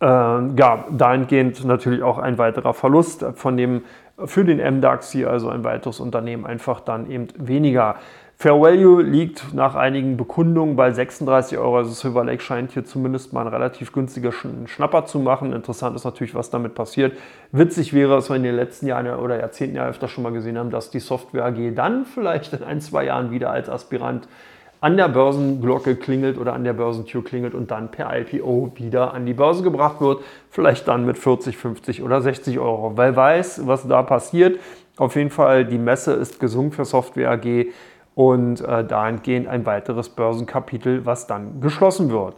äh, 0.00 0.06
ja, 0.06 0.84
dahingehend 0.90 1.64
natürlich 1.64 2.02
auch 2.02 2.18
ein 2.18 2.38
weiterer 2.38 2.74
Verlust 2.74 3.24
von 3.34 3.56
dem, 3.56 3.82
für 4.24 4.44
den 4.44 4.58
MDAX 4.58 5.10
hier, 5.12 5.30
also 5.30 5.48
ein 5.48 5.64
weiteres 5.64 6.00
Unternehmen, 6.00 6.46
einfach 6.46 6.80
dann 6.80 7.10
eben 7.10 7.28
weniger. 7.36 7.96
Fair 8.38 8.60
Value 8.60 9.02
liegt 9.02 9.54
nach 9.54 9.74
einigen 9.74 10.18
Bekundungen 10.18 10.76
bei 10.76 10.90
36 10.90 11.56
Euro. 11.56 11.78
Also 11.78 11.90
Silver 11.92 12.22
Lake 12.22 12.42
scheint 12.42 12.72
hier 12.72 12.84
zumindest 12.84 13.32
mal 13.32 13.42
ein 13.42 13.46
relativ 13.46 13.92
günstiger 13.92 14.30
Schnapper 14.30 15.06
zu 15.06 15.20
machen. 15.20 15.54
Interessant 15.54 15.96
ist 15.96 16.04
natürlich, 16.04 16.34
was 16.34 16.50
damit 16.50 16.74
passiert. 16.74 17.16
Witzig 17.52 17.94
wäre, 17.94 18.14
dass 18.14 18.28
wir 18.28 18.36
in 18.36 18.42
den 18.42 18.54
letzten 18.54 18.86
Jahren 18.88 19.06
oder 19.06 19.38
Jahrzehnten 19.38 19.76
ja 19.76 19.86
öfter 19.86 20.08
schon 20.08 20.22
mal 20.22 20.32
gesehen 20.32 20.58
haben, 20.58 20.70
dass 20.70 20.90
die 20.90 21.00
Software 21.00 21.46
AG 21.46 21.74
dann 21.74 22.04
vielleicht 22.14 22.52
in 22.52 22.62
ein, 22.62 22.82
zwei 22.82 23.06
Jahren 23.06 23.30
wieder 23.30 23.50
als 23.50 23.70
Aspirant 23.70 24.28
an 24.86 24.96
der 24.96 25.08
Börsenglocke 25.08 25.96
klingelt 25.96 26.38
oder 26.38 26.52
an 26.52 26.62
der 26.62 26.72
Börsentür 26.72 27.24
klingelt 27.24 27.54
und 27.54 27.72
dann 27.72 27.90
per 27.90 28.16
IPO 28.16 28.70
wieder 28.76 29.14
an 29.14 29.26
die 29.26 29.34
Börse 29.34 29.64
gebracht 29.64 30.00
wird. 30.00 30.22
Vielleicht 30.48 30.86
dann 30.86 31.04
mit 31.04 31.18
40, 31.18 31.56
50 31.56 32.04
oder 32.04 32.22
60 32.22 32.60
Euro. 32.60 32.96
Weil 32.96 33.16
weiß, 33.16 33.66
was 33.66 33.88
da 33.88 34.04
passiert. 34.04 34.60
Auf 34.96 35.16
jeden 35.16 35.30
Fall, 35.30 35.64
die 35.64 35.78
Messe 35.78 36.12
ist 36.12 36.38
gesungen 36.38 36.70
für 36.70 36.84
Software 36.84 37.32
AG 37.32 37.66
und 38.14 38.60
äh, 38.60 38.84
dahingehend 38.84 39.48
ein 39.48 39.66
weiteres 39.66 40.08
Börsenkapitel, 40.08 41.04
was 41.04 41.26
dann 41.26 41.60
geschlossen 41.60 42.12
wird. 42.12 42.36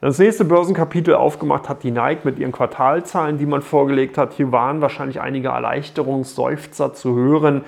Das 0.00 0.20
nächste 0.20 0.44
Börsenkapitel 0.44 1.14
aufgemacht 1.14 1.68
hat 1.68 1.82
die 1.82 1.90
Nike 1.90 2.20
mit 2.24 2.38
ihren 2.38 2.52
Quartalzahlen, 2.52 3.38
die 3.38 3.46
man 3.46 3.60
vorgelegt 3.60 4.18
hat. 4.18 4.34
Hier 4.34 4.52
waren 4.52 4.80
wahrscheinlich 4.80 5.20
einige 5.20 5.48
Erleichterungsseufzer 5.48 6.94
zu 6.94 7.16
hören. 7.16 7.64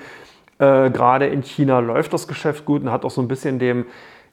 Äh, 0.57 0.89
gerade 0.89 1.25
in 1.25 1.43
China 1.43 1.79
läuft 1.79 2.13
das 2.13 2.29
Geschäft 2.29 2.63
gut 2.63 2.83
und 2.83 2.91
hat 2.91 3.03
auch 3.03 3.11
so 3.11 3.21
ein 3.21 3.27
bisschen 3.27 3.59
dem 3.59 3.87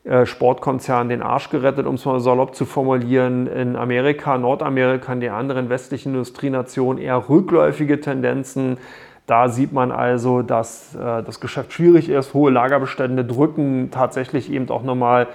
äh, 0.09 0.25
Sportkonzern 0.25 1.11
den 1.11 1.21
Arsch 1.21 1.51
gerettet, 1.51 1.87
um 1.87 1.97
es 1.97 2.05
mal 2.07 2.19
salopp 2.21 2.55
zu 2.55 2.65
formulieren. 2.65 3.47
In 3.47 3.77
Amerika, 3.77 4.39
Nordamerika, 4.39 5.13
in 5.13 5.21
den 5.21 5.33
anderen 5.33 5.69
westlichen 5.69 6.15
Industrienationen 6.15 7.03
eher 7.03 7.29
rückläufige 7.29 8.01
Tendenzen. 8.01 8.79
Da 9.27 9.51
sieht 9.51 9.75
man 9.75 9.93
also, 9.93 10.41
dass 10.41 10.95
äh, 10.95 11.23
das 11.23 11.41
Geschäft 11.41 11.75
schwierig 11.75 12.09
ist. 12.09 12.33
Hohe 12.33 12.51
Lagerbestände 12.51 13.27
drücken 13.27 13.91
tatsächlich 13.91 14.51
eben 14.51 14.71
auch 14.71 14.83
nochmal 14.83 15.27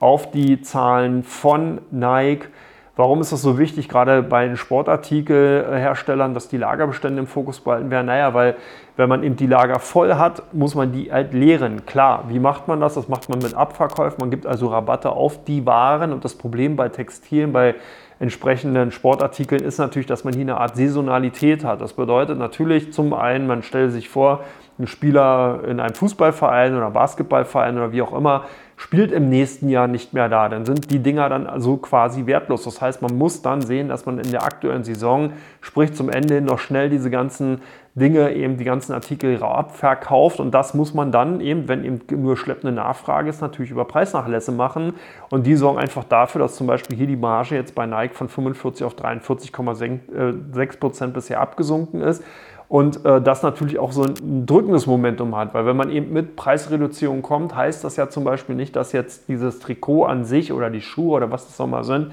auf 0.00 0.30
die 0.30 0.62
Zahlen 0.62 1.24
von 1.24 1.82
Nike. 1.90 2.48
Warum 2.96 3.20
ist 3.20 3.32
das 3.32 3.42
so 3.42 3.58
wichtig, 3.58 3.88
gerade 3.88 4.22
bei 4.22 4.46
den 4.46 4.56
Sportartikelherstellern, 4.56 6.32
dass 6.32 6.48
die 6.48 6.56
Lagerbestände 6.56 7.20
im 7.20 7.26
Fokus 7.26 7.60
behalten 7.60 7.90
werden? 7.90 8.06
Naja, 8.06 8.32
weil 8.32 8.56
wenn 8.96 9.08
man 9.08 9.22
eben 9.22 9.36
die 9.36 9.46
Lager 9.46 9.78
voll 9.78 10.14
hat, 10.14 10.42
muss 10.52 10.74
man 10.74 10.92
die 10.92 11.10
halt 11.10 11.32
leeren. 11.32 11.86
Klar, 11.86 12.24
wie 12.28 12.38
macht 12.38 12.68
man 12.68 12.80
das? 12.80 12.94
Das 12.94 13.08
macht 13.08 13.28
man 13.28 13.38
mit 13.38 13.54
Abverkäufen. 13.54 14.18
Man 14.20 14.30
gibt 14.30 14.46
also 14.46 14.68
Rabatte 14.68 15.10
auf 15.10 15.44
die 15.44 15.64
Waren. 15.64 16.12
Und 16.12 16.24
das 16.24 16.34
Problem 16.34 16.76
bei 16.76 16.88
Textilien, 16.90 17.52
bei 17.52 17.74
entsprechenden 18.20 18.92
Sportartikeln 18.92 19.62
ist 19.62 19.78
natürlich, 19.78 20.06
dass 20.06 20.24
man 20.24 20.34
hier 20.34 20.42
eine 20.42 20.58
Art 20.58 20.76
Saisonalität 20.76 21.64
hat. 21.64 21.80
Das 21.80 21.94
bedeutet 21.94 22.38
natürlich 22.38 22.92
zum 22.92 23.14
einen, 23.14 23.46
man 23.46 23.62
stellt 23.62 23.92
sich 23.92 24.08
vor, 24.08 24.44
ein 24.78 24.86
Spieler 24.86 25.60
in 25.66 25.80
einem 25.80 25.94
Fußballverein 25.94 26.76
oder 26.76 26.90
Basketballverein 26.90 27.76
oder 27.76 27.92
wie 27.92 28.02
auch 28.02 28.16
immer 28.16 28.44
spielt 28.76 29.12
im 29.12 29.28
nächsten 29.28 29.68
Jahr 29.68 29.86
nicht 29.86 30.12
mehr 30.12 30.28
da. 30.28 30.48
Dann 30.48 30.64
sind 30.64 30.90
die 30.90 30.98
Dinger 30.98 31.28
dann 31.28 31.46
also 31.46 31.76
quasi 31.76 32.26
wertlos. 32.26 32.64
Das 32.64 32.80
heißt, 32.80 33.02
man 33.02 33.16
muss 33.16 33.42
dann 33.42 33.62
sehen, 33.62 33.88
dass 33.88 34.06
man 34.06 34.18
in 34.18 34.30
der 34.30 34.42
aktuellen 34.42 34.84
Saison, 34.84 35.32
sprich 35.60 35.94
zum 35.94 36.08
Ende 36.08 36.34
hin, 36.34 36.44
noch 36.44 36.58
schnell 36.58 36.90
diese 36.90 37.10
ganzen 37.10 37.60
Dinge, 37.94 38.32
eben 38.32 38.56
die 38.56 38.64
ganzen 38.64 38.94
Artikel 38.94 39.42
abverkauft. 39.42 40.40
Und 40.40 40.52
das 40.52 40.72
muss 40.72 40.94
man 40.94 41.12
dann 41.12 41.40
eben, 41.40 41.68
wenn 41.68 41.84
eben 41.84 42.00
nur 42.22 42.36
schleppende 42.36 42.72
Nachfrage 42.72 43.28
ist, 43.28 43.42
natürlich 43.42 43.70
über 43.70 43.84
Preisnachlässe 43.84 44.50
machen. 44.50 44.94
Und 45.28 45.46
die 45.46 45.56
sorgen 45.56 45.78
einfach 45.78 46.04
dafür, 46.04 46.40
dass 46.40 46.56
zum 46.56 46.66
Beispiel 46.66 46.96
hier 46.96 47.06
die 47.06 47.16
Marge 47.16 47.54
jetzt 47.54 47.74
bei 47.74 47.86
Nike 47.86 48.14
von 48.14 48.28
45 48.28 48.84
auf 48.86 48.94
43,6 48.94 50.78
Prozent 50.78 51.12
bisher 51.12 51.40
abgesunken 51.40 52.00
ist. 52.00 52.24
Und 52.72 53.04
äh, 53.04 53.20
das 53.20 53.42
natürlich 53.42 53.78
auch 53.78 53.92
so 53.92 54.04
ein 54.04 54.46
drückendes 54.46 54.86
Momentum 54.86 55.36
hat, 55.36 55.52
weil 55.52 55.66
wenn 55.66 55.76
man 55.76 55.90
eben 55.90 56.10
mit 56.10 56.36
Preisreduzierung 56.36 57.20
kommt, 57.20 57.54
heißt 57.54 57.84
das 57.84 57.96
ja 57.96 58.08
zum 58.08 58.24
Beispiel 58.24 58.54
nicht, 58.54 58.76
dass 58.76 58.92
jetzt 58.92 59.28
dieses 59.28 59.58
Trikot 59.58 60.06
an 60.06 60.24
sich 60.24 60.54
oder 60.54 60.70
die 60.70 60.80
Schuhe 60.80 61.16
oder 61.16 61.30
was 61.30 61.46
das 61.46 61.60
auch 61.60 61.66
mal 61.66 61.84
sind, 61.84 62.12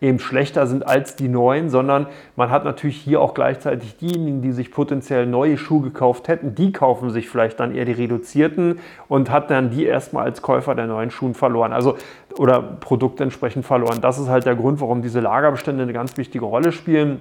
eben 0.00 0.18
schlechter 0.18 0.66
sind 0.66 0.84
als 0.84 1.14
die 1.14 1.28
neuen, 1.28 1.70
sondern 1.70 2.08
man 2.34 2.50
hat 2.50 2.64
natürlich 2.64 2.96
hier 2.96 3.20
auch 3.20 3.34
gleichzeitig 3.34 3.98
diejenigen, 3.98 4.42
die 4.42 4.50
sich 4.50 4.72
potenziell 4.72 5.26
neue 5.26 5.56
Schuhe 5.56 5.82
gekauft 5.82 6.26
hätten, 6.26 6.56
die 6.56 6.72
kaufen 6.72 7.10
sich 7.10 7.28
vielleicht 7.28 7.60
dann 7.60 7.72
eher 7.72 7.84
die 7.84 7.92
reduzierten 7.92 8.80
und 9.06 9.30
hat 9.30 9.48
dann 9.48 9.70
die 9.70 9.84
erstmal 9.84 10.24
als 10.24 10.42
Käufer 10.42 10.74
der 10.74 10.88
neuen 10.88 11.12
Schuhen 11.12 11.34
verloren, 11.34 11.72
also 11.72 11.96
oder 12.36 12.60
Produkte 12.60 13.22
entsprechend 13.22 13.64
verloren. 13.64 14.00
Das 14.00 14.18
ist 14.18 14.28
halt 14.28 14.44
der 14.44 14.56
Grund, 14.56 14.80
warum 14.80 15.02
diese 15.02 15.20
Lagerbestände 15.20 15.84
eine 15.84 15.92
ganz 15.92 16.16
wichtige 16.16 16.46
Rolle 16.46 16.72
spielen 16.72 17.20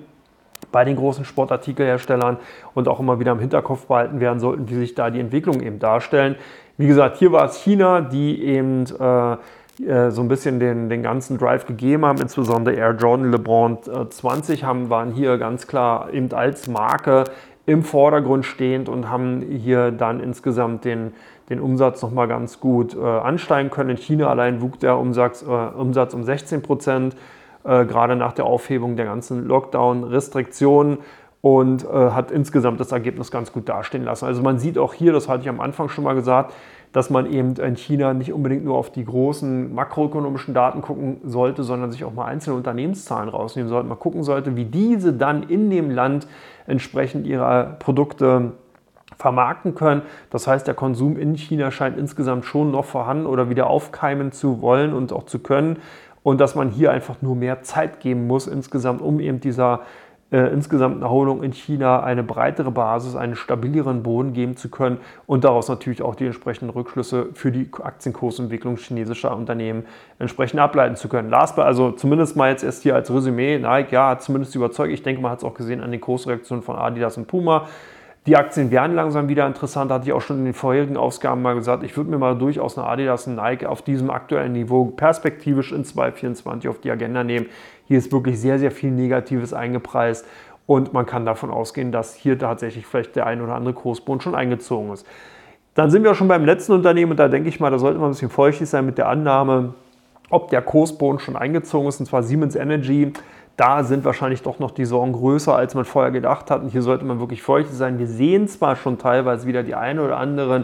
bei 0.72 0.84
den 0.86 0.96
großen 0.96 1.26
Sportartikelherstellern 1.26 2.38
und 2.74 2.88
auch 2.88 3.00
immer 3.00 3.20
wieder 3.20 3.32
im 3.32 3.40
Hinterkopf 3.40 3.86
behalten 3.88 4.20
werden 4.20 4.40
sollten, 4.40 4.70
wie 4.70 4.76
sich 4.76 4.96
da 4.96 5.10
die 5.10 5.20
Entwicklung 5.20 5.62
eben 5.62 5.80
darstellen. 5.80 6.36
Wie 6.78 6.88
gesagt, 6.88 7.18
hier 7.18 7.32
war 7.32 7.46
es 7.46 7.58
China, 7.58 8.02
die 8.02 8.44
eben 8.44 8.86
äh, 9.00 9.38
äh, 9.86 10.12
so 10.12 10.22
ein 10.22 10.28
bisschen 10.28 10.60
den, 10.60 10.90
den 10.90 11.04
ganzen 11.04 11.38
Drive 11.38 11.66
gegeben 11.66 12.06
haben, 12.06 12.22
insbesondere 12.22 12.76
Air 12.76 12.96
Jordan 12.96 13.32
LeBron 13.32 13.78
äh, 13.88 14.10
20 14.10 14.64
haben, 14.64 14.90
waren 14.90 15.12
hier 15.12 15.38
ganz 15.38 15.68
klar 15.68 16.14
eben 16.14 16.32
als 16.34 16.68
Marke 16.68 17.26
im 17.66 17.84
Vordergrund 17.84 18.46
stehend 18.46 18.90
und 18.90 19.10
haben 19.10 19.42
hier 19.42 19.92
dann 19.92 20.20
insgesamt 20.20 20.86
den, 20.86 21.14
den 21.50 21.60
Umsatz 21.60 22.02
nochmal 22.02 22.28
ganz 22.28 22.60
gut 22.60 22.96
äh, 22.96 23.00
ansteigen 23.00 23.70
können. 23.70 23.92
In 23.92 23.98
China 23.98 24.28
allein 24.28 24.62
wuchs 24.62 24.80
der 24.80 24.98
Umsatz, 24.98 25.44
äh, 25.44 25.46
Umsatz 25.46 26.14
um 26.14 26.24
16 26.24 26.62
Prozent, 26.62 27.16
äh, 27.64 27.86
gerade 27.86 28.16
nach 28.16 28.34
der 28.34 28.46
Aufhebung 28.46 28.96
der 28.96 29.06
ganzen 29.06 29.46
Lockdown-Restriktionen 29.46 31.00
und 31.42 31.86
äh, 31.86 31.88
hat 31.88 32.32
insgesamt 32.32 32.80
das 32.80 32.92
Ergebnis 32.92 33.32
ganz 33.32 33.54
gut 33.54 33.70
dastehen 33.70 34.04
lassen. 34.04 34.26
Also 34.26 34.42
man 34.42 34.60
sieht 34.60 34.78
auch 34.78 34.94
hier, 34.94 35.14
das 35.14 35.30
hatte 35.30 35.44
ich 35.44 35.50
am 35.50 35.62
Anfang 35.62 35.90
schon 35.90 36.04
mal 36.04 36.16
gesagt, 36.16 36.54
dass 36.92 37.10
man 37.10 37.32
eben 37.32 37.56
in 37.56 37.76
China 37.76 38.14
nicht 38.14 38.34
unbedingt 38.34 38.66
nur 38.66 38.78
auf 38.78 38.92
die 38.92 39.06
großen 39.06 39.74
makroökonomischen 39.74 40.54
Daten 40.54 40.82
gucken 40.82 41.22
sollte, 41.24 41.64
sondern 41.64 41.92
sich 41.92 42.04
auch 42.04 42.14
mal 42.14 42.26
einzelne 42.26 42.56
Unternehmenszahlen 42.58 43.30
rausnehmen 43.30 43.70
sollte, 43.70 43.88
mal 43.88 43.96
gucken 43.96 44.24
sollte, 44.24 44.56
wie 44.56 44.66
diese 44.66 45.14
dann 45.14 45.44
in 45.44 45.70
dem 45.70 45.92
Land 45.92 46.28
entsprechend 46.66 47.28
ihre 47.28 47.76
Produkte 47.80 48.54
vermarkten 49.18 49.76
können. 49.76 50.02
Das 50.30 50.48
heißt, 50.48 50.66
der 50.66 50.74
Konsum 50.74 51.18
in 51.18 51.36
China 51.36 51.72
scheint 51.72 51.98
insgesamt 51.98 52.46
schon 52.46 52.72
noch 52.72 52.86
vorhanden 52.86 53.26
oder 53.26 53.50
wieder 53.50 53.68
aufkeimen 53.68 54.32
zu 54.32 54.62
wollen 54.62 54.94
und 54.94 55.14
auch 55.14 55.24
zu 55.24 55.40
können. 55.40 55.78
Und 56.24 56.42
dass 56.42 56.56
man 56.56 56.70
hier 56.70 56.92
einfach 56.92 57.22
nur 57.22 57.36
mehr 57.36 57.62
Zeit 57.62 58.00
geben 58.00 58.28
muss 58.28 58.48
insgesamt, 58.48 59.02
um 59.02 59.20
eben 59.20 59.40
dieser 59.40 59.82
äh, 60.32 60.54
insgesamt 60.54 60.98
eine 60.98 61.06
Erholung 61.06 61.42
in 61.42 61.54
China 61.54 62.04
eine 62.04 62.22
breitere 62.22 62.70
Basis, 62.70 63.16
einen 63.16 63.36
stabileren 63.36 64.04
Boden 64.04 64.34
geben 64.34 64.56
zu 64.58 64.70
können 64.70 64.98
und 65.26 65.44
daraus 65.44 65.70
natürlich 65.70 66.04
auch 66.04 66.14
die 66.14 66.28
entsprechenden 66.28 66.70
Rückschlüsse 66.70 67.30
für 67.34 67.52
die 67.52 67.70
Aktienkursentwicklung 67.82 68.78
chinesischer 68.78 69.36
Unternehmen 69.36 69.86
entsprechend 70.20 70.60
ableiten 70.60 70.96
zu 70.96 71.10
können. 71.10 71.30
Last 71.30 71.56
but, 71.56 71.66
also 71.66 71.92
zumindest 71.92 72.36
mal 72.36 72.52
jetzt 72.52 72.64
erst 72.64 72.84
hier 72.84 72.94
als 72.94 73.12
Resümee, 73.12 73.58
Nike, 73.58 73.92
ja, 73.92 74.10
hat 74.10 74.22
zumindest 74.22 74.54
überzeugt. 74.56 74.94
Ich 74.94 75.02
denke, 75.02 75.20
man 75.20 75.32
hat 75.32 75.40
es 75.40 75.44
auch 75.44 75.56
gesehen 75.56 75.82
an 75.82 75.90
den 75.90 76.02
Kursreaktionen 76.02 76.64
von 76.64 76.76
Adidas 76.76 77.18
und 77.18 77.28
Puma. 77.28 77.68
Die 78.30 78.38
Aktien 78.38 78.70
werden 78.70 78.96
langsam 78.96 79.28
wieder 79.28 79.48
interessant, 79.48 79.92
hatte 79.92 80.06
ich 80.06 80.14
auch 80.14 80.22
schon 80.22 80.38
in 80.38 80.46
den 80.46 80.54
vorherigen 80.54 80.98
Ausgaben 80.98 81.42
mal 81.42 81.56
gesagt. 81.56 81.82
Ich 81.82 81.98
würde 81.98 82.12
mir 82.12 82.20
mal 82.20 82.38
durchaus 82.38 82.78
eine 82.78 82.86
Adidas 82.86 83.26
und 83.26 83.38
Nike 83.38 83.66
auf 83.66 83.82
diesem 83.82 84.12
aktuellen 84.12 84.52
Niveau 84.52 84.86
perspektivisch 84.86 85.72
in 85.72 85.84
2024 85.84 86.70
auf 86.70 86.80
die 86.80 86.92
Agenda 86.92 87.24
nehmen. 87.24 87.48
Hier 87.88 87.98
ist 87.98 88.12
wirklich 88.12 88.40
sehr, 88.40 88.60
sehr 88.60 88.70
viel 88.70 88.92
Negatives 88.92 89.52
eingepreist 89.52 90.28
und 90.68 90.94
man 90.94 91.08
kann 91.08 91.26
davon 91.26 91.50
ausgehen, 91.50 91.92
dass 91.92 92.14
hier 92.14 92.38
tatsächlich 92.38 92.86
vielleicht 92.86 93.16
der 93.16 93.26
ein 93.26 93.42
oder 93.42 93.56
andere 93.56 93.74
Kursbund 93.74 94.22
schon 94.22 94.36
eingezogen 94.36 94.94
ist. 94.94 95.08
Dann 95.74 95.90
sind 95.90 96.04
wir 96.04 96.12
auch 96.12 96.16
schon 96.16 96.28
beim 96.28 96.46
letzten 96.46 96.74
Unternehmen 96.74 97.14
und 97.14 97.18
da 97.18 97.30
denke 97.30 97.50
ich 97.50 97.60
mal, 97.60 97.72
da 97.72 97.80
sollte 97.80 97.98
man 97.98 98.10
ein 98.10 98.12
bisschen 98.12 98.30
feuchtig 98.30 98.70
sein 98.70 98.86
mit 98.86 99.00
der 99.00 99.10
Annahme, 99.10 99.74
ob 100.30 100.52
der 100.52 100.62
Kursboden 100.62 101.18
schon 101.18 101.36
eingezogen 101.36 101.88
ist, 101.88 102.00
und 102.00 102.06
zwar 102.06 102.22
Siemens 102.22 102.56
Energy. 102.56 103.12
Da 103.60 103.84
sind 103.84 104.06
wahrscheinlich 104.06 104.42
doch 104.42 104.60
noch 104.60 104.72
die 104.72 104.86
Sorgen 104.86 105.12
größer, 105.12 105.54
als 105.54 105.76
man 105.76 105.84
vorher 105.84 106.12
gedacht 106.12 106.50
hat. 106.50 106.62
Und 106.62 106.70
hier 106.70 106.82
sollte 106.82 107.04
man 107.04 107.20
wirklich 107.20 107.42
feuchtig 107.42 107.76
sein. 107.76 108.00
Wir 108.00 108.08
sehen 108.08 108.48
zwar 108.48 108.78
schon 108.78 108.98
teilweise 108.98 109.48
wieder 109.48 109.64
die 109.64 109.76
eine 109.76 110.02
oder 110.02 110.16
anderen 110.16 110.64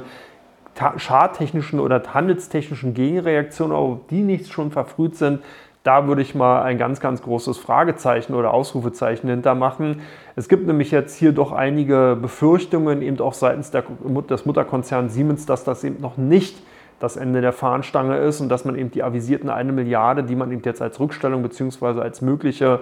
charttechnischen 0.74 1.82
oder 1.82 2.02
handelstechnischen 2.14 2.93
Gegenreaktionen, 2.93 3.76
aber 3.76 3.86
ob 3.86 4.08
die 4.08 4.22
nicht 4.22 4.50
schon 4.50 4.72
verfrüht 4.72 5.18
sind, 5.18 5.41
da 5.84 6.08
würde 6.08 6.22
ich 6.22 6.36
mal 6.36 6.64
ein 6.64 6.78
ganz, 6.78 7.02
ganz 7.02 7.22
großes 7.22 7.58
Fragezeichen 7.58 8.34
oder 8.34 8.54
Ausrufezeichen 8.54 9.30
hintermachen. 9.30 10.00
Es 10.38 10.48
gibt 10.48 10.66
nämlich 10.66 10.91
jetzt 10.91 11.18
hier 11.18 11.34
doch 11.34 11.52
einige 11.52 12.18
Befürchtungen, 12.22 13.02
eben 13.02 13.20
auch 13.20 13.34
seitens 13.34 13.72
der, 13.72 13.84
des 14.30 14.46
Mutterkonzerns 14.46 15.14
Siemens, 15.14 15.46
dass 15.46 15.66
das 15.66 15.84
eben 15.84 16.00
noch 16.00 16.16
nicht 16.16 16.56
das 17.00 17.18
Ende 17.18 17.41
der 17.41 17.54
Fahnenstange 17.54 18.18
ist 18.18 18.41
und 18.41 18.50
dass 18.50 18.66
man 18.66 18.76
eben 18.76 18.91
die 18.91 19.04
avisierten 19.04 19.50
eine 19.50 19.72
Milliarde, 19.72 20.24
die 20.24 20.36
man 20.36 20.52
eben 20.52 20.62
jetzt 20.64 20.82
als 20.82 21.00
Rückstellung 21.00 21.43
bzw. 21.43 22.02
als 22.02 22.22
mögliche 22.22 22.80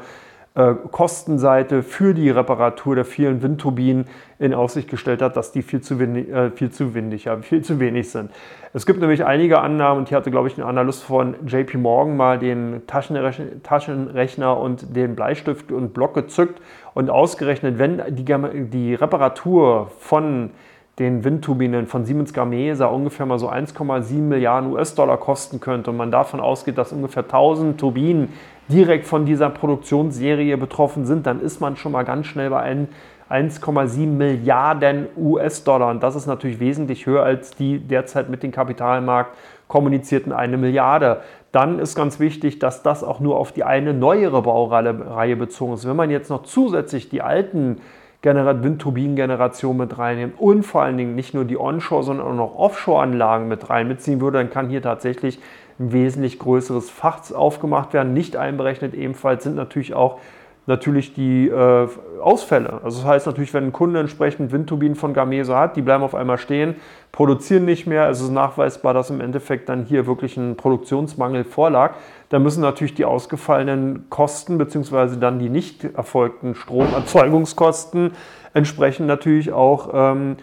äh, 0.55 0.75
Kostenseite 0.91 1.81
für 1.81 2.13
die 2.13 2.29
Reparatur 2.29 2.93
der 2.93 3.05
vielen 3.05 3.41
Windturbinen 3.41 4.05
in 4.37 4.53
Aussicht 4.53 4.87
gestellt 4.87 5.23
hat, 5.23 5.35
dass 5.35 5.51
die 5.51 5.63
viel 5.63 5.81
zu, 5.81 5.97
wenig, 5.97 6.29
äh, 6.29 6.51
viel 6.51 6.69
zu 6.69 6.93
windig, 6.93 7.25
ja, 7.25 7.37
viel 7.37 7.63
zu 7.63 7.79
wenig 7.79 8.11
sind. 8.11 8.29
Es 8.71 8.85
gibt 8.85 8.99
nämlich 8.99 9.25
einige 9.25 9.61
Annahmen, 9.61 10.01
und 10.01 10.09
hier 10.09 10.17
hatte, 10.17 10.29
glaube 10.29 10.47
ich, 10.47 10.57
ein 10.57 10.63
Analyst 10.63 11.03
von 11.03 11.35
JP 11.47 11.77
Morgan 11.77 12.15
mal 12.17 12.37
den 12.37 12.83
Taschenrechner, 12.85 13.63
Taschenrechner 13.63 14.55
und 14.59 14.95
den 14.95 15.15
Bleistift 15.15 15.71
und 15.71 15.95
Block 15.95 16.13
gezückt 16.13 16.61
und 16.93 17.09
ausgerechnet, 17.09 17.79
wenn 17.79 18.03
die, 18.09 18.25
die 18.69 18.93
Reparatur 18.93 19.89
von 19.97 20.51
den 20.99 21.23
Windturbinen 21.23 21.87
von 21.87 22.05
Siemens 22.05 22.33
Gamesa 22.33 22.85
ungefähr 22.85 23.25
mal 23.25 23.39
so 23.39 23.49
1,7 23.49 24.13
Milliarden 24.13 24.71
US-Dollar 24.71 25.17
kosten 25.17 25.59
könnte 25.59 25.89
und 25.89 25.97
man 25.97 26.11
davon 26.11 26.39
ausgeht, 26.39 26.77
dass 26.77 26.91
ungefähr 26.91 27.23
1000 27.23 27.79
Turbinen 27.79 28.29
direkt 28.69 29.07
von 29.07 29.25
dieser 29.25 29.49
Produktionsserie 29.49 30.55
betroffen 30.57 31.05
sind, 31.05 31.25
dann 31.25 31.41
ist 31.41 31.59
man 31.59 31.77
schon 31.77 31.93
mal 31.93 32.03
ganz 32.03 32.27
schnell 32.27 32.51
bei 32.51 32.87
1,7 33.29 34.05
Milliarden 34.05 35.07
US-Dollar. 35.17 35.89
Und 35.89 36.03
das 36.03 36.15
ist 36.15 36.27
natürlich 36.27 36.59
wesentlich 36.59 37.07
höher 37.07 37.23
als 37.23 37.51
die 37.51 37.79
derzeit 37.79 38.29
mit 38.29 38.43
dem 38.43 38.51
Kapitalmarkt 38.51 39.35
kommunizierten 39.67 40.31
eine 40.31 40.57
Milliarde. 40.57 41.21
Dann 41.51 41.79
ist 41.79 41.95
ganz 41.95 42.19
wichtig, 42.19 42.59
dass 42.59 42.83
das 42.83 43.03
auch 43.03 43.19
nur 43.19 43.37
auf 43.37 43.51
die 43.51 43.63
eine 43.63 43.93
neuere 43.93 44.43
Baureihe 44.43 45.35
bezogen 45.35 45.73
ist. 45.73 45.87
Wenn 45.87 45.95
man 45.95 46.11
jetzt 46.11 46.29
noch 46.29 46.43
zusätzlich 46.43 47.09
die 47.09 47.23
alten 47.23 47.77
Windturbinengeneration 48.23 49.77
mit 49.77 49.97
reinnehmen 49.97 50.33
und 50.37 50.63
vor 50.63 50.81
allen 50.81 50.97
Dingen 50.97 51.15
nicht 51.15 51.33
nur 51.33 51.45
die 51.45 51.57
Onshore, 51.57 52.03
sondern 52.03 52.27
auch 52.27 52.33
noch 52.33 52.55
Offshore-Anlagen 52.55 53.47
mit 53.47 53.69
reinbeziehen 53.69 54.21
würde, 54.21 54.37
dann 54.37 54.49
kann 54.49 54.69
hier 54.69 54.81
tatsächlich 54.81 55.39
ein 55.79 55.91
wesentlich 55.91 56.39
größeres 56.39 56.89
Fach 56.89 57.31
aufgemacht 57.31 57.93
werden. 57.93 58.13
Nicht 58.13 58.37
einberechnet 58.37 58.93
ebenfalls 58.93 59.43
sind 59.43 59.55
natürlich 59.55 59.93
auch 59.93 60.19
natürlich 60.65 61.13
die 61.13 61.49
äh, 61.49 61.87
Ausfälle. 62.21 62.79
Also 62.83 63.01
das 63.01 63.05
heißt 63.05 63.25
natürlich, 63.25 63.53
wenn 63.53 63.65
ein 63.65 63.71
Kunde 63.73 63.99
entsprechend 63.99 64.51
Windturbinen 64.51 64.95
von 64.95 65.13
Gamesa 65.13 65.59
hat, 65.59 65.75
die 65.75 65.81
bleiben 65.81 66.03
auf 66.03 66.15
einmal 66.15 66.37
stehen, 66.37 66.75
produzieren 67.11 67.65
nicht 67.65 67.85
mehr, 67.85 68.09
es 68.09 68.21
ist 68.21 68.31
nachweisbar, 68.31 68.93
dass 68.93 69.09
im 69.09 69.19
Endeffekt 69.19 69.67
dann 69.67 69.83
hier 69.83 70.07
wirklich 70.07 70.37
ein 70.37 70.55
Produktionsmangel 70.55 71.43
vorlag, 71.43 71.95
dann 72.29 72.43
müssen 72.43 72.61
natürlich 72.61 72.93
die 72.95 73.05
ausgefallenen 73.05 74.09
Kosten 74.09 74.57
bzw. 74.57 75.17
dann 75.19 75.37
die 75.39 75.49
nicht 75.49 75.83
erfolgten 75.83 76.55
Stromerzeugungskosten 76.55 78.11
entsprechend 78.53 79.07
natürlich 79.07 79.51
auch 79.51 79.89
ähm, 79.93 80.37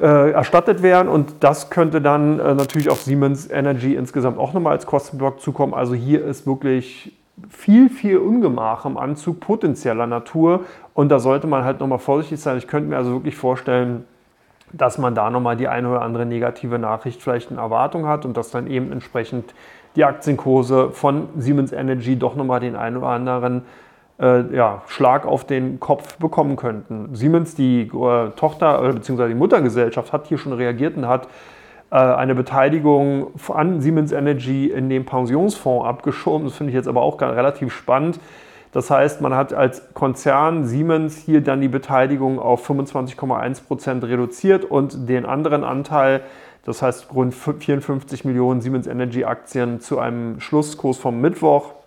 äh, 0.00 0.30
erstattet 0.30 0.82
werden 0.82 1.08
und 1.08 1.34
das 1.40 1.68
könnte 1.68 2.00
dann 2.00 2.40
äh, 2.40 2.54
natürlich 2.54 2.88
auf 2.88 3.02
Siemens 3.02 3.50
Energy 3.50 3.94
insgesamt 3.96 4.38
auch 4.38 4.54
nochmal 4.54 4.72
als 4.72 4.86
Kostenblock 4.86 5.40
zukommen. 5.42 5.74
Also 5.74 5.94
hier 5.94 6.24
ist 6.24 6.46
wirklich 6.46 7.19
viel, 7.48 7.88
viel 7.88 8.18
Ungemach 8.18 8.84
im 8.84 8.96
Anzug 8.96 9.40
potenzieller 9.40 10.06
Natur 10.06 10.64
und 10.94 11.08
da 11.08 11.18
sollte 11.18 11.46
man 11.46 11.64
halt 11.64 11.80
nochmal 11.80 11.98
vorsichtig 11.98 12.40
sein. 12.40 12.58
Ich 12.58 12.66
könnte 12.66 12.88
mir 12.88 12.96
also 12.96 13.12
wirklich 13.12 13.36
vorstellen, 13.36 14.04
dass 14.72 14.98
man 14.98 15.14
da 15.14 15.30
nochmal 15.30 15.56
die 15.56 15.68
eine 15.68 15.88
oder 15.88 16.02
andere 16.02 16.26
negative 16.26 16.78
Nachricht 16.78 17.22
vielleicht 17.22 17.50
in 17.50 17.58
Erwartung 17.58 18.06
hat 18.06 18.24
und 18.24 18.36
dass 18.36 18.50
dann 18.50 18.66
eben 18.66 18.92
entsprechend 18.92 19.54
die 19.96 20.04
Aktienkurse 20.04 20.90
von 20.90 21.28
Siemens 21.36 21.72
Energy 21.72 22.16
doch 22.16 22.36
nochmal 22.36 22.60
den 22.60 22.76
einen 22.76 22.98
oder 22.98 23.08
anderen 23.08 23.62
äh, 24.20 24.54
ja, 24.54 24.82
Schlag 24.86 25.26
auf 25.26 25.44
den 25.44 25.80
Kopf 25.80 26.16
bekommen 26.18 26.56
könnten. 26.56 27.14
Siemens, 27.14 27.54
die 27.54 27.82
äh, 27.82 28.30
Tochter 28.36 28.82
äh, 28.84 28.92
bzw. 28.92 29.28
die 29.28 29.34
Muttergesellschaft, 29.34 30.12
hat 30.12 30.26
hier 30.26 30.38
schon 30.38 30.52
reagiert 30.52 30.96
und 30.96 31.08
hat 31.08 31.26
eine 31.90 32.36
Beteiligung 32.36 33.32
an 33.48 33.80
Siemens 33.80 34.12
Energy 34.12 34.66
in 34.66 34.88
den 34.88 35.04
Pensionsfonds 35.04 35.86
abgeschoben. 35.86 36.46
Das 36.46 36.56
finde 36.56 36.70
ich 36.70 36.76
jetzt 36.76 36.88
aber 36.88 37.02
auch 37.02 37.20
relativ 37.20 37.72
spannend. 37.72 38.20
Das 38.72 38.90
heißt, 38.90 39.20
man 39.20 39.34
hat 39.34 39.52
als 39.52 39.92
Konzern 39.94 40.64
Siemens 40.64 41.16
hier 41.16 41.40
dann 41.40 41.60
die 41.60 41.68
Beteiligung 41.68 42.38
auf 42.38 42.68
25,1 42.68 43.64
Prozent 43.66 44.04
reduziert 44.04 44.64
und 44.64 45.08
den 45.08 45.26
anderen 45.26 45.64
Anteil, 45.64 46.20
das 46.64 46.80
heißt 46.80 47.12
rund 47.12 47.34
54 47.34 48.24
Millionen 48.24 48.60
Siemens 48.60 48.86
Energy 48.86 49.24
Aktien 49.24 49.80
zu 49.80 49.98
einem 49.98 50.38
Schlusskurs 50.38 50.98
vom 50.98 51.20
Mittwoch 51.20 51.79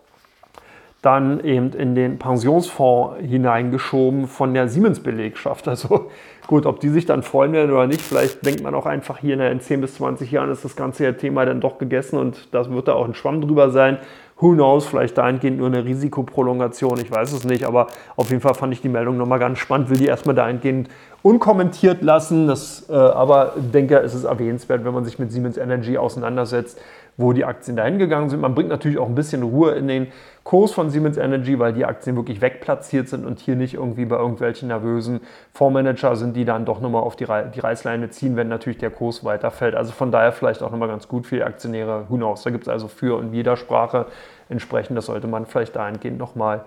dann 1.04 1.42
eben 1.44 1.74
in 1.74 1.96
den 1.96 2.18
Pensionsfonds 2.18 3.18
hineingeschoben 3.20 4.28
von 4.28 4.54
der 4.54 4.70
Siemens-Belegschaft. 4.70 5.68
Also 5.68 6.10
gut, 6.48 6.66
ob 6.66 6.80
die 6.80 6.90
sich 6.90 7.06
dann 7.06 7.24
freuen 7.24 7.52
werden 7.52 7.72
oder 7.72 7.88
nicht, 7.88 8.02
vielleicht 8.02 8.46
denkt 8.46 8.64
man 8.64 8.74
auch 8.74 8.86
einfach 8.86 9.18
hier 9.18 9.40
in 9.52 9.60
10 9.60 9.82
bis 9.82 9.96
20 9.96 10.32
Jahren 10.32 10.50
ist 10.50 10.64
das 10.64 10.78
ganze 10.78 11.16
Thema 11.18 11.46
dann 11.46 11.60
doch 11.60 11.78
gegessen 11.78 12.18
und 12.18 12.54
das 12.54 12.72
wird 12.72 12.88
da 12.88 12.94
auch 12.94 13.06
ein 13.06 13.16
Schwamm 13.16 13.42
drüber 13.42 13.70
sein. 13.70 13.98
Who 14.38 14.54
knows, 14.54 14.86
vielleicht 14.86 15.18
dahingehend 15.18 15.58
nur 15.58 15.68
eine 15.68 15.86
Risikoprolongation, 15.86 17.00
ich 17.00 17.12
weiß 17.12 17.34
es 17.34 17.44
nicht, 17.44 17.66
aber 17.66 17.88
auf 18.16 18.30
jeden 18.30 18.42
Fall 18.42 18.56
fand 18.56 18.74
ich 18.74 18.82
die 18.82 18.90
Meldung 18.90 19.18
nochmal 19.18 19.40
ganz 19.40 19.60
spannend, 19.60 19.90
will 19.90 19.98
die 19.98 20.08
erstmal 20.08 20.36
dahingehend 20.36 20.90
unkommentiert 21.22 22.02
lassen, 22.02 22.48
das, 22.48 22.90
äh, 22.90 22.94
aber 22.94 23.54
denke, 23.58 23.98
es 24.00 24.14
ist 24.14 24.24
erwähnenswert, 24.24 24.84
wenn 24.86 24.94
man 24.94 25.06
sich 25.06 25.20
mit 25.20 25.32
Siemens 25.32 25.58
Energy 25.58 25.98
auseinandersetzt, 25.98 26.82
wo 27.18 27.34
die 27.34 27.46
Aktien 27.46 27.78
dahin 27.78 28.00
gegangen 28.00 28.30
sind. 28.30 28.42
Man 28.42 28.56
bringt 28.56 28.70
natürlich 28.70 28.98
auch 28.98 29.08
ein 29.08 29.16
bisschen 29.16 29.44
Ruhe 29.44 29.72
in 29.72 29.88
den 29.88 30.08
Kurs 30.44 30.72
von 30.72 30.90
Siemens 30.90 31.18
Energy, 31.18 31.58
weil 31.60 31.74
die 31.74 31.86
Aktien 31.86 32.16
wirklich 32.16 32.42
wegplatziert 32.42 33.08
sind 33.08 33.26
und 33.26 33.40
hier 33.40 33.56
nicht 33.56 33.76
irgendwie 33.76 34.06
bei 34.06 34.18
irgendwelchen 34.18 34.68
nervösen 34.68 35.22
Fondsmanager 35.54 36.16
sind, 36.16 36.36
die 36.36 36.44
dann 36.44 36.66
doch 36.66 36.82
nochmal 36.82 37.04
auf 37.04 37.16
die, 37.16 37.24
Re 37.24 37.52
die 37.54 37.60
Reißleine 37.60 38.10
ziehen, 38.10 38.36
wenn 38.36 38.50
natürlich 38.50 38.80
der 38.80 38.90
Kurs 38.90 39.24
weiterfällt. 39.24 39.76
Also 39.76 39.92
von 39.92 40.12
daher 40.12 40.32
vielleicht 40.32 40.62
auch 40.64 40.72
nochmal 40.72 40.90
ganz 40.90 41.08
gut 41.08 41.28
für 41.28 41.36
die 41.36 41.44
Aktionäre. 41.44 42.06
Who 42.10 42.18
knows? 42.18 42.44
Da 42.44 42.50
gibt 42.50 42.64
es 42.64 42.70
also 42.70 42.88
Für- 42.88 43.18
und 43.18 43.32
Widersprache. 43.32 44.08
Entsprechend, 44.50 44.98
das 44.98 45.06
sollte 45.06 45.28
man 45.28 45.46
vielleicht 45.46 45.76
dahingehend 45.76 46.18
nochmal 46.18 46.66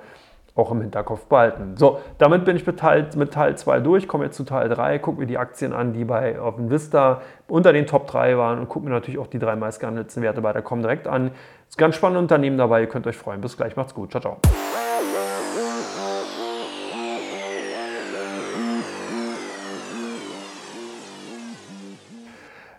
auch 0.57 0.73
im 0.73 0.81
Hinterkopf 0.81 1.27
behalten. 1.27 1.77
So, 1.77 2.01
damit 2.19 2.45
bin 2.45 2.57
ich 2.57 2.67
mit 2.67 2.79
Teil, 2.79 3.09
mit 3.15 3.33
Teil 3.33 3.57
2 3.57 3.81
durch, 3.81 4.09
komme 4.09 4.25
jetzt 4.25 4.37
zu 4.37 4.45
Teil 4.45 4.69
3, 4.69 4.99
gucke 4.99 5.21
mir 5.21 5.27
die 5.27 5.39
Aktien 5.39 5.73
an, 5.73 5.93
die 5.93 6.05
bei 6.05 6.41
auf 6.41 6.55
Vista 6.59 7.21
unter 7.47 7.73
den 7.73 7.87
Top 7.87 8.07
3 8.07 8.39
waren 8.39 8.59
und 8.59 8.69
gucke 8.69 8.87
mir 8.87 8.91
natürlich 8.91 9.21
auch 9.21 9.27
die 9.27 9.39
drei 9.39 9.55
meistgehandelten 9.55 10.23
Werte 10.23 10.41
bei 10.41 10.53
der 10.53 10.63
Comdirect 10.63 11.07
an. 11.07 11.31
Ist 11.69 11.79
ganz 11.79 11.95
spannendes 11.95 12.23
Unternehmen 12.23 12.57
dabei, 12.57 12.81
ihr 12.81 12.89
könnt 12.89 13.07
euch 13.07 13.17
freuen. 13.17 13.41
Bis 13.41 13.57
gleich, 13.57 13.77
macht's 13.77 13.95
gut. 13.95 14.11
Ciao, 14.11 14.21
ciao. 14.21 14.39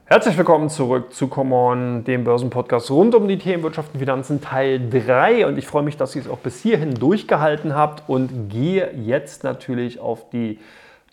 Herzlich 0.09 0.37
willkommen 0.37 0.69
zurück 0.69 1.13
zu 1.13 1.27
Come 1.27 1.53
On, 1.53 2.03
dem 2.05 2.23
Börsenpodcast 2.23 2.91
rund 2.91 3.13
um 3.13 3.27
die 3.27 3.37
Themen 3.37 3.61
Wirtschaft 3.61 3.93
und 3.93 3.99
Finanzen 3.99 4.39
Teil 4.39 4.89
3. 4.89 5.45
Und 5.45 5.57
ich 5.57 5.67
freue 5.67 5.83
mich, 5.83 5.97
dass 5.97 6.15
ihr 6.15 6.21
es 6.21 6.29
auch 6.29 6.37
bis 6.37 6.61
hierhin 6.61 6.93
durchgehalten 6.93 7.75
habt 7.75 8.07
und 8.07 8.47
gehe 8.47 8.89
jetzt 8.95 9.43
natürlich 9.43 9.99
auf 9.99 10.29
die 10.29 10.59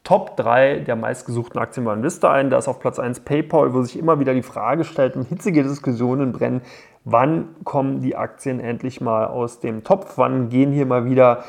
Top 0.05 0.37
3 0.37 0.85
der 0.87 0.95
meistgesuchten 0.95 1.61
Aktien 1.61 1.85
bei 1.85 2.01
Vista 2.01 2.33
ein. 2.33 2.51
Da 2.51 2.59
ist 2.59 2.69
auf 2.69 2.79
Platz 2.79 3.01
1 3.01 3.19
PayPal, 3.25 3.75
wo 3.75 3.83
sich 3.83 3.99
immer 3.99 4.21
wieder 4.21 4.33
die 4.33 4.43
Frage 4.43 4.85
stellt 4.85 5.17
und 5.17 5.29
hitzige 5.29 5.65
Diskussionen 5.65 6.31
brennen, 6.31 6.63
wann 7.05 7.49
kommen 7.65 8.01
die 8.01 8.15
Aktien 8.15 8.61
endlich 8.61 9.01
mal 9.01 9.27
aus 9.27 9.59
dem 9.59 9.83
Topf, 9.83 10.19
wann 10.19 10.51
gehen 10.51 10.71
hier 10.71 10.87
mal 10.87 11.05
wieder 11.05 11.43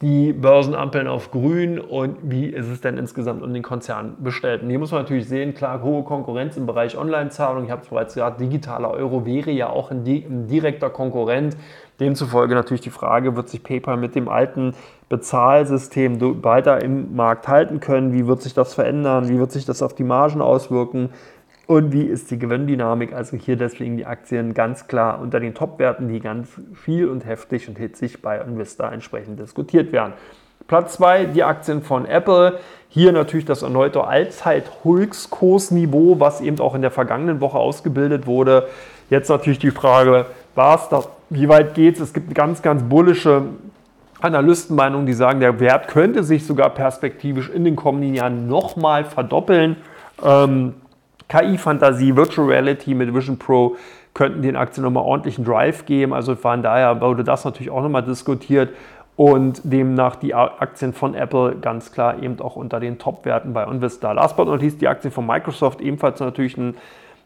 die 0.00 0.32
Börsenampeln 0.32 1.08
auf 1.08 1.32
grün 1.32 1.80
und 1.80 2.18
wie 2.22 2.46
ist 2.46 2.68
es 2.68 2.80
denn 2.80 2.96
insgesamt 2.98 3.42
um 3.42 3.52
den 3.52 3.64
Konzern 3.64 4.16
bestellt. 4.20 4.62
Und 4.62 4.70
hier 4.70 4.78
muss 4.78 4.92
man 4.92 5.02
natürlich 5.02 5.28
sehen, 5.28 5.54
klar, 5.54 5.82
hohe 5.82 6.04
Konkurrenz 6.04 6.56
im 6.56 6.66
Bereich 6.66 6.96
Online-Zahlung. 6.96 7.64
Ich 7.64 7.70
habe 7.72 7.82
es 7.82 7.88
bereits 7.88 8.14
gesagt, 8.14 8.40
digitaler 8.40 8.92
Euro 8.92 9.26
wäre 9.26 9.50
ja 9.50 9.70
auch 9.70 9.90
ein, 9.90 10.06
ein 10.06 10.46
direkter 10.46 10.88
Konkurrent. 10.90 11.56
Demzufolge 11.98 12.54
natürlich 12.54 12.80
die 12.80 12.90
Frage, 12.90 13.34
wird 13.34 13.48
sich 13.48 13.64
PayPal 13.64 13.96
mit 13.96 14.14
dem 14.14 14.28
alten 14.28 14.74
Bezahlsystem 15.08 16.20
weiter 16.44 16.80
im 16.80 17.16
Markt 17.16 17.48
halten 17.48 17.80
können? 17.80 18.12
Wie 18.12 18.28
wird 18.28 18.40
sich 18.40 18.54
das 18.54 18.74
verändern? 18.74 19.28
Wie 19.28 19.40
wird 19.40 19.50
sich 19.50 19.64
das 19.64 19.82
auf 19.82 19.94
die 19.94 20.04
Margen 20.04 20.40
auswirken? 20.40 21.10
Und 21.68 21.92
wie 21.92 22.02
ist 22.04 22.30
die 22.30 22.38
Gewinndynamik? 22.38 23.12
Also 23.12 23.36
hier 23.36 23.56
deswegen 23.56 23.98
die 23.98 24.06
Aktien 24.06 24.54
ganz 24.54 24.88
klar 24.88 25.20
unter 25.20 25.38
den 25.38 25.52
Top-Werten, 25.52 26.08
die 26.08 26.18
ganz 26.18 26.48
viel 26.72 27.10
und 27.10 27.26
heftig 27.26 27.68
und 27.68 27.76
hitzig 27.76 28.22
bei 28.22 28.38
Invista 28.38 28.90
entsprechend 28.90 29.38
diskutiert 29.38 29.92
werden. 29.92 30.14
Platz 30.66 30.94
2, 30.94 31.26
die 31.26 31.44
Aktien 31.44 31.82
von 31.82 32.06
Apple. 32.06 32.58
Hier 32.88 33.12
natürlich 33.12 33.44
das 33.44 33.60
erneute 33.60 34.04
Allzeit-Hulkskursniveau, 34.04 36.18
was 36.18 36.40
eben 36.40 36.58
auch 36.58 36.74
in 36.74 36.80
der 36.80 36.90
vergangenen 36.90 37.42
Woche 37.42 37.58
ausgebildet 37.58 38.26
wurde. 38.26 38.68
Jetzt 39.10 39.28
natürlich 39.28 39.58
die 39.58 39.70
Frage, 39.70 40.24
was 40.54 40.88
das, 40.88 41.06
wie 41.28 41.50
weit 41.50 41.74
geht 41.74 41.96
es? 41.96 42.00
Es 42.00 42.14
gibt 42.14 42.28
eine 42.28 42.34
ganz, 42.34 42.62
ganz 42.62 42.82
bullische 42.82 43.42
Analystenmeinung, 44.22 45.04
die 45.04 45.12
sagen, 45.12 45.40
der 45.40 45.60
Wert 45.60 45.88
könnte 45.88 46.24
sich 46.24 46.46
sogar 46.46 46.70
perspektivisch 46.70 47.50
in 47.50 47.66
den 47.66 47.76
kommenden 47.76 48.14
Jahren 48.14 48.48
nochmal 48.48 49.04
verdoppeln. 49.04 49.76
Ähm, 50.24 50.72
KI-Fantasie, 51.28 52.16
Virtual 52.16 52.48
Reality 52.48 52.94
mit 52.94 53.14
Vision 53.14 53.38
Pro 53.38 53.76
könnten 54.14 54.42
den 54.42 54.56
Aktien 54.56 54.84
nochmal 54.84 55.04
ordentlichen 55.04 55.44
Drive 55.44 55.86
geben. 55.86 56.12
Also 56.12 56.34
von 56.34 56.62
daher 56.62 57.00
wurde 57.00 57.24
das 57.24 57.44
natürlich 57.44 57.70
auch 57.70 57.82
nochmal 57.82 58.02
diskutiert 58.02 58.70
und 59.16 59.60
demnach 59.64 60.16
die 60.16 60.34
Aktien 60.34 60.92
von 60.92 61.14
Apple 61.14 61.56
ganz 61.60 61.92
klar 61.92 62.22
eben 62.22 62.40
auch 62.40 62.56
unter 62.56 62.80
den 62.80 62.98
Top-Werten 62.98 63.52
bei 63.52 63.64
Investa. 63.64 64.12
Last 64.12 64.36
but 64.36 64.46
not 64.46 64.62
least 64.62 64.80
die 64.80 64.88
Aktien 64.88 65.12
von 65.12 65.26
Microsoft, 65.26 65.80
ebenfalls 65.80 66.20
natürlich 66.20 66.56
ein 66.56 66.76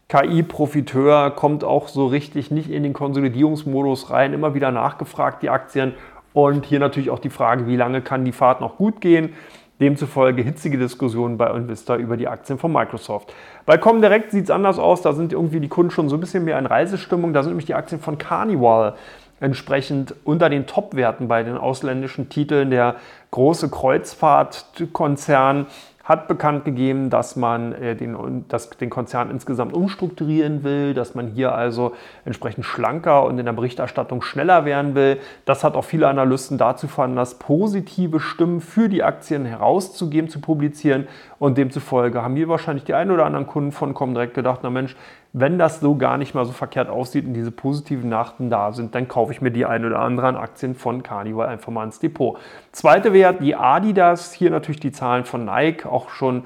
KI-Profiteur, 0.09 1.31
kommt 1.31 1.65
auch 1.65 1.89
so 1.89 2.07
richtig 2.07 2.51
nicht 2.51 2.71
in 2.71 2.83
den 2.83 2.93
Konsolidierungsmodus 2.95 4.11
rein, 4.11 4.33
immer 4.33 4.55
wieder 4.55 4.71
nachgefragt, 4.71 5.43
die 5.43 5.51
Aktien. 5.51 5.95
Und 6.33 6.65
hier 6.65 6.81
natürlich 6.81 7.11
auch 7.11 7.19
die 7.19 7.31
Frage, 7.31 7.67
wie 7.67 7.77
lange 7.77 8.01
kann 8.01 8.25
die 8.25 8.33
Fahrt 8.33 8.63
noch 8.63 8.77
gut 8.77 9.01
gehen? 9.03 9.35
Demzufolge 9.83 10.43
hitzige 10.43 10.79
Diskussionen 10.79 11.37
bei 11.37 11.51
Invista 11.51 11.97
über 11.97 12.17
die 12.17 12.29
Aktien 12.29 12.59
von 12.59 12.73
Microsoft. 12.73 13.35
Bei 13.67 13.77
Comdirect 13.77 14.31
sieht 14.31 14.45
es 14.45 14.51
anders 14.51 14.79
aus. 14.79 15.03
Da 15.03 15.13
sind 15.13 15.33
irgendwie 15.33 15.61
die 15.61 15.69
Kunden 15.69 15.91
schon 15.91 16.09
so 16.09 16.17
ein 16.17 16.21
bisschen 16.21 16.45
mehr 16.45 16.59
in 16.59 16.67
Reisestimmung. 16.67 17.35
Da 17.35 17.43
sind 17.43 17.51
nämlich 17.51 17.67
die 17.67 17.75
Aktien 17.75 18.01
von 18.01 18.17
Carnival 18.17 18.95
entsprechend 19.41 20.15
unter 20.25 20.49
den 20.49 20.67
Top-Werten 20.67 21.27
bei 21.27 21.43
den 21.43 21.59
ausländischen 21.59 22.29
Titeln. 22.29 22.71
Der 22.71 22.95
große 23.33 23.69
Kreuzfahrtkonzern 23.71 25.67
hat 26.05 26.27
bekannt 26.27 26.65
gegeben, 26.65 27.11
dass 27.11 27.37
man 27.37 27.73
äh, 27.73 27.95
den, 27.95 28.45
dass 28.49 28.71
den 28.71 28.91
Konzern 28.91 29.31
insgesamt 29.31 29.73
umstrukturieren 29.73 30.65
will, 30.65 30.95
dass 30.95 31.15
man 31.15 31.29
hier 31.29 31.55
also 31.55 31.93
entsprechend 32.25 32.65
schlanker 32.65 33.25
und 33.25 33.39
in 33.39 33.47
der 33.47 33.53
Berichterstattung 33.53 34.23
schneller 34.23 34.65
werden 34.65 34.95
will. 34.95 35.19
Das 35.45 35.63
hat 35.63 35.75
auch 35.77 35.85
viele 35.85 36.09
Analysten 36.09 36.59
dazu 36.59 36.89
veranlasst, 36.89 37.39
positive 37.39 38.19
Stimmen 38.19 38.61
für 38.61 38.89
die 38.89 39.03
Aktien 39.03 39.45
herauszugeben, 39.45 40.29
zu 40.29 40.41
publizieren. 40.41 41.07
Und 41.39 41.59
demzufolge 41.59 42.23
haben 42.23 42.37
hier 42.37 42.49
wahrscheinlich 42.49 42.85
die 42.85 42.95
ein 42.95 43.11
oder 43.11 43.25
anderen 43.25 43.47
Kunden 43.47 43.73
von 43.73 43.95
Comdirect 43.95 44.35
gedacht, 44.35 44.61
na 44.63 44.71
Mensch, 44.71 44.97
wenn 45.33 45.59
das 45.59 45.81
so 45.81 45.97
gar 45.97 46.19
nicht 46.19 46.35
mal 46.35 46.45
so 46.45 46.53
verkehrt 46.53 46.91
aussieht 46.91 47.25
und 47.25 47.33
diese 47.33 47.51
positiven 47.51 48.11
Nachten 48.11 48.51
da 48.51 48.73
sind, 48.73 48.95
dann 48.95 49.09
kaufe 49.09 49.33
ich 49.33 49.41
mir 49.41 49.51
die 49.51 49.65
ein 49.65 49.85
oder 49.85 49.99
anderen 50.01 50.37
Aktien 50.37 50.75
von 50.75 51.03
Carnival 51.03 51.49
einfach 51.49 51.73
mal 51.73 51.85
ins 51.85 51.99
Depot. 52.01 52.39
Zweite 52.71 53.15
Wert, 53.15 53.41
die 53.41 53.55
Adidas, 53.55 54.33
hier 54.33 54.51
natürlich 54.51 54.81
die 54.81 54.93
Zahlen 54.93 55.25
von 55.25 55.47
Nike, 55.47 55.87
auch 55.87 56.11
schon 56.11 56.45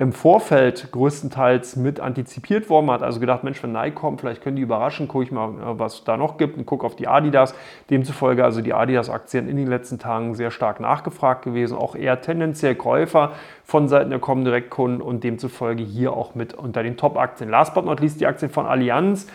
im 0.00 0.12
Vorfeld 0.12 0.92
größtenteils 0.92 1.74
mit 1.74 1.98
antizipiert 1.98 2.70
worden. 2.70 2.86
Man 2.86 2.94
hat 2.94 3.02
also 3.02 3.18
gedacht, 3.18 3.42
Mensch, 3.42 3.60
wenn 3.64 3.72
Nike 3.72 3.96
kommt, 3.96 4.20
vielleicht 4.20 4.42
können 4.42 4.54
die 4.54 4.62
überraschen, 4.62 5.08
gucke 5.08 5.24
ich 5.24 5.32
mal, 5.32 5.50
was 5.78 5.94
es 5.94 6.04
da 6.04 6.16
noch 6.16 6.38
gibt 6.38 6.56
und 6.56 6.66
gucke 6.66 6.86
auf 6.86 6.94
die 6.94 7.08
Adidas. 7.08 7.52
Demzufolge 7.90 8.44
also 8.44 8.60
die 8.60 8.72
Adidas-Aktien 8.72 9.48
in 9.48 9.56
den 9.56 9.66
letzten 9.66 9.98
Tagen 9.98 10.36
sehr 10.36 10.52
stark 10.52 10.78
nachgefragt 10.78 11.42
gewesen, 11.42 11.76
auch 11.76 11.96
eher 11.96 12.20
tendenziell 12.20 12.76
Käufer 12.76 13.32
von 13.64 13.88
Seiten 13.88 14.10
der 14.10 14.20
Comdirect-Kunden 14.20 15.02
und 15.02 15.24
demzufolge 15.24 15.82
hier 15.82 16.12
auch 16.12 16.36
mit 16.36 16.54
unter 16.54 16.84
den 16.84 16.96
Top-Aktien. 16.96 17.50
Last 17.50 17.74
but 17.74 17.84
not 17.84 17.98
least 17.98 18.20
die 18.20 18.26
Aktien 18.26 18.52
von 18.52 18.66
Allianz. 18.66 19.26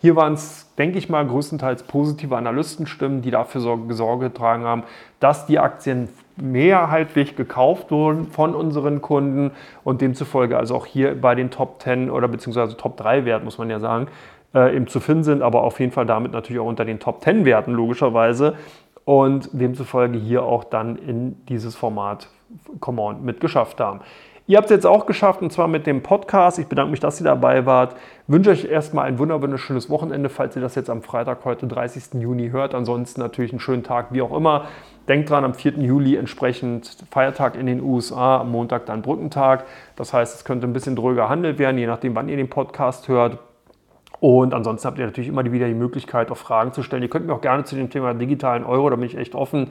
Hier 0.00 0.14
waren 0.14 0.34
es, 0.34 0.72
denke 0.76 0.98
ich 0.98 1.08
mal, 1.08 1.26
größtenteils 1.26 1.84
positive 1.84 2.36
Analystenstimmen, 2.36 3.22
die 3.22 3.32
dafür 3.32 3.60
Sorge 3.88 4.28
getragen 4.28 4.62
haben, 4.62 4.84
dass 5.18 5.46
die 5.46 5.58
Aktien 5.58 6.08
mehrheitlich 6.36 7.36
gekauft 7.36 7.90
wurden 7.90 8.26
von 8.26 8.54
unseren 8.54 9.00
Kunden 9.00 9.52
und 9.84 10.00
demzufolge 10.00 10.56
also 10.56 10.74
auch 10.74 10.86
hier 10.86 11.20
bei 11.20 11.34
den 11.34 11.50
Top 11.50 11.80
10 11.82 12.10
oder 12.10 12.28
beziehungsweise 12.28 12.76
Top 12.76 12.96
3 12.96 13.24
Wert, 13.24 13.44
muss 13.44 13.58
man 13.58 13.70
ja 13.70 13.78
sagen, 13.78 14.08
äh, 14.54 14.74
eben 14.74 14.86
zu 14.86 15.00
finden 15.00 15.24
sind, 15.24 15.42
aber 15.42 15.62
auf 15.62 15.80
jeden 15.80 15.92
Fall 15.92 16.06
damit 16.06 16.32
natürlich 16.32 16.60
auch 16.60 16.66
unter 16.66 16.84
den 16.84 17.00
Top 17.00 17.22
10 17.22 17.44
Werten 17.44 17.72
logischerweise 17.72 18.54
und 19.04 19.48
demzufolge 19.52 20.18
hier 20.18 20.42
auch 20.42 20.64
dann 20.64 20.96
in 20.96 21.44
dieses 21.46 21.76
Format 21.76 22.28
Command 22.80 23.24
mitgeschafft 23.24 23.80
haben. 23.80 24.00
Ihr 24.46 24.58
habt 24.58 24.66
es 24.66 24.72
jetzt 24.72 24.86
auch 24.86 25.06
geschafft 25.06 25.40
und 25.40 25.50
zwar 25.50 25.68
mit 25.68 25.86
dem 25.86 26.02
Podcast. 26.02 26.58
Ich 26.58 26.66
bedanke 26.66 26.90
mich, 26.90 27.00
dass 27.00 27.18
ihr 27.18 27.24
dabei 27.24 27.64
wart. 27.64 27.96
Wünsche 28.26 28.50
euch 28.50 28.66
erstmal 28.66 29.06
ein 29.06 29.18
wunderschönes 29.18 29.88
Wochenende, 29.88 30.28
falls 30.28 30.54
ihr 30.54 30.60
das 30.60 30.74
jetzt 30.74 30.90
am 30.90 31.00
Freitag, 31.00 31.46
heute 31.46 31.66
30. 31.66 32.20
Juni 32.20 32.50
hört. 32.50 32.74
Ansonsten 32.74 33.22
natürlich 33.22 33.52
einen 33.52 33.60
schönen 33.60 33.84
Tag, 33.84 34.08
wie 34.10 34.20
auch 34.20 34.36
immer. 34.36 34.66
Denkt 35.08 35.30
dran, 35.30 35.44
am 35.44 35.54
4. 35.54 35.78
Juli 35.78 36.16
entsprechend 36.16 37.04
Feiertag 37.10 37.56
in 37.56 37.64
den 37.64 37.82
USA, 37.82 38.40
am 38.40 38.50
Montag 38.50 38.84
dann 38.84 39.00
Brückentag. 39.00 39.64
Das 39.96 40.12
heißt, 40.12 40.34
es 40.36 40.44
könnte 40.44 40.66
ein 40.66 40.74
bisschen 40.74 40.94
dröger 40.94 41.30
handelt 41.30 41.58
werden, 41.58 41.78
je 41.78 41.86
nachdem, 41.86 42.14
wann 42.14 42.28
ihr 42.28 42.36
den 42.36 42.50
Podcast 42.50 43.08
hört. 43.08 43.38
Und 44.20 44.52
ansonsten 44.52 44.86
habt 44.86 44.98
ihr 44.98 45.06
natürlich 45.06 45.28
immer 45.28 45.50
wieder 45.50 45.68
die 45.68 45.74
Möglichkeit, 45.74 46.30
auch 46.30 46.36
Fragen 46.36 46.72
zu 46.74 46.82
stellen. 46.82 47.02
Ihr 47.02 47.08
könnt 47.08 47.26
mir 47.26 47.32
auch 47.32 47.40
gerne 47.40 47.64
zu 47.64 47.76
dem 47.76 47.88
Thema 47.88 48.12
digitalen 48.12 48.64
Euro, 48.64 48.90
da 48.90 48.96
bin 48.96 49.06
ich 49.06 49.16
echt 49.16 49.34
offen, 49.34 49.70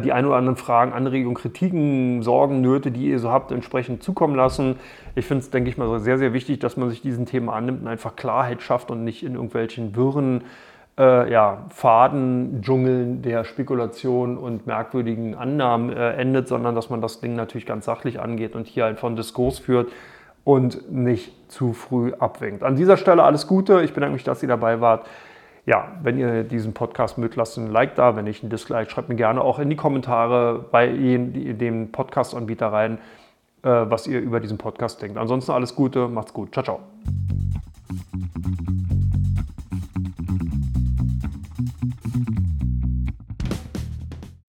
die 0.00 0.12
ein 0.12 0.24
oder 0.24 0.36
anderen 0.36 0.56
Fragen, 0.56 0.92
Anregungen, 0.92 1.36
Kritiken, 1.36 2.22
Sorgen, 2.22 2.60
Nöte, 2.60 2.90
die 2.90 3.08
ihr 3.10 3.18
so 3.18 3.30
habt, 3.30 3.52
entsprechend 3.52 4.02
zukommen 4.02 4.34
lassen. 4.34 4.76
Ich 5.14 5.26
finde 5.26 5.42
es, 5.42 5.50
denke 5.50 5.68
ich 5.68 5.76
mal, 5.76 6.00
sehr, 6.00 6.16
sehr 6.18 6.32
wichtig, 6.32 6.58
dass 6.58 6.76
man 6.76 6.88
sich 6.88 7.02
diesen 7.02 7.26
Themen 7.26 7.50
annimmt 7.50 7.82
und 7.82 7.88
einfach 7.88 8.16
Klarheit 8.16 8.62
schafft 8.62 8.90
und 8.90 9.04
nicht 9.04 9.22
in 9.22 9.34
irgendwelchen 9.34 9.94
wirren 9.94 10.44
äh, 10.98 11.30
ja, 11.30 11.64
Faden, 11.70 12.62
Dschungeln 12.62 13.22
der 13.22 13.44
Spekulation 13.44 14.38
und 14.38 14.66
merkwürdigen 14.66 15.34
Annahmen 15.34 15.92
äh, 15.92 16.12
endet, 16.12 16.48
sondern 16.48 16.74
dass 16.74 16.90
man 16.90 17.00
das 17.00 17.20
Ding 17.20 17.34
natürlich 17.34 17.66
ganz 17.66 17.84
sachlich 17.84 18.20
angeht 18.20 18.54
und 18.54 18.66
hier 18.66 18.86
einfach 18.86 19.08
einen 19.08 19.16
Diskurs 19.16 19.58
führt 19.58 19.90
und 20.44 20.92
nicht 20.92 21.32
zu 21.50 21.72
früh 21.72 22.12
abwinkt. 22.18 22.62
An 22.62 22.76
dieser 22.76 22.96
Stelle 22.96 23.22
alles 23.22 23.46
Gute. 23.46 23.82
Ich 23.82 23.92
bedanke 23.92 24.14
mich, 24.14 24.24
dass 24.24 24.42
ihr 24.42 24.48
dabei 24.48 24.80
wart 24.80 25.06
ja, 25.66 25.92
wenn 26.02 26.18
ihr 26.18 26.44
diesen 26.44 26.74
Podcast 26.74 27.16
mögt, 27.16 27.36
lasst 27.36 27.56
ein 27.56 27.70
Like 27.70 27.94
da. 27.94 28.16
Wenn 28.16 28.24
nicht, 28.24 28.42
ein 28.42 28.50
Dislike. 28.50 28.90
Schreibt 28.90 29.08
mir 29.08 29.16
gerne 29.16 29.40
auch 29.40 29.58
in 29.58 29.70
die 29.70 29.76
Kommentare 29.76 30.64
bei 30.70 30.88
dem 30.88 31.90
Podcast-Anbieter 31.90 32.72
rein, 32.72 32.98
äh, 33.62 33.68
was 33.68 34.06
ihr 34.06 34.20
über 34.20 34.40
diesen 34.40 34.58
Podcast 34.58 35.00
denkt. 35.00 35.16
Ansonsten 35.16 35.52
alles 35.52 35.74
Gute, 35.74 36.08
macht's 36.08 36.32
gut. 36.34 36.52
Ciao, 36.52 36.64
ciao. 36.64 36.80